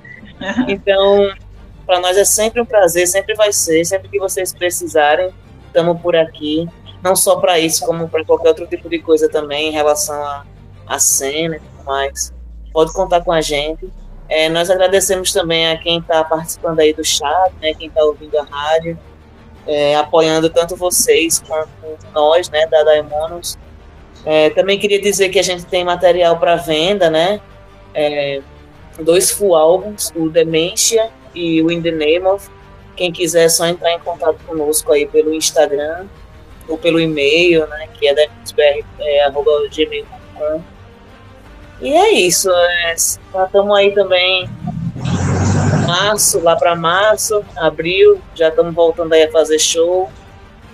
então, 0.66 1.30
para 1.84 2.00
nós 2.00 2.16
é 2.16 2.24
sempre 2.24 2.58
um 2.62 2.64
prazer, 2.64 3.06
sempre 3.06 3.34
vai 3.34 3.52
ser, 3.52 3.84
sempre 3.84 4.08
que 4.08 4.18
vocês 4.18 4.50
precisarem, 4.50 5.30
estamos 5.74 6.00
por 6.00 6.14
aqui. 6.14 6.68
Não 7.02 7.16
só 7.16 7.36
para 7.36 7.58
isso, 7.58 7.84
como 7.84 8.08
para 8.08 8.24
qualquer 8.24 8.48
outro 8.48 8.66
tipo 8.66 8.88
de 8.88 9.00
coisa 9.00 9.28
também 9.28 9.68
em 9.68 9.72
relação 9.72 10.14
à 10.14 10.44
a, 10.86 10.94
a, 10.94 10.98
cena 10.98 11.56
e 11.56 11.60
tudo 11.60 11.84
mais. 11.84 12.32
Pode 12.72 12.92
contar 12.92 13.22
com 13.22 13.32
a 13.32 13.40
gente. 13.40 13.90
É, 14.28 14.48
nós 14.48 14.70
agradecemos 14.70 15.32
também 15.32 15.70
a 15.70 15.76
quem 15.76 15.98
está 15.98 16.24
participando 16.24 16.80
aí 16.80 16.94
do 16.94 17.04
chat, 17.04 17.52
né, 17.60 17.74
quem 17.74 17.88
está 17.88 18.02
ouvindo 18.02 18.38
a 18.38 18.42
rádio, 18.42 18.98
é, 19.66 19.94
apoiando 19.96 20.48
tanto 20.48 20.76
vocês 20.76 21.42
quanto 21.46 21.68
nós, 22.14 22.48
né, 22.48 22.66
da 22.66 22.82
Daimonos, 22.84 23.58
é, 24.24 24.48
também 24.50 24.78
queria 24.78 25.00
dizer 25.00 25.28
que 25.28 25.38
a 25.38 25.42
gente 25.42 25.66
tem 25.66 25.84
material 25.84 26.38
para 26.38 26.56
venda, 26.56 27.10
né? 27.10 27.38
É, 27.92 28.40
dois 28.98 29.30
full 29.30 29.54
álbuns, 29.54 30.10
o 30.16 30.30
Dementia 30.30 31.10
e 31.34 31.60
o 31.60 31.70
In 31.70 31.82
the 31.82 31.90
Name 31.90 32.24
of. 32.26 32.48
Quem 32.96 33.12
quiser 33.12 33.44
é 33.44 33.48
só 33.48 33.66
entrar 33.66 33.92
em 33.92 34.00
contato 34.00 34.38
conosco 34.46 34.92
aí 34.92 35.06
pelo 35.06 35.34
Instagram 35.34 36.06
ou 36.68 36.78
pelo 36.78 37.00
e-mail, 37.00 37.66
né? 37.66 37.88
Que 37.94 38.08
é 38.08 38.14
demensbr.gmail.com. 38.14 40.62
E 41.80 41.92
é 41.92 42.12
isso. 42.12 42.50
É, 42.50 42.94
estamos 42.94 43.76
aí 43.76 43.92
também 43.92 44.48
março, 45.86 46.40
lá 46.40 46.56
para 46.56 46.74
março, 46.74 47.44
abril, 47.56 48.20
já 48.34 48.48
estamos 48.48 48.74
voltando 48.74 49.12
aí 49.12 49.24
a 49.24 49.30
fazer 49.30 49.58
show. 49.58 50.10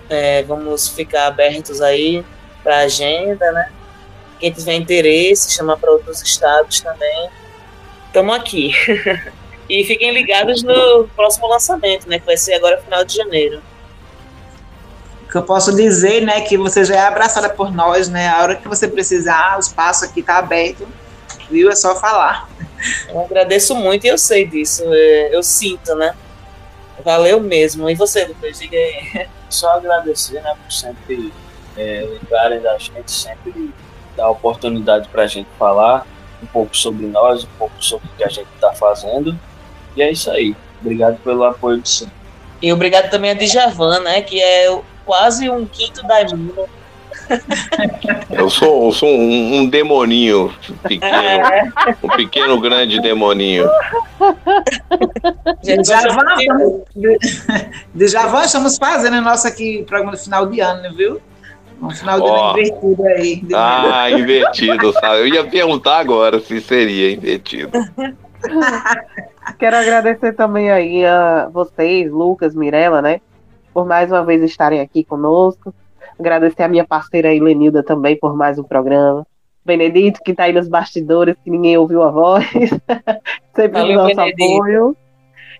É, 0.09 0.43
vamos 0.43 0.89
ficar 0.89 1.27
abertos 1.27 1.81
aí 1.81 2.23
para 2.63 2.79
agenda, 2.79 3.51
né? 3.51 3.71
Quem 4.39 4.51
tiver 4.51 4.73
interesse, 4.73 5.51
chama 5.51 5.77
para 5.77 5.91
outros 5.91 6.21
estados 6.21 6.81
também. 6.81 7.29
Estamos 8.07 8.35
aqui. 8.35 8.73
e 9.71 9.85
fiquem 9.85 10.11
ligados 10.11 10.61
no 10.63 11.07
próximo 11.15 11.47
lançamento, 11.47 12.09
né? 12.09 12.19
Que 12.19 12.25
vai 12.25 12.35
ser 12.35 12.55
agora 12.55 12.81
final 12.81 13.05
de 13.05 13.15
janeiro. 13.15 13.61
O 15.23 15.31
que 15.31 15.37
eu 15.37 15.43
posso 15.43 15.73
dizer, 15.73 16.25
né? 16.25 16.41
Que 16.41 16.57
você 16.57 16.83
já 16.83 16.95
é 16.95 16.99
abraçada 16.99 17.49
por 17.49 17.71
nós, 17.71 18.09
né? 18.09 18.27
A 18.27 18.41
hora 18.41 18.55
que 18.57 18.67
você 18.67 18.85
precisar, 18.85 19.55
o 19.55 19.61
espaço 19.61 20.03
aqui 20.03 20.19
está 20.19 20.39
aberto, 20.39 20.85
viu? 21.49 21.71
É 21.71 21.75
só 21.75 21.95
falar. 21.95 22.49
Eu 23.07 23.21
agradeço 23.21 23.73
muito 23.73 24.03
e 24.05 24.09
eu 24.09 24.17
sei 24.17 24.45
disso. 24.45 24.83
É, 24.87 25.33
eu 25.33 25.41
sinto, 25.41 25.95
né? 25.95 26.13
Valeu 27.01 27.39
mesmo. 27.39 27.89
E 27.89 27.95
você, 27.95 28.25
Lucas? 28.25 28.59
Diga 28.59 28.75
aí. 28.75 29.25
Só 29.49 29.69
agradecer, 29.71 30.41
né? 30.41 30.53
Por 30.63 30.71
sempre 30.71 31.31
é, 31.77 32.05
lembrarem 32.09 32.59
da 32.61 32.77
gente, 32.77 33.09
sempre 33.09 33.73
dar 34.17 34.29
oportunidade 34.29 35.07
para 35.07 35.23
a 35.23 35.27
gente 35.27 35.49
falar 35.57 36.05
um 36.43 36.45
pouco 36.47 36.75
sobre 36.75 37.05
nós, 37.05 37.43
um 37.43 37.49
pouco 37.57 37.73
sobre 37.79 38.07
o 38.07 38.17
que 38.17 38.23
a 38.23 38.29
gente 38.29 38.47
está 38.55 38.73
fazendo. 38.73 39.37
E 39.95 40.01
é 40.01 40.11
isso 40.11 40.29
aí. 40.31 40.55
Obrigado 40.81 41.17
pelo 41.23 41.43
apoio 41.43 41.81
de 41.81 41.89
sempre. 41.89 42.13
E 42.61 42.71
obrigado 42.71 43.09
também 43.09 43.31
a 43.31 43.33
Djavan, 43.33 44.01
né? 44.01 44.21
Que 44.21 44.41
é 44.41 44.79
quase 45.05 45.49
um 45.49 45.65
quinto 45.65 46.05
da 46.05 46.21
Imuno. 46.21 46.67
Eu 48.29 48.49
sou, 48.49 48.87
eu 48.87 48.91
sou 48.91 49.09
um, 49.09 49.59
um, 49.59 49.69
demoninho 49.69 50.53
pequeno, 50.83 51.15
é. 51.15 51.71
um 52.03 52.09
pequeno 52.09 52.59
grande 52.59 52.99
demoninho. 53.01 53.69
Djavan, 57.95 58.43
estamos 58.43 58.77
fazendo 58.77 59.15
a 59.15 59.21
nossa 59.21 59.47
aqui 59.47 59.83
programa 59.87 60.17
de 60.17 60.23
final 60.23 60.45
de 60.47 60.59
ano, 60.59 60.95
viu? 60.95 61.21
Um 61.81 61.89
final 61.89 62.19
de 62.19 62.27
oh. 62.27 62.51
invertido 62.51 63.07
aí. 63.07 63.43
Ah, 63.53 64.11
invertido, 64.11 64.93
sabe? 64.93 65.19
Eu 65.19 65.27
ia 65.27 65.43
perguntar 65.43 65.99
agora 65.99 66.39
se 66.39 66.61
seria 66.61 67.11
invertido. 67.11 67.71
Quero 69.57 69.75
agradecer 69.75 70.33
também 70.33 70.71
aí 70.71 71.05
a 71.05 71.49
vocês, 71.51 72.11
Lucas, 72.11 72.55
Mirella, 72.55 73.01
né? 73.01 73.21
Por 73.73 73.85
mais 73.85 74.11
uma 74.11 74.23
vez 74.23 74.43
estarem 74.43 74.79
aqui 74.79 75.03
conosco. 75.03 75.73
Agradecer 76.19 76.63
a 76.63 76.67
minha 76.67 76.85
parceira 76.85 77.33
Helenilda 77.33 77.83
também 77.83 78.17
por 78.17 78.35
mais 78.35 78.59
um 78.59 78.63
programa. 78.63 79.25
Benedito, 79.63 80.21
que 80.23 80.31
está 80.31 80.43
aí 80.43 80.53
nos 80.53 80.67
bastidores, 80.67 81.35
que 81.43 81.49
ninguém 81.49 81.77
ouviu 81.77 82.01
a 82.03 82.11
voz. 82.11 82.45
Sempre 83.55 83.81
Valeu, 83.81 83.95
nosso 83.95 84.15
Benedito. 84.15 84.43
apoio. 84.43 84.97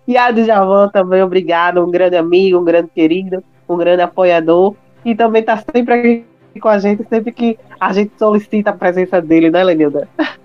E 0.08 0.18
a 0.18 0.32
Djavan 0.32 0.90
também, 0.90 1.22
obrigado. 1.22 1.86
Um 1.86 1.92
grande 1.92 2.18
amigo, 2.18 2.60
um 2.60 2.64
grande 2.64 2.90
querido, 2.90 3.44
um 3.70 3.78
grande 3.78 4.02
apoiador 4.02 4.76
e 5.06 5.16
também 5.16 5.42
está 5.42 5.58
sempre 5.58 5.94
aqui 5.94 6.26
com 6.60 6.68
a 6.68 6.78
gente, 6.78 7.04
sempre 7.08 7.32
que 7.32 7.58
a 7.80 7.94
gente 7.94 8.12
solicita 8.18 8.72
a 8.72 8.74
presença 8.74 9.22
dele, 9.22 9.50
né, 9.50 9.64
Lenilda? 9.64 10.08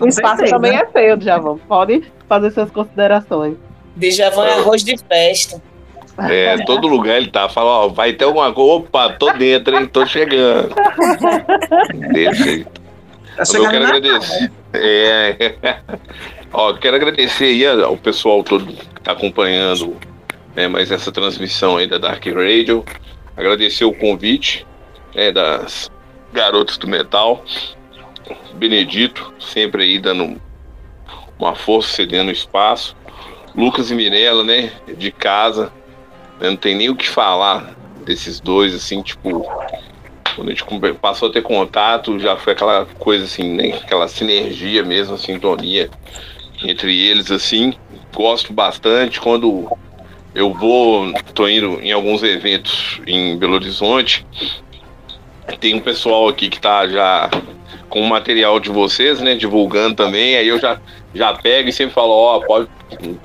o 0.00 0.08
espaço 0.08 0.36
certeza. 0.36 0.50
também 0.50 0.76
é 0.76 0.86
feio, 0.86 1.16
Djavan. 1.16 1.58
Pode 1.68 2.04
fazer 2.28 2.50
suas 2.50 2.70
considerações. 2.70 3.56
Djavan 3.96 4.46
é 4.46 4.52
arroz 4.54 4.82
de 4.82 4.96
festa. 4.96 5.62
É, 6.18 6.58
todo 6.64 6.86
lugar 6.86 7.16
ele 7.16 7.30
tá, 7.30 7.48
fala, 7.48 7.86
ó, 7.86 7.88
vai 7.88 8.12
ter 8.12 8.24
alguma 8.24 8.52
coisa, 8.52 8.72
opa, 8.72 9.10
tô 9.14 9.32
dentro, 9.32 9.76
hein, 9.76 9.86
tô 9.86 10.04
chegando. 10.04 10.74
Desse 12.12 12.42
jeito. 12.42 12.82
Tá 13.36 13.44
eu 13.56 13.68
quero 13.68 13.84
agradecer. 13.86 14.52
É, 14.74 15.78
ó, 16.52 16.74
quero 16.74 16.96
agradecer 16.96 17.44
aí 17.44 17.66
ao 17.66 17.96
pessoal 17.96 18.44
todo 18.44 18.66
que 18.66 19.00
tá 19.00 19.12
acompanhando 19.12 19.96
né, 20.54 20.68
mais 20.68 20.90
essa 20.90 21.10
transmissão 21.10 21.78
aí 21.78 21.86
da 21.86 21.96
Dark 21.96 22.24
Radio 22.26 22.84
agradecer 23.36 23.84
o 23.84 23.92
convite 23.92 24.66
né, 25.14 25.32
das 25.32 25.90
garotas 26.32 26.76
do 26.76 26.86
metal. 26.86 27.44
Benedito, 28.54 29.32
sempre 29.38 29.84
aí 29.84 29.98
dando 29.98 30.40
uma 31.38 31.54
força, 31.54 31.92
cedendo 31.94 32.30
espaço. 32.30 32.96
Lucas 33.54 33.90
e 33.90 33.94
Mirella, 33.94 34.44
né, 34.44 34.72
de 34.96 35.10
casa. 35.10 35.72
Né, 36.40 36.50
não 36.50 36.56
tem 36.56 36.74
nem 36.74 36.88
o 36.88 36.96
que 36.96 37.08
falar 37.08 37.74
desses 38.04 38.40
dois, 38.40 38.74
assim, 38.74 39.02
tipo. 39.02 39.46
Quando 40.34 40.48
a 40.48 40.54
gente 40.54 40.64
passou 40.94 41.28
a 41.28 41.32
ter 41.32 41.42
contato, 41.42 42.18
já 42.18 42.36
foi 42.38 42.54
aquela 42.54 42.86
coisa 42.98 43.24
assim, 43.24 43.52
né, 43.52 43.74
aquela 43.74 44.08
sinergia 44.08 44.82
mesmo, 44.82 45.18
sintonia 45.18 45.90
entre 46.64 46.98
eles, 46.98 47.30
assim. 47.30 47.74
Gosto 48.14 48.52
bastante 48.52 49.20
quando 49.20 49.70
eu 50.34 50.52
vou, 50.54 51.12
tô 51.34 51.46
indo 51.46 51.78
em 51.82 51.92
alguns 51.92 52.22
eventos 52.22 53.00
em 53.06 53.36
Belo 53.36 53.54
Horizonte. 53.54 54.26
Tem 55.60 55.74
um 55.74 55.80
pessoal 55.80 56.28
aqui 56.28 56.48
que 56.48 56.60
tá 56.60 56.88
já 56.88 57.30
com 57.92 58.00
o 58.00 58.08
material 58.08 58.58
de 58.58 58.70
vocês, 58.70 59.20
né, 59.20 59.34
divulgando 59.34 59.94
também. 59.94 60.34
Aí 60.34 60.48
eu 60.48 60.58
já 60.58 60.80
já 61.14 61.34
pego 61.34 61.68
e 61.68 61.72
sempre 61.72 61.92
falo, 61.92 62.10
ó, 62.10 62.38
oh, 62.38 62.40
pode 62.40 62.68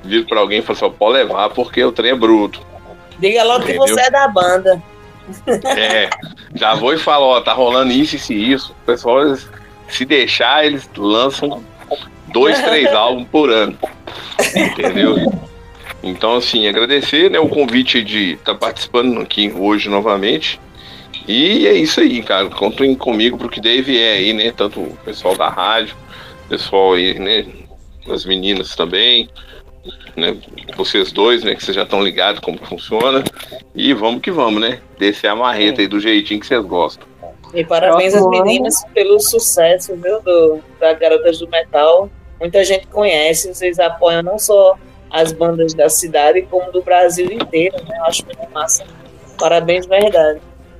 vir 0.03 0.25
para 0.25 0.41
alguém 0.41 0.59
e 0.59 0.61
falar 0.61 0.77
assim, 0.77 0.97
pode 0.99 1.13
levar 1.13 1.49
porque 1.51 1.81
o 1.81 1.91
trem 1.93 2.11
é 2.11 2.15
bruto. 2.15 2.61
Diga 3.17 3.45
logo 3.45 3.63
Entendeu? 3.63 3.85
que 3.85 3.91
você 3.93 4.01
é 4.01 4.11
da 4.11 4.27
banda. 4.27 4.83
É, 5.65 6.09
já 6.53 6.75
vou 6.75 6.93
e 6.93 6.97
falo, 6.97 7.27
ó, 7.27 7.39
tá 7.39 7.53
rolando 7.53 7.93
isso, 7.93 8.17
isso 8.17 8.33
e 8.33 8.51
isso. 8.51 8.75
O 8.83 8.85
pessoal, 8.85 9.21
se 9.87 10.03
deixar, 10.03 10.65
eles 10.65 10.89
lançam 10.97 11.63
dois, 12.27 12.61
três 12.61 12.87
álbuns 12.91 13.27
por 13.29 13.49
ano. 13.49 13.77
Entendeu? 14.53 15.31
Então, 16.03 16.35
assim, 16.35 16.67
agradecer 16.67 17.31
né, 17.31 17.39
o 17.39 17.47
convite 17.47 18.03
de 18.03 18.33
estar 18.33 18.53
tá 18.53 18.59
participando 18.59 19.21
aqui 19.21 19.49
hoje 19.49 19.87
novamente. 19.87 20.59
E 21.27 21.67
é 21.67 21.73
isso 21.73 21.99
aí, 21.99 22.23
cara. 22.23 22.49
Contem 22.49 22.95
comigo 22.95 23.37
pro 23.37 23.49
que 23.49 23.59
deve 23.59 24.01
é 24.01 24.13
aí, 24.13 24.33
né? 24.33 24.51
Tanto 24.55 24.79
o 24.79 24.97
pessoal 25.03 25.35
da 25.35 25.49
rádio, 25.49 25.95
pessoal 26.47 26.93
aí, 26.93 27.19
né? 27.19 27.45
As 28.09 28.23
meninas 28.25 28.75
também, 28.75 29.29
né? 30.15 30.37
Vocês 30.77 31.11
dois, 31.11 31.43
né? 31.43 31.53
Que 31.53 31.63
vocês 31.63 31.75
já 31.75 31.83
estão 31.83 32.01
ligados 32.01 32.39
como 32.39 32.57
funciona. 32.59 33.23
E 33.75 33.93
vamos 33.93 34.21
que 34.21 34.31
vamos, 34.31 34.61
né? 34.61 34.79
Descer 34.97 35.27
a 35.27 35.35
marreta 35.35 35.81
aí 35.81 35.87
do 35.87 35.99
jeitinho 35.99 36.39
que 36.39 36.47
vocês 36.47 36.63
gostam. 36.63 37.05
E 37.53 37.63
parabéns 37.65 38.13
às 38.13 38.27
meninas 38.27 38.83
pelo 38.93 39.19
sucesso, 39.19 39.95
viu, 39.95 40.21
do, 40.21 40.59
da 40.79 40.93
Garotas 40.93 41.39
do 41.39 41.47
Metal. 41.49 42.09
Muita 42.39 42.63
gente 42.63 42.87
conhece, 42.87 43.53
vocês 43.53 43.79
apoiam 43.79 44.21
não 44.21 44.37
só 44.37 44.77
as 45.09 45.31
bandas 45.31 45.73
da 45.73 45.89
cidade, 45.89 46.41
como 46.43 46.71
do 46.71 46.81
Brasil 46.81 47.31
inteiro, 47.31 47.75
né? 47.87 47.97
Eu 47.97 48.05
acho 48.05 48.25
muito 48.25 48.51
massa. 48.53 48.85
Parabéns, 49.37 49.85
verdade. 49.85 50.39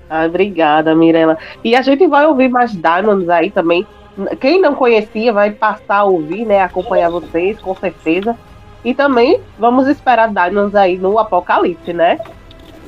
Ah, 0.09 0.25
obrigada, 0.25 0.95
Mirella. 0.95 1.37
E 1.63 1.75
a 1.75 1.81
gente 1.81 2.07
vai 2.07 2.25
ouvir 2.25 2.49
mais 2.49 2.71
Diamonds 2.71 3.29
aí 3.29 3.51
também. 3.51 3.85
Quem 4.39 4.59
não 4.59 4.73
conhecia 4.73 5.31
vai 5.31 5.51
passar 5.51 5.97
a 5.97 6.03
ouvir, 6.03 6.45
né? 6.45 6.61
Acompanhar 6.61 7.09
vocês, 7.09 7.59
com 7.59 7.75
certeza. 7.75 8.35
E 8.83 8.93
também 8.93 9.39
vamos 9.59 9.87
esperar 9.87 10.29
Diamonds 10.29 10.75
aí 10.75 10.97
no 10.97 11.19
Apocalipse, 11.19 11.93
né? 11.93 12.19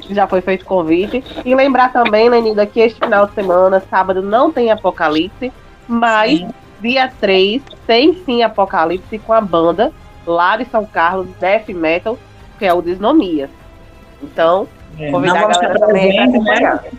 Já 0.10 0.26
foi 0.28 0.42
feito 0.42 0.66
convite. 0.66 1.24
E 1.46 1.54
lembrar 1.54 1.92
também, 1.92 2.30
Lenida, 2.30 2.66
que 2.66 2.80
este 2.80 3.00
final 3.00 3.28
de 3.28 3.34
semana, 3.34 3.84
sábado, 3.90 4.22
não 4.22 4.52
tem 4.52 4.72
Apocalipse, 4.72 5.52
mas 5.88 6.40
sim. 6.40 6.50
dia 6.82 7.12
3 7.20 7.62
tem 7.86 8.14
sim 8.26 8.42
Apocalipse 8.42 9.20
com 9.20 9.34
a 9.34 9.42
banda 9.42 9.92
lá 10.26 10.58
de 10.58 10.66
São 10.66 10.86
Carlos, 10.86 11.28
Death 11.40 11.70
Metal, 11.70 12.18
que 12.58 12.66
é 12.66 12.74
o 12.74 12.82
Desnomia. 12.82 13.50
Então, 14.22 14.68
é, 15.00 15.12
convidar 15.12 15.44
a 15.44 15.48
galera 15.48 15.80
também 15.80 16.16
para 16.16 16.26
acompanhar. 16.26 16.84
Né? 16.84 16.92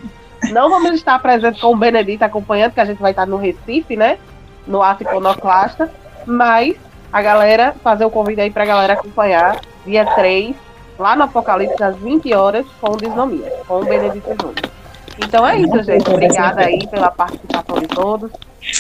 Não 0.52 0.70
vamos 0.70 0.92
estar 0.92 1.18
presentes 1.18 1.60
com 1.60 1.72
o 1.72 1.76
Benedito 1.76 2.22
acompanhando, 2.22 2.72
que 2.72 2.80
a 2.80 2.84
gente 2.84 3.00
vai 3.00 3.12
estar 3.12 3.26
no 3.26 3.36
Recife, 3.36 3.96
né? 3.96 4.18
No 4.66 4.82
Ato 4.82 5.02
Iconoclasta. 5.02 5.90
Mas 6.26 6.76
a 7.12 7.20
galera, 7.20 7.74
fazer 7.82 8.04
o 8.04 8.10
convite 8.10 8.40
aí 8.40 8.50
pra 8.50 8.64
galera 8.64 8.94
acompanhar, 8.94 9.60
dia 9.84 10.06
3, 10.06 10.54
lá 10.98 11.16
no 11.16 11.24
Apocalipse, 11.24 11.82
às 11.82 11.96
20 11.96 12.32
horas, 12.34 12.66
com 12.80 12.92
o 12.92 12.96
Desnomia, 12.96 13.52
com 13.66 13.80
o 13.80 13.84
Benedito 13.84 14.28
Júnior. 14.28 14.70
Então 15.18 15.46
é 15.46 15.58
isso, 15.58 15.82
gente. 15.82 16.08
Obrigada 16.08 16.62
aí 16.62 16.86
pela 16.86 17.10
participação 17.10 17.78
de 17.78 17.88
todos, 17.88 18.30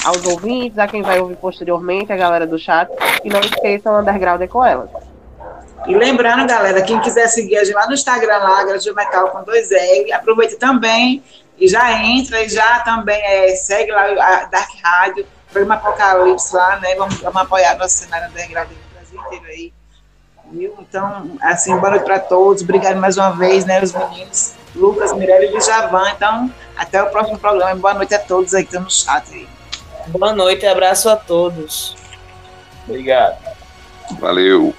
aos 0.04 0.24
ouvintes, 0.26 0.78
a 0.78 0.86
quem 0.86 1.02
vai 1.02 1.20
ouvir 1.20 1.36
posteriormente, 1.36 2.12
a 2.12 2.16
galera 2.16 2.46
do 2.46 2.58
chat. 2.58 2.90
E 3.24 3.28
não 3.28 3.40
esqueçam, 3.40 3.94
o 3.94 4.00
Underground 4.00 4.40
é 4.40 4.46
com 4.46 4.64
elas. 4.64 4.90
E 5.86 5.94
lembrando, 5.94 6.46
galera, 6.46 6.82
quem 6.82 7.00
quiser 7.00 7.28
seguir 7.28 7.56
a 7.56 7.64
gente 7.64 7.74
lá 7.74 7.86
no 7.86 7.94
Instagram, 7.94 8.38
lá, 8.38 8.64
Grande 8.64 8.92
Metal 8.92 9.30
com 9.30 9.42
dois 9.42 9.70
L, 9.70 10.12
aproveite 10.12 10.56
também 10.56 11.22
e 11.58 11.66
já 11.68 11.92
entra 12.02 12.42
e 12.42 12.48
já 12.48 12.80
também 12.80 13.20
é, 13.22 13.54
segue 13.56 13.90
lá 13.90 14.04
a 14.04 14.44
Dark 14.44 14.70
Rádio, 14.82 15.26
programa 15.50 15.76
Apocalipse 15.76 16.54
lá, 16.54 16.78
né? 16.80 16.94
Vamos, 16.96 17.18
vamos 17.20 17.42
apoiar 17.42 17.76
nosso 17.76 17.98
cenário 17.98 18.28
underground 18.30 18.68
do 18.68 18.94
Brasil 18.94 19.20
inteiro 19.20 19.44
aí. 19.46 19.72
Viu? 20.52 20.74
Então, 20.80 21.38
assim, 21.42 21.76
boa 21.76 21.90
noite 21.90 22.04
para 22.04 22.18
todos. 22.18 22.62
Obrigado 22.62 22.96
mais 22.96 23.16
uma 23.16 23.30
vez, 23.30 23.64
né, 23.64 23.82
os 23.82 23.92
meninos, 23.92 24.54
Lucas, 24.74 25.12
Mirella 25.12 25.44
e 25.44 25.60
Javan. 25.60 26.10
Então, 26.10 26.52
até 26.76 27.02
o 27.02 27.10
próximo 27.10 27.38
programa. 27.38 27.74
Boa 27.76 27.94
noite 27.94 28.14
a 28.14 28.18
todos 28.18 28.54
aí 28.54 28.62
que 28.62 28.70
estão 28.70 28.82
no 28.82 28.90
chat 28.90 29.24
aí. 29.32 29.48
Boa 30.08 30.32
noite 30.32 30.64
e 30.64 30.68
abraço 30.68 31.08
a 31.08 31.16
todos. 31.16 31.96
Obrigado. 32.86 33.38
Valeu. 34.18 34.74